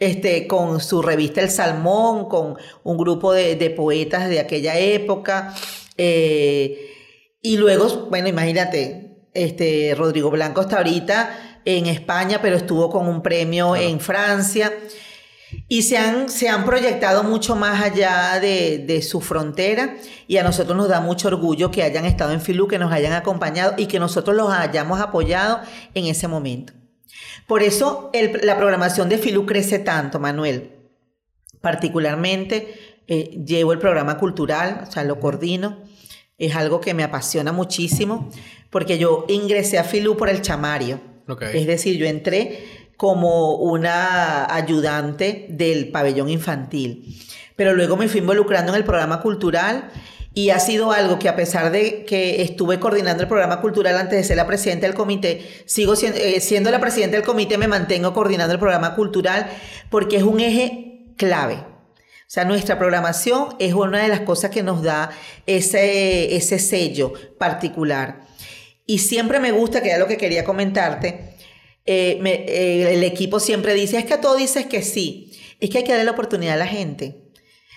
este, 0.00 0.46
con 0.46 0.80
su 0.80 1.02
revista 1.02 1.40
El 1.40 1.50
Salmón 1.50 2.28
con 2.28 2.56
un 2.84 2.96
grupo 2.96 3.32
de, 3.32 3.70
poetas 3.70 4.28
de 4.28 4.40
aquella 4.40 4.78
época. 4.78 5.54
Eh, 5.96 6.88
y 7.42 7.56
luego 7.56 8.06
bueno 8.08 8.28
imagínate 8.28 9.26
este 9.34 9.94
Rodrigo 9.96 10.30
Blanco 10.30 10.62
está 10.62 10.78
ahorita 10.78 11.60
en 11.64 11.86
España 11.86 12.38
pero 12.40 12.56
estuvo 12.56 12.88
con 12.88 13.06
un 13.06 13.22
premio 13.22 13.76
en 13.76 14.00
Francia 14.00 14.72
y 15.68 15.82
se 15.82 15.98
han, 15.98 16.28
se 16.28 16.48
han 16.48 16.64
proyectado 16.64 17.22
mucho 17.22 17.56
más 17.56 17.82
allá 17.82 18.38
de, 18.40 19.02
su 19.02 19.20
frontera 19.20 19.96
y 20.26 20.36
a 20.36 20.42
nosotros 20.42 20.76
nos 20.76 20.88
da 20.88 21.00
mucho 21.00 21.28
orgullo 21.28 21.70
que 21.70 21.82
hayan 21.82 22.04
estado 22.04 22.32
en 22.32 22.40
Filú, 22.40 22.68
que 22.68 22.78
nos 22.78 22.92
hayan 22.92 23.12
acompañado 23.12 23.74
y 23.76 23.86
que 23.86 23.98
nosotros 23.98 24.36
los 24.36 24.52
hayamos 24.52 25.00
apoyado 25.00 25.60
en 25.94 26.06
ese 26.06 26.28
momento. 26.28 26.72
Por 27.46 27.62
eso 27.62 28.10
la 28.42 28.56
programación 28.56 29.08
de 29.08 29.18
Filú 29.18 29.46
crece 29.46 29.78
tanto, 29.78 30.20
Manuel. 30.20 30.72
Particularmente 31.60 33.02
eh, 33.06 33.42
llevo 33.44 33.72
el 33.72 33.78
programa 33.78 34.18
cultural, 34.18 34.84
o 34.88 34.90
sea, 34.90 35.04
lo 35.04 35.18
coordino. 35.18 35.78
Es 36.38 36.56
algo 36.56 36.80
que 36.80 36.94
me 36.94 37.02
apasiona 37.02 37.52
muchísimo 37.52 38.30
porque 38.70 38.98
yo 38.98 39.26
ingresé 39.28 39.78
a 39.78 39.84
Filú 39.84 40.16
por 40.16 40.28
el 40.28 40.42
chamario. 40.42 41.00
Es 41.52 41.66
decir, 41.66 41.96
yo 41.96 42.06
entré 42.06 42.64
como 43.00 43.54
una 43.54 44.54
ayudante 44.54 45.46
del 45.48 45.88
pabellón 45.88 46.28
infantil. 46.28 47.18
Pero 47.56 47.72
luego 47.72 47.96
me 47.96 48.08
fui 48.08 48.20
involucrando 48.20 48.72
en 48.72 48.76
el 48.76 48.84
programa 48.84 49.22
cultural 49.22 49.90
y 50.34 50.50
ha 50.50 50.60
sido 50.60 50.92
algo 50.92 51.18
que 51.18 51.30
a 51.30 51.34
pesar 51.34 51.72
de 51.72 52.04
que 52.04 52.42
estuve 52.42 52.78
coordinando 52.78 53.22
el 53.22 53.28
programa 53.30 53.62
cultural 53.62 53.96
antes 53.96 54.18
de 54.18 54.24
ser 54.24 54.36
la 54.36 54.46
presidenta 54.46 54.86
del 54.86 54.94
comité, 54.94 55.48
sigo 55.64 55.96
siendo, 55.96 56.18
eh, 56.18 56.40
siendo 56.40 56.70
la 56.70 56.78
presidenta 56.78 57.16
del 57.16 57.24
comité, 57.24 57.56
me 57.56 57.68
mantengo 57.68 58.12
coordinando 58.12 58.52
el 58.52 58.60
programa 58.60 58.94
cultural 58.94 59.46
porque 59.88 60.18
es 60.18 60.22
un 60.22 60.38
eje 60.38 61.14
clave. 61.16 61.54
O 61.54 62.26
sea, 62.26 62.44
nuestra 62.44 62.78
programación 62.78 63.56
es 63.60 63.72
una 63.72 64.02
de 64.02 64.08
las 64.08 64.20
cosas 64.20 64.50
que 64.50 64.62
nos 64.62 64.82
da 64.82 65.08
ese, 65.46 66.36
ese 66.36 66.58
sello 66.58 67.14
particular. 67.38 68.26
Y 68.84 68.98
siempre 68.98 69.40
me 69.40 69.52
gusta, 69.52 69.82
que 69.82 69.88
era 69.88 69.98
lo 69.98 70.06
que 70.06 70.18
quería 70.18 70.44
comentarte, 70.44 71.29
eh, 71.86 72.20
eh, 72.24 72.94
el 72.94 73.04
equipo 73.04 73.40
siempre 73.40 73.74
dice, 73.74 73.98
es 73.98 74.04
que 74.04 74.18
todo 74.18 74.36
dices 74.36 74.66
que 74.66 74.82
sí, 74.82 75.32
es 75.60 75.70
que 75.70 75.78
hay 75.78 75.84
que 75.84 75.92
darle 75.92 76.04
la 76.04 76.12
oportunidad 76.12 76.54
a 76.54 76.58
la 76.58 76.66
gente. 76.66 77.30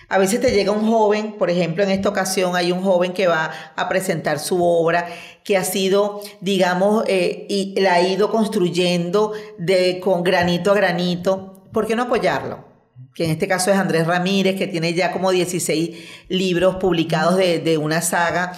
A 0.08 0.18
veces 0.18 0.40
te 0.40 0.52
llega 0.52 0.70
un 0.70 0.86
joven, 0.86 1.32
por 1.38 1.50
ejemplo, 1.50 1.82
en 1.82 1.90
esta 1.90 2.08
ocasión 2.08 2.56
hay 2.56 2.72
un 2.72 2.82
joven 2.82 3.12
que 3.12 3.26
va 3.26 3.50
a 3.74 3.88
presentar 3.88 4.38
su 4.38 4.62
obra, 4.62 5.08
que 5.44 5.56
ha 5.56 5.64
sido, 5.64 6.20
digamos, 6.40 7.04
eh, 7.08 7.46
y 7.48 7.78
la 7.80 7.94
ha 7.94 8.02
ido 8.02 8.30
construyendo 8.30 9.32
de, 9.58 10.00
con 10.00 10.22
granito 10.22 10.72
a 10.72 10.74
granito. 10.74 11.64
¿Por 11.72 11.86
qué 11.86 11.96
no 11.96 12.02
apoyarlo? 12.04 12.64
Que 13.14 13.24
en 13.24 13.30
este 13.30 13.48
caso 13.48 13.70
es 13.70 13.76
Andrés 13.76 14.06
Ramírez, 14.06 14.56
que 14.56 14.66
tiene 14.66 14.92
ya 14.92 15.10
como 15.10 15.30
16 15.30 15.96
libros 16.28 16.76
publicados 16.76 17.36
de, 17.36 17.78
una 17.78 18.02
saga. 18.02 18.52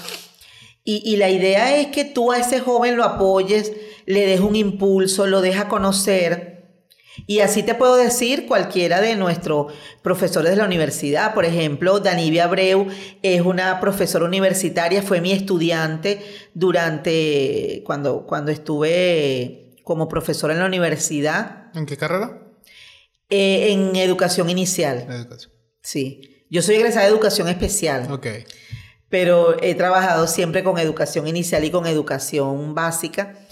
Y, 0.82 1.03
y 1.05 1.16
la 1.16 1.30
idea 1.30 1.76
es 1.76 1.88
que 1.88 2.05
tú 2.05 2.32
a 2.32 2.38
ese 2.38 2.61
joven 2.61 2.97
lo 2.97 3.05
apoyes, 3.05 3.72
le 4.07 4.26
des 4.26 4.40
un 4.40 4.57
impulso, 4.57 5.26
lo 5.26 5.40
deja 5.42 5.68
conocer 5.68 6.57
y 7.26 7.40
así 7.40 7.62
te 7.62 7.74
puedo 7.74 7.96
decir 7.96 8.46
cualquiera 8.46 9.00
de 9.00 9.16
nuestros 9.16 9.72
profesores 10.02 10.50
de 10.50 10.57
la 10.57 10.64
universidad. 10.64 11.32
Por 11.34 11.44
ejemplo, 11.44 12.00
Danivia 12.00 12.44
Abreu 12.44 12.88
es 13.22 13.40
una 13.40 13.80
profesora 13.80 14.26
universitaria, 14.26 15.02
fue 15.02 15.20
mi 15.20 15.32
estudiante 15.32 16.22
durante 16.52 17.82
cuando, 17.86 18.26
cuando 18.26 18.50
estuve 18.50 19.76
como 19.82 20.09
profesora 20.09 20.52
en 20.52 20.61
la 20.61 20.66
universidad. 20.66 21.70
¿En 21.74 21.86
qué 21.86 21.96
carrera? 21.96 22.42
Eh, 23.30 23.72
en 23.72 23.96
educación 23.96 24.50
inicial. 24.50 25.07
Educación. 25.09 25.52
Sí. 25.82 26.44
Yo 26.50 26.62
soy 26.62 26.76
egresada 26.76 27.07
de 27.07 27.12
educación 27.12 27.48
especial. 27.48 28.11
Ok. 28.12 28.26
Pero 29.09 29.61
he 29.62 29.74
trabajado 29.74 30.26
siempre 30.26 30.62
con 30.62 30.78
educación 30.78 31.26
inicial 31.26 31.64
y 31.64 31.70
con 31.70 31.86
educación 31.86 32.74
básica. 32.74 33.45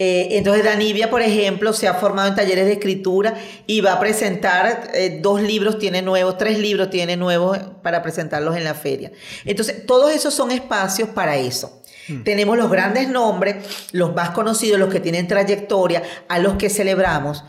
Eh, 0.00 0.38
entonces 0.38 0.64
Danivia, 0.64 1.10
por 1.10 1.22
ejemplo, 1.22 1.72
se 1.72 1.88
ha 1.88 1.94
formado 1.94 2.28
en 2.28 2.36
talleres 2.36 2.66
de 2.66 2.74
escritura 2.74 3.34
y 3.66 3.80
va 3.80 3.94
a 3.94 4.00
presentar 4.00 4.90
eh, 4.94 5.18
dos 5.20 5.42
libros, 5.42 5.80
tiene 5.80 6.02
nuevos, 6.02 6.38
tres 6.38 6.60
libros 6.60 6.88
tiene 6.88 7.16
nuevos 7.16 7.58
para 7.82 8.00
presentarlos 8.00 8.56
en 8.56 8.62
la 8.62 8.74
feria. 8.74 9.10
Entonces, 9.44 9.86
todos 9.86 10.12
esos 10.12 10.32
son 10.34 10.52
espacios 10.52 11.08
para 11.08 11.36
eso. 11.36 11.82
Hmm. 12.08 12.22
Tenemos 12.22 12.56
los 12.56 12.70
grandes 12.70 13.08
nombres, 13.08 13.56
los 13.90 14.14
más 14.14 14.30
conocidos, 14.30 14.78
los 14.78 14.92
que 14.92 15.00
tienen 15.00 15.26
trayectoria, 15.26 16.04
a 16.28 16.38
los 16.38 16.54
que 16.54 16.70
celebramos. 16.70 17.44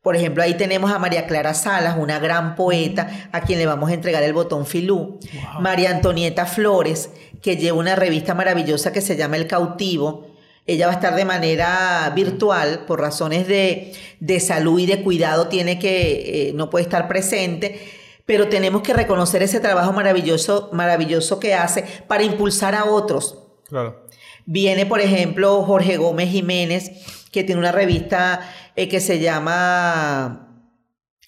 Por 0.00 0.16
ejemplo, 0.16 0.42
ahí 0.42 0.54
tenemos 0.54 0.90
a 0.92 0.98
María 0.98 1.26
Clara 1.26 1.52
Salas, 1.52 1.98
una 1.98 2.18
gran 2.18 2.56
poeta, 2.56 3.28
a 3.32 3.42
quien 3.42 3.58
le 3.58 3.66
vamos 3.66 3.90
a 3.90 3.94
entregar 3.94 4.22
el 4.22 4.32
botón 4.32 4.64
filú. 4.64 5.20
María 5.60 5.90
Antonieta 5.90 6.46
Flores, 6.46 7.10
que 7.42 7.58
lleva 7.58 7.76
una 7.76 7.94
revista 7.94 8.32
maravillosa 8.32 8.90
que 8.90 9.02
se 9.02 9.16
llama 9.16 9.36
El 9.36 9.46
Cautivo 9.46 10.29
ella 10.66 10.86
va 10.86 10.92
a 10.92 10.96
estar 10.96 11.14
de 11.16 11.24
manera 11.24 12.12
virtual 12.14 12.84
por 12.86 13.00
razones 13.00 13.46
de, 13.48 14.40
salud 14.40 14.78
y 14.78 14.86
de 14.86 15.02
cuidado, 15.02 15.48
tiene 15.48 15.78
que, 15.78 16.48
eh, 16.48 16.52
no 16.54 16.70
puede 16.70 16.84
estar 16.84 17.08
presente, 17.08 17.80
pero 18.26 18.48
tenemos 18.48 18.82
que 18.82 18.94
reconocer 18.94 19.42
ese 19.42 19.60
trabajo 19.60 19.92
maravilloso, 19.92 20.70
maravilloso 20.72 21.40
que 21.40 21.54
hace 21.54 21.84
para 22.06 22.22
impulsar 22.22 22.74
a 22.74 22.84
otros. 22.84 23.38
Claro. 23.68 24.06
Viene, 24.46 24.86
por 24.86 25.00
ejemplo, 25.00 25.62
Jorge 25.62 25.96
Gómez 25.96 26.30
Jiménez, 26.30 26.90
que 27.32 27.44
tiene 27.44 27.60
una 27.60 27.72
revista 27.72 28.40
eh, 28.76 28.88
que 28.88 29.00
se 29.00 29.18
llama 29.18 30.50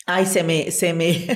Ay, 0.07 0.27
se 0.27 0.43
me, 0.43 0.71
se 0.71 0.93
me, 0.93 1.27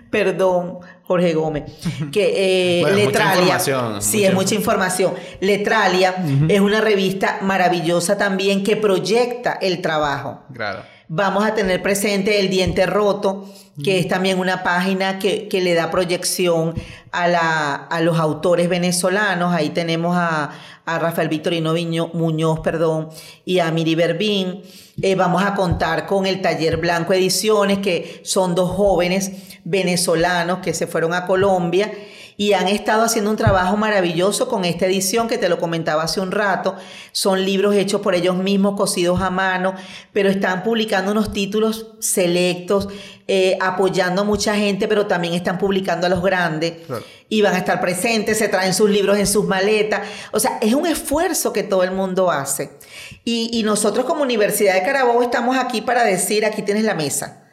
perdón, 0.10 0.78
Jorge 1.06 1.34
Gómez, 1.34 1.64
que 2.12 2.80
eh, 2.80 2.92
Letralia, 2.94 3.58
sí, 4.00 4.24
es 4.24 4.32
mucha 4.32 4.54
información. 4.54 5.14
Letralia 5.40 6.14
es 6.48 6.60
una 6.60 6.80
revista 6.80 7.38
maravillosa 7.42 8.16
también 8.16 8.64
que 8.64 8.76
proyecta 8.76 9.52
el 9.60 9.82
trabajo. 9.82 10.42
Claro. 10.52 10.93
Vamos 11.08 11.44
a 11.44 11.54
tener 11.54 11.82
presente 11.82 12.40
El 12.40 12.48
Diente 12.48 12.86
Roto, 12.86 13.46
que 13.82 13.98
es 13.98 14.08
también 14.08 14.38
una 14.38 14.62
página 14.62 15.18
que, 15.18 15.48
que 15.48 15.60
le 15.60 15.74
da 15.74 15.90
proyección 15.90 16.74
a, 17.12 17.28
la, 17.28 17.74
a 17.74 18.00
los 18.00 18.18
autores 18.18 18.70
venezolanos. 18.70 19.52
Ahí 19.52 19.68
tenemos 19.70 20.16
a, 20.16 20.50
a 20.86 20.98
Rafael 20.98 21.28
Victorino 21.28 21.74
Muñoz 22.14 22.60
perdón, 22.60 23.10
y 23.44 23.58
a 23.58 23.70
Miri 23.70 23.94
Berbín. 23.94 24.62
Eh, 25.02 25.14
vamos 25.14 25.42
a 25.42 25.54
contar 25.54 26.06
con 26.06 26.24
el 26.24 26.40
Taller 26.40 26.78
Blanco 26.78 27.12
Ediciones, 27.12 27.78
que 27.78 28.22
son 28.24 28.54
dos 28.54 28.70
jóvenes 28.70 29.58
venezolanos 29.64 30.60
que 30.60 30.72
se 30.72 30.86
fueron 30.86 31.12
a 31.12 31.26
Colombia 31.26 31.92
y 32.36 32.52
han 32.52 32.68
estado 32.68 33.02
haciendo 33.02 33.30
un 33.30 33.36
trabajo 33.36 33.76
maravilloso 33.76 34.48
con 34.48 34.64
esta 34.64 34.86
edición 34.86 35.28
que 35.28 35.38
te 35.38 35.48
lo 35.48 35.58
comentaba 35.58 36.02
hace 36.02 36.20
un 36.20 36.32
rato. 36.32 36.76
Son 37.12 37.44
libros 37.44 37.74
hechos 37.74 38.00
por 38.00 38.14
ellos 38.14 38.36
mismos, 38.36 38.76
cosidos 38.76 39.20
a 39.20 39.30
mano, 39.30 39.74
pero 40.12 40.28
están 40.28 40.62
publicando 40.62 41.12
unos 41.12 41.32
títulos 41.32 41.92
selectos, 42.00 42.88
eh, 43.28 43.56
apoyando 43.60 44.22
a 44.22 44.24
mucha 44.24 44.54
gente, 44.54 44.88
pero 44.88 45.06
también 45.06 45.34
están 45.34 45.58
publicando 45.58 46.06
a 46.06 46.10
los 46.10 46.22
grandes. 46.22 46.74
Y 47.28 47.42
van 47.42 47.54
a 47.54 47.58
estar 47.58 47.80
presentes, 47.80 48.38
se 48.38 48.48
traen 48.48 48.74
sus 48.74 48.90
libros 48.90 49.18
en 49.18 49.26
sus 49.26 49.46
maletas. 49.46 50.06
O 50.32 50.40
sea, 50.40 50.58
es 50.60 50.74
un 50.74 50.86
esfuerzo 50.86 51.52
que 51.52 51.62
todo 51.62 51.82
el 51.82 51.92
mundo 51.92 52.30
hace. 52.30 52.70
Y, 53.24 53.50
y 53.52 53.62
nosotros 53.62 54.04
como 54.04 54.22
Universidad 54.22 54.74
de 54.74 54.82
Carabobo 54.82 55.22
estamos 55.22 55.56
aquí 55.56 55.80
para 55.80 56.04
decir, 56.04 56.44
aquí 56.44 56.62
tienes 56.62 56.84
la 56.84 56.94
mesa 56.94 57.43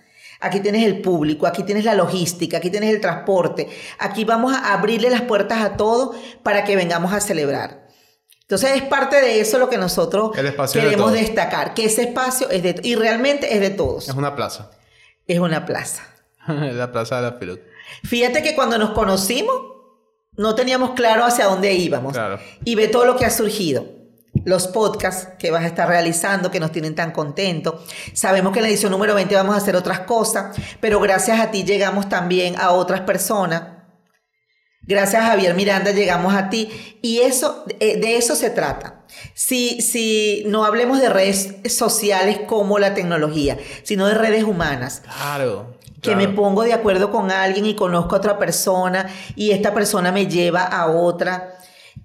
aquí 0.42 0.60
tienes 0.60 0.84
el 0.84 1.02
público, 1.02 1.48
aquí 1.48 1.64
tienes 1.64 1.86
la 1.86 1.96
logística, 1.96 2.58
aquí 2.58 2.70
tienes 2.70 2.94
el 2.94 3.00
transporte, 3.00 3.70
aquí 4.00 4.26
vamos 4.26 4.54
a 4.54 4.74
abrirle 4.74 5.10
las 5.10 5.22
puertas 5.22 5.62
a 5.62 5.78
todos 5.78 6.16
para 6.44 6.64
que 6.64 6.76
vengamos 6.76 7.14
a 7.14 7.22
celebrar. 7.22 7.88
Entonces 8.42 8.72
es 8.76 8.82
parte 8.82 9.22
de 9.22 9.40
eso 9.40 9.60
lo 9.60 9.70
que 9.70 9.78
nosotros 9.78 10.32
queremos 10.74 11.14
destacar, 11.14 11.74
que 11.74 11.86
ese 11.86 12.02
espacio 12.02 12.50
es 12.50 12.64
de 12.64 12.80
y 12.84 12.96
realmente 12.96 13.54
es 13.54 13.62
de 13.62 13.70
todos. 13.70 14.10
Es 14.10 14.16
una 14.16 14.36
plaza. 14.36 14.72
Es 15.26 15.40
una 15.40 15.66
plaza. 15.66 16.04
la 16.48 16.92
plaza 16.92 17.18
de 17.18 17.22
la 17.22 17.40
pelota. 17.40 17.62
Fíjate 18.04 18.44
que 18.44 18.54
cuando 18.56 18.78
nos 18.78 18.92
conocimos 18.92 19.56
no 20.36 20.56
teníamos 20.56 20.92
claro 20.92 21.24
hacia 21.24 21.46
dónde 21.46 21.74
íbamos. 21.74 22.18
Y 22.66 22.76
ve 22.76 22.88
todo 22.88 23.06
lo 23.06 23.16
que 23.16 23.26
ha 23.26 23.30
surgido 23.30 24.01
los 24.46 24.68
podcasts 24.68 25.30
que 25.38 25.52
vas 25.52 25.64
a 25.64 25.68
estar 25.68 25.88
realizando 25.88 26.52
que 26.52 26.60
nos 26.60 26.72
tienen 26.72 26.96
tan 26.96 27.12
contentos. 27.12 27.76
Sabemos 28.14 28.54
que 28.54 28.60
en 28.60 28.64
la 28.64 28.70
edición 28.70 28.92
número 28.92 29.16
20 29.16 29.36
vamos 29.36 29.56
a 29.56 29.58
hacer 29.58 29.76
otras 29.76 30.02
cosas, 30.02 30.56
pero 30.80 31.00
gracias 31.00 31.40
a 31.40 31.52
ti 31.52 31.64
llegamos 31.64 32.10
también 32.10 32.56
a 32.60 32.72
otras 32.72 33.02
personas. 33.02 33.64
Gracias 34.84 35.22
a 35.24 35.28
Javier 35.28 35.54
Miranda 35.54 35.92
llegamos 35.92 36.34
a 36.34 36.50
ti 36.50 36.98
y 37.04 37.20
eso 37.20 37.66
eh, 37.80 38.00
de 38.00 38.18
eso 38.18 38.36
se 38.36 38.50
trata. 38.50 39.06
Si, 39.36 39.82
si 39.82 40.44
no 40.48 40.66
hablemos 40.66 41.00
de 41.00 41.10
redes 41.10 41.56
sociales 41.70 42.40
como 42.48 42.80
la 42.80 42.96
tecnología, 42.96 43.58
sino 43.84 44.08
de 44.08 44.16
redes 44.16 44.44
humanas. 44.44 45.04
Claro. 45.04 45.78
Que 46.02 46.16
me 46.16 46.28
pongo 46.28 46.64
de 46.64 46.74
acuerdo 46.74 47.12
con 47.12 47.30
alguien 47.30 47.68
y 47.68 47.76
conozco 47.76 48.16
a 48.16 48.18
otra 48.18 48.40
persona 48.40 49.08
y 49.36 49.52
esta 49.52 49.72
persona 49.72 50.12
me 50.12 50.26
lleva 50.26 50.64
a 50.64 50.88
otra 50.88 51.61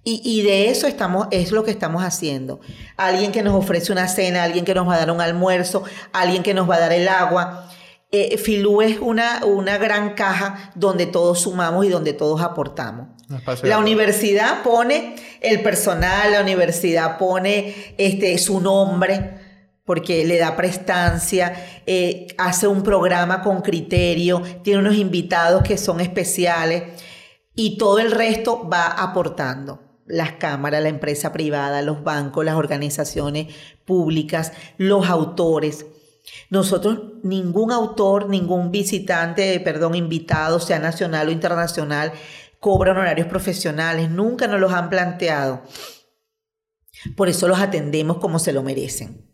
y, 0.09 0.43
de 0.43 0.71
eso 0.71 0.87
estamos, 0.87 1.27
es 1.33 1.51
lo 1.51 1.65
que 1.65 1.73
estamos 1.73 2.05
haciendo. 2.05 2.61
Alguien 2.97 3.33
que 3.33 3.43
nos 3.43 3.57
ofrece 3.57 3.91
una 3.91 4.07
cena, 4.07 4.45
alguien 4.45 4.65
que 4.65 4.73
nos 4.73 4.89
va 4.89 4.95
a 4.95 4.99
dar 4.99 5.11
un 5.11 5.21
almuerzo, 5.21 5.83
alguien 6.13 6.45
que 6.45 6.55
nos 6.55 6.71
va 6.71 6.77
a 6.77 6.79
dar 6.79 6.93
el 6.93 7.09
agua. 7.09 7.69
Eh, 8.13 8.39
Filú 8.39 8.83
es 8.83 9.01
una, 9.01 9.45
una 9.45 9.79
gran 9.79 10.15
caja 10.15 10.71
donde 10.77 11.07
todos 11.07 11.41
sumamos 11.41 11.85
y 11.87 11.89
donde 11.89 12.13
todos 12.13 12.41
aportamos. 12.41 13.09
La 13.65 13.79
universidad 13.79 14.63
pone 14.63 15.17
el 15.41 15.61
personal, 15.65 16.31
la 16.31 16.41
universidad 16.41 17.19
pone 17.19 17.75
este, 17.99 18.39
su 18.39 18.61
nombre 18.61 19.41
porque 19.85 20.25
le 20.25 20.39
da 20.39 20.55
prestancia, 20.55 21.83
eh, 21.85 22.29
hace 22.39 22.69
un 22.69 22.85
programa 22.85 23.43
con 23.43 23.61
criterio, 23.61 24.41
tiene 24.63 24.79
unos 24.79 24.95
invitados 24.95 25.65
que 25.65 25.77
son 25.77 26.01
especiales 26.01 26.85
y 27.57 27.77
todo 27.77 27.99
el 27.99 28.13
resto 28.13 28.69
va 28.69 28.87
aportando 28.87 29.86
las 30.07 30.33
cámaras, 30.33 30.83
la 30.83 30.89
empresa 30.89 31.33
privada, 31.33 31.83
los 31.83 32.03
bancos, 32.03 32.45
las 32.45 32.57
organizaciones 32.57 33.55
públicas, 33.85 34.53
los 34.79 35.09
autores. 35.09 35.87
Nosotros, 36.51 37.01
ningún 37.23 37.73
autor, 37.73 38.29
ningún 38.29 38.71
visitante, 38.71 39.59
perdón, 39.61 39.95
invitado, 39.95 40.61
sea 40.61 40.79
nacional 40.79 41.29
o 41.29 41.33
internacional, 41.33 42.13
cobra 42.61 42.93
honorarios 42.93 43.29
profesionales, 43.29 44.11
nunca 44.11 44.47
nos 44.47 44.61
los 44.61 44.73
han 44.73 44.91
planteado. 44.91 45.63
Por 47.17 47.29
eso 47.29 47.47
los 47.47 47.61
atendemos 47.61 48.19
como 48.19 48.39
se 48.39 48.53
lo 48.53 48.63
merecen. 48.63 49.25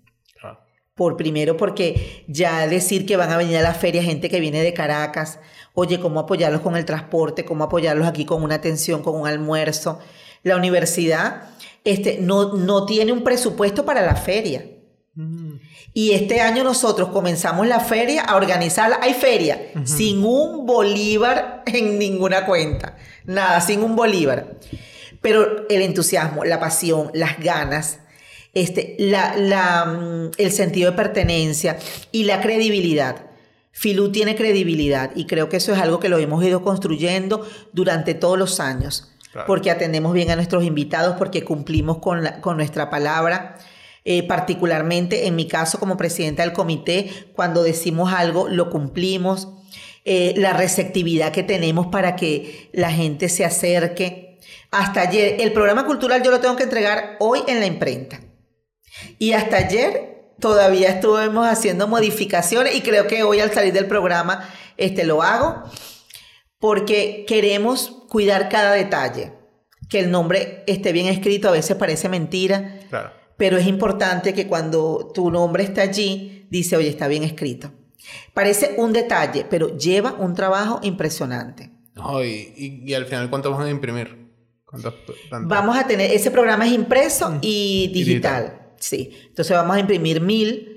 Por 0.94 1.16
primero, 1.16 1.56
porque 1.56 2.24
ya 2.28 2.66
decir 2.66 3.06
que 3.06 3.16
van 3.16 3.30
a 3.32 3.38
venir 3.38 3.56
a 3.56 3.62
la 3.62 3.72
feria 3.72 4.02
gente 4.02 4.28
que 4.28 4.40
viene 4.40 4.62
de 4.62 4.74
Caracas, 4.74 5.38
oye, 5.72 5.98
cómo 5.98 6.20
apoyarlos 6.20 6.60
con 6.60 6.76
el 6.76 6.84
transporte, 6.84 7.46
cómo 7.46 7.64
apoyarlos 7.64 8.06
aquí 8.06 8.26
con 8.26 8.42
una 8.42 8.56
atención, 8.56 9.02
con 9.02 9.18
un 9.18 9.26
almuerzo 9.26 10.00
la 10.42 10.56
universidad 10.56 11.50
este, 11.84 12.18
no, 12.20 12.54
no 12.54 12.86
tiene 12.86 13.12
un 13.12 13.24
presupuesto 13.24 13.84
para 13.84 14.02
la 14.02 14.16
feria. 14.16 14.64
Mm. 15.14 15.54
Y 15.94 16.12
este 16.12 16.40
año 16.40 16.64
nosotros 16.64 17.10
comenzamos 17.10 17.66
la 17.66 17.80
feria 17.80 18.22
a 18.22 18.36
organizarla. 18.36 18.98
Hay 19.02 19.14
feria 19.14 19.60
sin 19.84 20.24
un 20.24 20.64
bolívar 20.64 21.62
en 21.66 21.98
ninguna 21.98 22.46
cuenta. 22.46 22.96
Nada, 23.24 23.60
sin 23.60 23.82
un 23.82 23.94
bolívar. 23.94 24.58
Pero 25.20 25.68
el 25.68 25.82
entusiasmo, 25.82 26.44
la 26.44 26.58
pasión, 26.58 27.10
las 27.12 27.38
ganas, 27.38 27.98
este, 28.54 28.96
la, 28.98 29.36
la, 29.36 29.84
mm, 29.84 30.30
el 30.38 30.52
sentido 30.52 30.90
de 30.90 30.96
pertenencia 30.96 31.78
y 32.10 32.24
la 32.24 32.40
credibilidad 32.40 33.32
Filú 33.72 34.12
tiene 34.12 34.36
credibilidad 34.36 35.12
y 35.16 35.26
creo 35.26 35.48
que 35.48 35.56
eso 35.56 35.72
es 35.72 35.78
algo 35.78 35.98
que 35.98 36.10
lo 36.10 36.18
hemos 36.18 36.44
ido 36.44 36.62
construyendo 36.62 37.48
durante 37.72 38.12
todos 38.12 38.38
los 38.38 38.60
años, 38.60 39.10
porque 39.46 39.70
atendemos 39.70 40.12
bien 40.12 40.30
a 40.30 40.36
nuestros 40.36 40.64
invitados, 40.64 41.16
porque 41.16 41.44
cumplimos 41.44 41.98
con, 41.98 42.26
con 42.40 42.56
nuestra 42.56 42.90
palabra. 42.90 43.58
Eh, 44.04 44.24
particularmente 44.24 45.28
en 45.28 45.36
mi 45.36 45.46
caso 45.46 45.78
como 45.78 45.96
presidenta 45.96 46.42
del 46.42 46.52
comité, 46.52 47.08
cuando 47.36 47.62
decimos 47.62 48.12
algo, 48.12 48.48
lo 48.48 48.68
cumplimos. 48.68 49.48
Eh, 50.04 50.34
la 50.36 50.52
receptividad 50.52 51.30
que 51.30 51.44
tenemos 51.44 51.86
para 51.86 52.16
que 52.16 52.68
la 52.72 52.90
gente 52.90 53.28
se 53.28 53.44
acerque. 53.44 54.40
Hasta 54.72 55.02
ayer, 55.02 55.36
el 55.40 55.52
programa 55.52 55.86
cultural 55.86 56.24
yo 56.24 56.32
lo 56.32 56.40
tengo 56.40 56.56
que 56.56 56.64
entregar 56.64 57.16
hoy 57.20 57.40
en 57.46 57.60
la 57.60 57.66
imprenta. 57.66 58.20
Y 59.20 59.32
hasta 59.34 59.58
ayer 59.58 60.34
todavía 60.40 60.88
estuvimos 60.88 61.46
haciendo 61.46 61.86
modificaciones 61.86 62.74
y 62.74 62.80
creo 62.80 63.06
que 63.06 63.22
hoy 63.22 63.38
al 63.38 63.52
salir 63.52 63.72
del 63.72 63.86
programa 63.86 64.48
este, 64.76 65.04
lo 65.04 65.22
hago 65.22 65.62
porque 66.58 67.24
queremos 67.26 68.01
cuidar 68.12 68.50
cada 68.50 68.72
detalle. 68.72 69.32
Que 69.88 70.00
el 70.00 70.10
nombre 70.10 70.64
esté 70.66 70.92
bien 70.92 71.06
escrito, 71.06 71.48
a 71.48 71.52
veces 71.52 71.76
parece 71.76 72.10
mentira. 72.10 72.78
Pero 73.38 73.56
es 73.56 73.66
importante 73.66 74.34
que 74.34 74.46
cuando 74.46 75.10
tu 75.14 75.30
nombre 75.30 75.64
está 75.64 75.80
allí, 75.80 76.46
dice, 76.50 76.76
oye, 76.76 76.90
está 76.90 77.08
bien 77.08 77.22
escrito. 77.22 77.72
Parece 78.34 78.74
un 78.76 78.92
detalle, 78.92 79.46
pero 79.48 79.78
lleva 79.78 80.12
un 80.12 80.34
trabajo 80.34 80.78
impresionante. 80.82 81.70
y, 82.22 82.92
al 82.92 83.06
final, 83.06 83.30
¿cuánto 83.30 83.50
van 83.50 83.66
a 83.66 83.70
imprimir? 83.70 84.30
Vamos 85.30 85.76
a 85.78 85.86
tener, 85.86 86.10
ese 86.10 86.30
programa 86.30 86.66
es 86.66 86.72
impreso 86.72 87.30
mm. 87.30 87.38
y 87.40 87.90
digital. 87.94 88.74
Sí, 88.78 89.10
entonces 89.28 89.56
vamos 89.56 89.76
a 89.76 89.80
imprimir 89.80 90.20
mil 90.20 90.71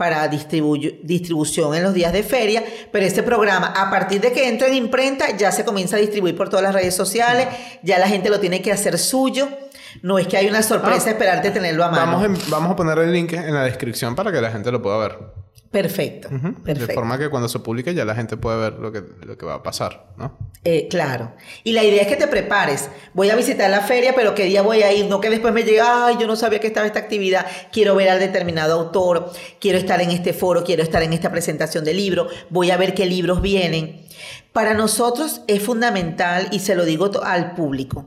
para 0.00 0.28
distribución 0.28 1.74
en 1.74 1.82
los 1.82 1.92
días 1.92 2.10
de 2.10 2.22
feria, 2.22 2.64
pero 2.90 3.04
este 3.04 3.22
programa, 3.22 3.66
a 3.66 3.90
partir 3.90 4.18
de 4.22 4.32
que 4.32 4.48
entra 4.48 4.66
en 4.66 4.72
imprenta, 4.72 5.36
ya 5.36 5.52
se 5.52 5.62
comienza 5.62 5.96
a 5.96 5.98
distribuir 5.98 6.34
por 6.34 6.48
todas 6.48 6.62
las 6.62 6.74
redes 6.74 6.94
sociales, 6.96 7.48
ya 7.82 7.98
la 7.98 8.08
gente 8.08 8.30
lo 8.30 8.40
tiene 8.40 8.62
que 8.62 8.72
hacer 8.72 8.98
suyo. 8.98 9.46
No 10.00 10.18
es 10.18 10.26
que 10.26 10.38
hay 10.38 10.48
una 10.48 10.62
sorpresa 10.62 11.10
ah, 11.10 11.12
esperarte 11.12 11.50
tenerlo 11.50 11.84
a 11.84 11.90
mano. 11.90 12.18
Vamos, 12.18 12.48
vamos 12.48 12.72
a 12.72 12.76
poner 12.76 12.96
el 13.00 13.12
link 13.12 13.34
en 13.34 13.52
la 13.52 13.64
descripción 13.64 14.14
para 14.14 14.32
que 14.32 14.40
la 14.40 14.50
gente 14.50 14.72
lo 14.72 14.80
pueda 14.80 14.96
ver. 14.96 15.18
Perfecto, 15.70 16.28
perfecto. 16.28 16.86
De 16.88 16.94
forma 16.94 17.16
que 17.16 17.28
cuando 17.28 17.48
se 17.48 17.60
publique 17.60 17.94
ya 17.94 18.04
la 18.04 18.16
gente 18.16 18.36
puede 18.36 18.58
ver 18.58 18.72
lo 18.80 18.90
que, 18.90 19.04
lo 19.24 19.38
que 19.38 19.46
va 19.46 19.54
a 19.54 19.62
pasar, 19.62 20.08
¿no? 20.16 20.36
Eh, 20.64 20.88
claro. 20.90 21.32
Y 21.62 21.72
la 21.72 21.84
idea 21.84 22.02
es 22.02 22.08
que 22.08 22.16
te 22.16 22.26
prepares. 22.26 22.90
Voy 23.14 23.30
a 23.30 23.36
visitar 23.36 23.70
la 23.70 23.80
feria, 23.80 24.12
pero 24.16 24.34
¿qué 24.34 24.46
día 24.46 24.62
voy 24.62 24.82
a 24.82 24.92
ir? 24.92 25.06
No 25.06 25.20
que 25.20 25.30
después 25.30 25.54
me 25.54 25.62
llegue, 25.62 25.80
ay, 25.80 26.16
yo 26.18 26.26
no 26.26 26.34
sabía 26.34 26.58
que 26.58 26.66
estaba 26.66 26.88
esta 26.88 26.98
actividad. 26.98 27.46
Quiero 27.70 27.94
ver 27.94 28.08
al 28.08 28.18
determinado 28.18 28.80
autor, 28.80 29.30
quiero 29.60 29.78
estar 29.78 30.00
en 30.00 30.10
este 30.10 30.32
foro, 30.32 30.64
quiero 30.64 30.82
estar 30.82 31.04
en 31.04 31.12
esta 31.12 31.30
presentación 31.30 31.84
de 31.84 31.94
libro, 31.94 32.26
voy 32.50 32.72
a 32.72 32.76
ver 32.76 32.92
qué 32.92 33.06
libros 33.06 33.40
vienen. 33.40 34.04
Para 34.52 34.74
nosotros 34.74 35.42
es 35.46 35.62
fundamental, 35.62 36.48
y 36.50 36.58
se 36.58 36.74
lo 36.74 36.84
digo 36.84 37.10
al 37.22 37.54
público, 37.54 38.06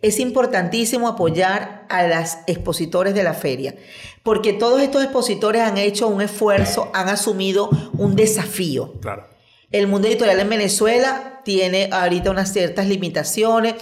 es 0.00 0.18
importantísimo 0.18 1.08
apoyar 1.08 1.84
a 1.90 2.04
las 2.04 2.38
expositores 2.46 3.14
de 3.14 3.22
la 3.22 3.34
feria, 3.34 3.74
porque 4.22 4.54
todos 4.54 4.80
estos 4.80 5.02
expositores 5.02 5.60
han 5.60 5.76
hecho 5.76 6.08
un 6.08 6.22
esfuerzo, 6.22 6.90
han 6.94 7.10
asumido 7.10 7.68
un 7.98 8.16
desafío. 8.16 8.94
Claro. 9.00 9.28
El 9.70 9.86
mundo 9.86 10.08
editorial 10.08 10.40
en 10.40 10.48
Venezuela 10.48 11.42
tiene 11.44 11.90
ahorita 11.92 12.30
unas 12.30 12.50
ciertas 12.50 12.86
limitaciones, 12.86 13.74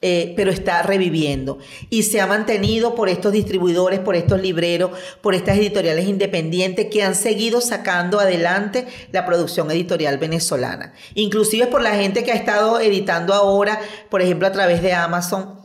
eh, 0.00 0.32
pero 0.36 0.52
está 0.52 0.82
reviviendo 0.82 1.58
y 1.90 2.04
se 2.04 2.20
ha 2.20 2.26
mantenido 2.28 2.94
por 2.94 3.08
estos 3.08 3.32
distribuidores, 3.32 3.98
por 3.98 4.14
estos 4.14 4.40
libreros, 4.40 4.92
por 5.20 5.34
estas 5.34 5.58
editoriales 5.58 6.06
independientes 6.06 6.86
que 6.86 7.02
han 7.02 7.16
seguido 7.16 7.60
sacando 7.60 8.20
adelante 8.20 8.86
la 9.10 9.26
producción 9.26 9.68
editorial 9.72 10.18
venezolana. 10.18 10.94
Inclusive 11.14 11.66
por 11.66 11.82
la 11.82 11.96
gente 11.96 12.22
que 12.22 12.30
ha 12.30 12.36
estado 12.36 12.78
editando 12.78 13.34
ahora, 13.34 13.80
por 14.08 14.22
ejemplo, 14.22 14.46
a 14.46 14.52
través 14.52 14.82
de 14.82 14.92
Amazon, 14.92 15.58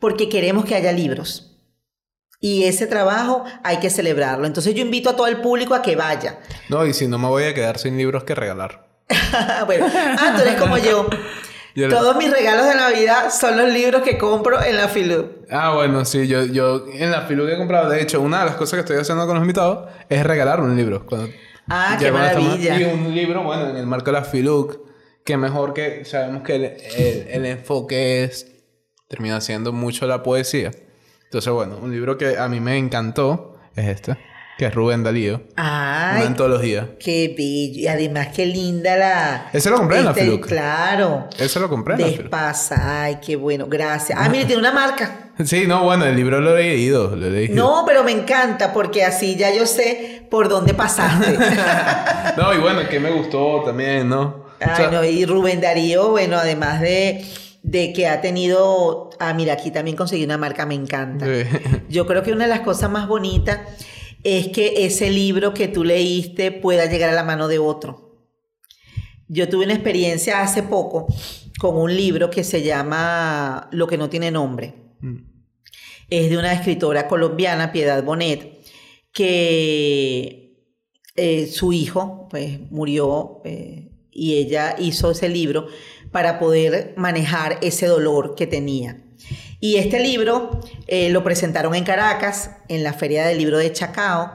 porque 0.00 0.28
queremos 0.28 0.64
que 0.64 0.74
haya 0.74 0.90
libros. 0.90 1.56
Y 2.40 2.64
ese 2.64 2.88
trabajo 2.88 3.44
hay 3.62 3.76
que 3.76 3.90
celebrarlo. 3.90 4.48
Entonces 4.48 4.74
yo 4.74 4.82
invito 4.82 5.10
a 5.10 5.14
todo 5.14 5.28
el 5.28 5.40
público 5.40 5.76
a 5.76 5.82
que 5.82 5.94
vaya. 5.94 6.40
No, 6.68 6.84
y 6.84 6.92
si 6.92 7.06
no 7.06 7.16
me 7.16 7.28
voy 7.28 7.44
a 7.44 7.54
quedar 7.54 7.78
sin 7.78 7.96
libros 7.96 8.24
que 8.24 8.34
regalar. 8.34 8.88
bueno, 9.66 9.86
ah, 9.88 10.34
tú 10.34 10.42
eres 10.42 10.56
como 10.56 10.78
yo. 10.78 11.06
Todos 11.74 12.16
mis 12.16 12.30
regalos 12.30 12.66
de 12.66 12.74
Navidad 12.74 13.30
son 13.30 13.56
los 13.56 13.72
libros 13.72 14.02
que 14.02 14.18
compro 14.18 14.62
en 14.62 14.76
la 14.76 14.88
Filu. 14.88 15.44
Ah, 15.50 15.74
bueno, 15.74 16.04
sí, 16.04 16.26
yo, 16.26 16.44
yo 16.44 16.86
en 16.92 17.10
la 17.10 17.22
Filu 17.22 17.46
que 17.46 17.54
he 17.54 17.58
comprado, 17.58 17.88
de 17.88 18.02
hecho, 18.02 18.20
una 18.20 18.40
de 18.40 18.46
las 18.46 18.56
cosas 18.56 18.74
que 18.74 18.80
estoy 18.80 18.96
haciendo 18.96 19.26
con 19.26 19.34
los 19.36 19.42
invitados 19.42 19.88
es 20.08 20.24
regalar 20.24 20.60
un 20.60 20.76
libro. 20.76 21.06
ah, 21.68 21.96
qué 21.98 22.12
maravilla. 22.12 22.80
Y 22.80 22.84
un 22.84 23.14
libro, 23.14 23.42
bueno, 23.42 23.70
en 23.70 23.76
el 23.76 23.86
marco 23.86 24.06
de 24.06 24.12
la 24.12 24.24
Filu, 24.24 24.86
que 25.24 25.36
mejor 25.36 25.72
que 25.72 26.04
sabemos 26.04 26.42
que 26.42 26.56
el, 26.56 26.64
el 27.28 27.46
enfoque 27.46 28.24
es, 28.24 28.46
termina 29.08 29.40
siendo 29.40 29.72
mucho 29.72 30.06
la 30.06 30.22
poesía. 30.22 30.70
Entonces, 31.24 31.52
bueno, 31.52 31.78
un 31.80 31.90
libro 31.90 32.18
que 32.18 32.36
a 32.36 32.48
mí 32.48 32.60
me 32.60 32.76
encantó 32.76 33.58
es 33.74 33.88
este, 33.88 34.18
que 34.62 34.68
es 34.68 34.74
Rubén 34.76 35.02
Dalío. 35.02 35.42
Ay. 35.56 36.34
todos 36.36 36.48
los 36.48 36.62
días. 36.62 36.86
Qué 37.00 37.34
bello. 37.36 37.80
Y 37.80 37.88
además, 37.88 38.28
qué 38.32 38.46
linda 38.46 38.96
la. 38.96 39.50
Ese 39.52 39.70
lo 39.70 39.76
compré 39.78 39.98
en 39.98 40.04
la 40.04 40.10
este, 40.12 40.22
Filuc. 40.22 40.46
Claro. 40.46 41.28
Ese 41.36 41.58
lo 41.58 41.68
compré 41.68 41.94
en 41.94 42.00
la 42.00 42.06
Despasa. 42.06 43.02
Ay, 43.02 43.18
qué 43.24 43.34
bueno. 43.34 43.66
Gracias. 43.68 44.16
Ah, 44.20 44.28
mire, 44.28 44.44
tiene 44.44 44.60
una 44.60 44.72
marca. 44.72 45.18
Sí, 45.44 45.66
no, 45.66 45.82
bueno, 45.82 46.04
el 46.04 46.14
libro 46.14 46.42
lo 46.42 46.56
he 46.58 46.62
leído, 46.62 47.16
lo 47.16 47.26
he 47.26 47.30
leído. 47.30 47.54
No, 47.54 47.84
pero 47.86 48.04
me 48.04 48.12
encanta 48.12 48.72
porque 48.72 49.02
así 49.02 49.34
ya 49.34 49.52
yo 49.52 49.66
sé 49.66 50.26
por 50.30 50.50
dónde 50.50 50.74
pasaste. 50.74 51.36
no, 52.36 52.54
y 52.54 52.58
bueno, 52.58 52.86
que 52.88 53.00
me 53.00 53.10
gustó 53.10 53.62
también, 53.64 54.10
¿no? 54.10 54.44
Ay, 54.60 54.88
no, 54.92 55.02
y 55.02 55.24
Rubén 55.24 55.62
Darío, 55.62 56.10
bueno, 56.10 56.36
además 56.36 56.82
de 56.82 57.24
de 57.62 57.92
que 57.92 58.08
ha 58.08 58.20
tenido, 58.20 59.10
ah, 59.18 59.32
mira, 59.32 59.54
aquí 59.54 59.70
también 59.70 59.96
conseguí 59.96 60.22
una 60.22 60.36
marca, 60.36 60.66
me 60.66 60.74
encanta. 60.74 61.26
Yo 61.88 62.06
creo 62.06 62.22
que 62.22 62.32
una 62.32 62.44
de 62.44 62.50
las 62.50 62.60
cosas 62.60 62.90
más 62.90 63.08
bonitas 63.08 63.60
es 64.24 64.48
que 64.48 64.84
ese 64.84 65.10
libro 65.10 65.54
que 65.54 65.68
tú 65.68 65.84
leíste 65.84 66.52
pueda 66.52 66.86
llegar 66.86 67.10
a 67.10 67.14
la 67.14 67.24
mano 67.24 67.48
de 67.48 67.58
otro. 67.58 68.26
Yo 69.28 69.48
tuve 69.48 69.64
una 69.64 69.74
experiencia 69.74 70.42
hace 70.42 70.62
poco 70.62 71.06
con 71.58 71.76
un 71.76 71.96
libro 71.96 72.30
que 72.30 72.44
se 72.44 72.62
llama 72.62 73.68
Lo 73.72 73.86
que 73.86 73.96
no 73.96 74.10
tiene 74.10 74.30
nombre. 74.30 74.74
Mm. 75.00 75.16
Es 76.10 76.30
de 76.30 76.36
una 76.36 76.52
escritora 76.52 77.08
colombiana, 77.08 77.72
Piedad 77.72 78.04
Bonet, 78.04 78.60
que 79.12 80.42
eh, 81.16 81.46
su 81.46 81.72
hijo 81.72 82.28
pues, 82.30 82.60
murió 82.70 83.40
eh, 83.44 83.90
y 84.10 84.34
ella 84.34 84.76
hizo 84.78 85.10
ese 85.10 85.28
libro 85.28 85.66
para 86.10 86.38
poder 86.38 86.94
manejar 86.96 87.58
ese 87.62 87.86
dolor 87.86 88.34
que 88.34 88.46
tenía. 88.46 89.02
Y 89.64 89.76
este 89.76 90.00
libro 90.00 90.58
eh, 90.88 91.08
lo 91.10 91.22
presentaron 91.22 91.76
en 91.76 91.84
Caracas, 91.84 92.50
en 92.66 92.82
la 92.82 92.94
Feria 92.94 93.24
del 93.28 93.38
Libro 93.38 93.58
de 93.58 93.72
Chacao, 93.72 94.32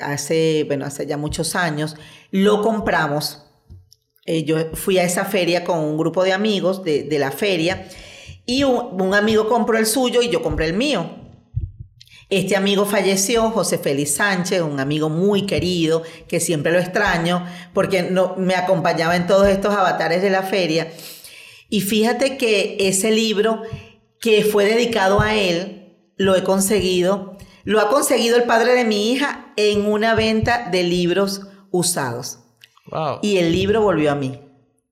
hace, 0.00 0.64
bueno, 0.66 0.86
hace 0.86 1.06
ya 1.06 1.16
muchos 1.16 1.54
años. 1.54 1.94
Lo 2.32 2.62
compramos. 2.62 3.44
Eh, 4.24 4.42
yo 4.42 4.74
fui 4.74 4.98
a 4.98 5.04
esa 5.04 5.24
feria 5.24 5.62
con 5.62 5.78
un 5.78 5.96
grupo 5.96 6.24
de 6.24 6.32
amigos 6.32 6.82
de, 6.82 7.06
la 7.16 7.30
feria 7.30 7.86
y 8.44 8.64
un 8.64 9.14
amigo 9.14 9.48
compró 9.48 9.78
el 9.78 9.86
suyo 9.86 10.20
y 10.20 10.30
yo 10.30 10.42
compré 10.42 10.66
el 10.66 10.74
mío. 10.74 11.08
Este 12.28 12.56
amigo 12.56 12.86
falleció, 12.86 13.52
José 13.52 13.78
Félix 13.78 14.14
Sánchez, 14.14 14.60
un 14.62 14.80
amigo 14.80 15.08
muy 15.08 15.46
querido, 15.46 16.02
que 16.26 16.40
siempre 16.40 16.72
lo 16.72 16.80
extraño, 16.80 17.46
porque 17.72 18.02
no, 18.02 18.34
me 18.36 18.56
acompañaba 18.56 19.14
en 19.14 19.28
todos 19.28 19.46
estos 19.46 19.72
avatares 19.72 20.22
de 20.22 20.30
la 20.30 20.42
feria. 20.42 20.88
Y 21.68 21.80
fíjate 21.80 22.36
que 22.36 22.76
ese 22.80 23.10
libro 23.10 23.62
que 24.20 24.44
fue 24.44 24.64
dedicado 24.64 25.20
a 25.20 25.34
él, 25.34 25.96
lo 26.16 26.34
he 26.36 26.42
conseguido, 26.42 27.36
lo 27.64 27.80
ha 27.80 27.88
conseguido 27.88 28.36
el 28.36 28.44
padre 28.44 28.74
de 28.74 28.84
mi 28.84 29.12
hija 29.12 29.52
en 29.56 29.86
una 29.86 30.14
venta 30.14 30.68
de 30.70 30.82
libros 30.84 31.42
usados. 31.70 32.40
Wow. 32.90 33.18
Y 33.22 33.38
el 33.38 33.52
libro 33.52 33.82
volvió 33.82 34.12
a 34.12 34.14
mí. 34.14 34.40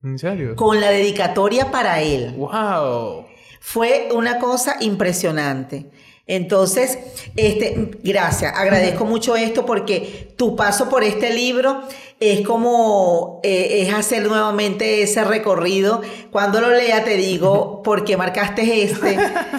¿En 0.02 0.18
serio? 0.18 0.56
Con 0.56 0.80
la 0.80 0.90
dedicatoria 0.90 1.70
para 1.70 2.02
él. 2.02 2.34
Wow. 2.36 3.26
Fue 3.60 4.08
una 4.12 4.38
cosa 4.38 4.76
impresionante. 4.80 5.90
Entonces, 6.26 6.98
este, 7.36 7.90
gracias, 8.02 8.54
agradezco 8.56 9.04
mucho 9.04 9.36
esto 9.36 9.66
porque 9.66 10.32
tu 10.36 10.56
paso 10.56 10.88
por 10.88 11.04
este 11.04 11.34
libro 11.34 11.82
es 12.18 12.46
como 12.46 13.40
eh, 13.42 13.82
es 13.82 13.92
hacer 13.92 14.26
nuevamente 14.26 15.02
ese 15.02 15.22
recorrido. 15.24 16.00
Cuando 16.30 16.62
lo 16.62 16.70
lea 16.70 17.04
te 17.04 17.16
digo 17.16 17.82
por 17.82 18.04
qué 18.04 18.16
marcaste 18.16 18.84
este, 18.84 19.18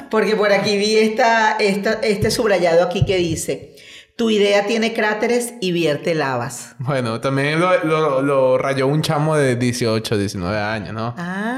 porque 0.10 0.36
por 0.36 0.52
aquí 0.52 0.76
vi 0.78 0.98
esta, 0.98 1.58
este 1.60 2.32
subrayado 2.32 2.84
aquí 2.84 3.06
que 3.06 3.18
dice, 3.18 3.76
tu 4.16 4.32
idea 4.32 4.66
tiene 4.66 4.94
cráteres 4.94 5.54
y 5.62 5.72
vierte 5.72 6.16
lavas. 6.16 6.76
Bueno, 6.80 7.22
también 7.22 7.60
lo, 7.60 8.24
lo 8.24 8.58
rayó 8.58 8.88
un 8.88 9.04
chamo 9.04 9.38
de 9.38 9.56
18, 9.56 10.18
19 10.18 10.58
años, 10.58 10.94
¿no? 10.94 11.14
Ah. 11.16 11.55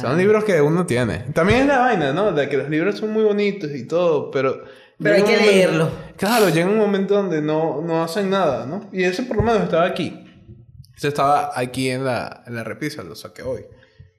Son 0.00 0.16
libros 0.16 0.44
que 0.44 0.60
uno 0.60 0.86
tiene. 0.86 1.18
También 1.34 1.60
es 1.60 1.66
la 1.66 1.78
vaina, 1.78 2.12
¿no? 2.12 2.32
De 2.32 2.48
que 2.48 2.56
los 2.56 2.68
libros 2.68 2.98
son 2.98 3.12
muy 3.12 3.24
bonitos 3.24 3.70
y 3.74 3.86
todo, 3.86 4.30
pero... 4.30 4.64
Pero 4.98 5.16
hay 5.16 5.22
que 5.22 5.36
leerlo. 5.36 5.90
Claro, 6.16 6.48
llega 6.48 6.68
un 6.68 6.78
momento 6.78 7.14
donde 7.14 7.42
no, 7.42 7.82
no 7.82 8.04
hacen 8.04 8.30
nada, 8.30 8.66
¿no? 8.66 8.88
Y 8.92 9.02
ese 9.02 9.24
por 9.24 9.36
lo 9.36 9.42
menos 9.42 9.62
estaba 9.62 9.84
aquí. 9.84 10.24
Yo 10.98 11.08
estaba 11.08 11.50
aquí 11.56 11.90
en 11.90 12.04
la, 12.04 12.44
en 12.46 12.54
la 12.54 12.62
repisa, 12.62 13.02
lo 13.02 13.16
saqué 13.16 13.42
hoy. 13.42 13.62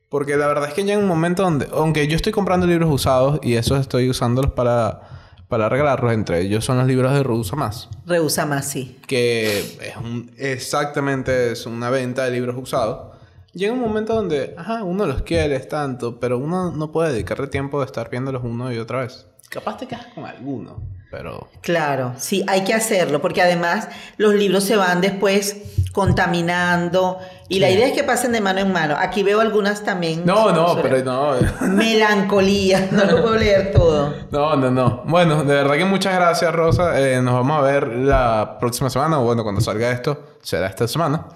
Porque 0.09 0.35
la 0.35 0.45
verdad 0.45 0.67
es 0.67 0.73
que 0.73 0.81
en 0.81 0.99
un 0.99 1.07
momento 1.07 1.41
donde, 1.41 1.67
aunque 1.71 2.07
yo 2.07 2.15
estoy 2.15 2.33
comprando 2.33 2.67
libros 2.67 2.91
usados 2.91 3.39
y 3.41 3.55
esos 3.55 3.79
estoy 3.79 4.09
usándolos 4.09 4.51
para, 4.51 5.01
para 5.47 5.69
regalarlos, 5.69 6.13
entre 6.13 6.41
ellos 6.41 6.65
son 6.65 6.77
los 6.77 6.85
libros 6.85 7.13
de 7.13 7.23
Reusa 7.23 7.55
Más. 7.55 7.89
Reusa 8.05 8.45
Más, 8.45 8.67
sí. 8.67 8.99
Que 9.07 9.59
es 9.59 9.95
un, 9.95 10.31
exactamente 10.37 11.53
es 11.53 11.65
una 11.65 11.89
venta 11.89 12.25
de 12.25 12.31
libros 12.31 12.57
usados. 12.59 13.12
Llega 13.53 13.71
un 13.71 13.79
momento 13.79 14.15
donde, 14.15 14.55
ajá, 14.57 14.83
uno 14.83 15.05
los 15.05 15.21
quiere 15.21 15.59
tanto, 15.59 16.19
pero 16.19 16.39
uno 16.39 16.71
no 16.71 16.91
puede 16.91 17.11
dedicarle 17.11 17.45
tiempo 17.47 17.79
de 17.79 17.85
estar 17.85 18.09
viéndolos 18.09 18.41
uno 18.43 18.71
y 18.73 18.79
otra 18.79 19.01
vez. 19.01 19.27
Capaz 19.47 19.77
te 19.77 19.85
quedas 19.85 20.07
con 20.15 20.25
alguno, 20.25 20.81
pero... 21.11 21.49
Claro, 21.61 22.13
sí, 22.17 22.43
hay 22.47 22.63
que 22.63 22.73
hacerlo, 22.73 23.21
porque 23.21 23.43
además 23.43 23.89
los 24.17 24.33
libros 24.33 24.63
se 24.63 24.75
van 24.75 25.01
después 25.01 25.83
contaminando 25.91 27.19
y 27.47 27.59
la 27.59 27.69
idea 27.69 27.85
es 27.85 27.93
que 27.93 28.03
pasen 28.03 28.31
de 28.31 28.41
mano 28.41 28.61
en 28.61 28.73
mano. 28.73 28.95
Aquí 28.97 29.21
veo 29.21 29.39
algunas 29.39 29.83
también. 29.83 30.25
No, 30.25 30.51
no, 30.51 30.81
pero 30.81 31.03
no. 31.03 31.33
Melancolía, 31.67 32.87
no 32.91 33.05
lo 33.05 33.21
puedo 33.21 33.35
leer 33.35 33.71
todo. 33.71 34.15
No, 34.31 34.55
no, 34.55 34.71
no. 34.71 35.03
Bueno, 35.05 35.43
de 35.43 35.53
verdad 35.53 35.75
que 35.75 35.85
muchas 35.85 36.15
gracias, 36.15 36.51
Rosa. 36.51 36.99
Eh, 36.99 37.21
nos 37.21 37.35
vamos 37.35 37.59
a 37.59 37.61
ver 37.61 37.87
la 37.87 38.57
próxima 38.59 38.89
semana, 38.89 39.19
o 39.19 39.23
bueno, 39.25 39.43
cuando 39.43 39.61
salga 39.61 39.91
esto, 39.91 40.37
será 40.41 40.65
esta 40.65 40.87
semana. 40.87 41.27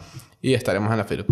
Y 0.41 0.53
estaremos 0.53 0.91
en 0.91 0.97
la 0.97 1.03
fila. 1.03 1.25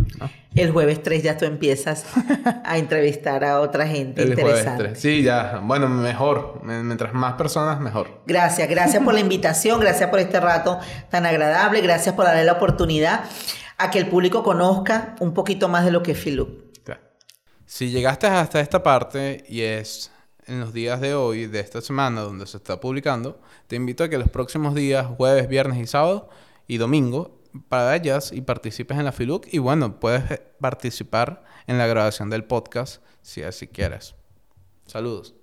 El 0.56 0.72
jueves 0.72 1.04
3 1.04 1.22
ya 1.22 1.38
tú 1.38 1.46
empiezas 1.46 2.06
a 2.66 2.78
entrevistar 2.78 3.44
a 3.44 3.62
otra 3.62 3.88
gente 3.88 4.24
El 4.24 4.30
interesante. 4.30 4.72
Jueves 4.72 4.94
3. 4.94 5.00
Sí, 5.00 5.22
ya. 5.22 5.62
Bueno, 5.64 5.88
mejor. 5.88 6.62
Mientras 6.64 7.14
más 7.14 7.34
personas, 7.34 7.80
mejor. 7.80 8.22
Gracias. 8.26 8.68
Gracias 8.68 9.04
por 9.04 9.14
la 9.14 9.20
invitación. 9.20 9.80
Gracias 9.80 10.10
por 10.10 10.20
este 10.20 10.40
rato 10.40 10.80
tan 11.10 11.26
agradable. 11.26 11.82
Gracias 11.82 12.16
por 12.16 12.26
darle 12.26 12.46
la 12.46 12.54
oportunidad 12.54 13.26
a 13.78 13.92
que 13.92 14.00
el 14.00 14.08
público 14.08 14.44
conozca 14.44 15.16
un 15.20 15.34
poquito 15.34 15.68
más 15.68 15.86
de 15.86 15.92
lo 15.92 16.02
que 16.02 16.12
es 16.14 16.20
Filup. 16.20 16.66
Si 17.68 17.90
llegaste 17.90 18.28
hasta 18.28 18.60
esta 18.60 18.84
parte 18.84 19.44
y 19.50 19.62
es 19.62 20.12
en 20.46 20.60
los 20.60 20.72
días 20.72 21.02
de 21.02 21.16
hoy, 21.16 21.48
de 21.48 21.60
esta 21.60 21.82
semana, 21.82 22.22
donde 22.22 22.46
se 22.46 22.58
está 22.58 22.80
publicando, 22.80 23.42
te 23.68 23.76
invito 23.76 24.04
a 24.04 24.10
que 24.10 24.20
los 24.20 24.30
próximos 24.30 24.76
días, 24.76 25.08
jueves, 25.18 25.48
viernes 25.48 25.80
y 25.80 25.88
sábado 25.88 26.30
y 26.68 26.78
domingo, 26.78 27.42
vayas 27.70 28.32
y 28.32 28.42
participes 28.42 28.98
en 28.98 29.06
la 29.06 29.12
FILUC 29.12 29.48
y 29.54 29.60
bueno, 29.60 30.00
puedes 30.00 30.42
participar 30.60 31.44
en 31.68 31.78
la 31.78 31.88
grabación 31.88 32.30
del 32.30 32.44
podcast 32.44 33.04
si 33.22 33.44
así 33.44 33.68
quieres. 33.68 34.16
Saludos. 34.86 35.35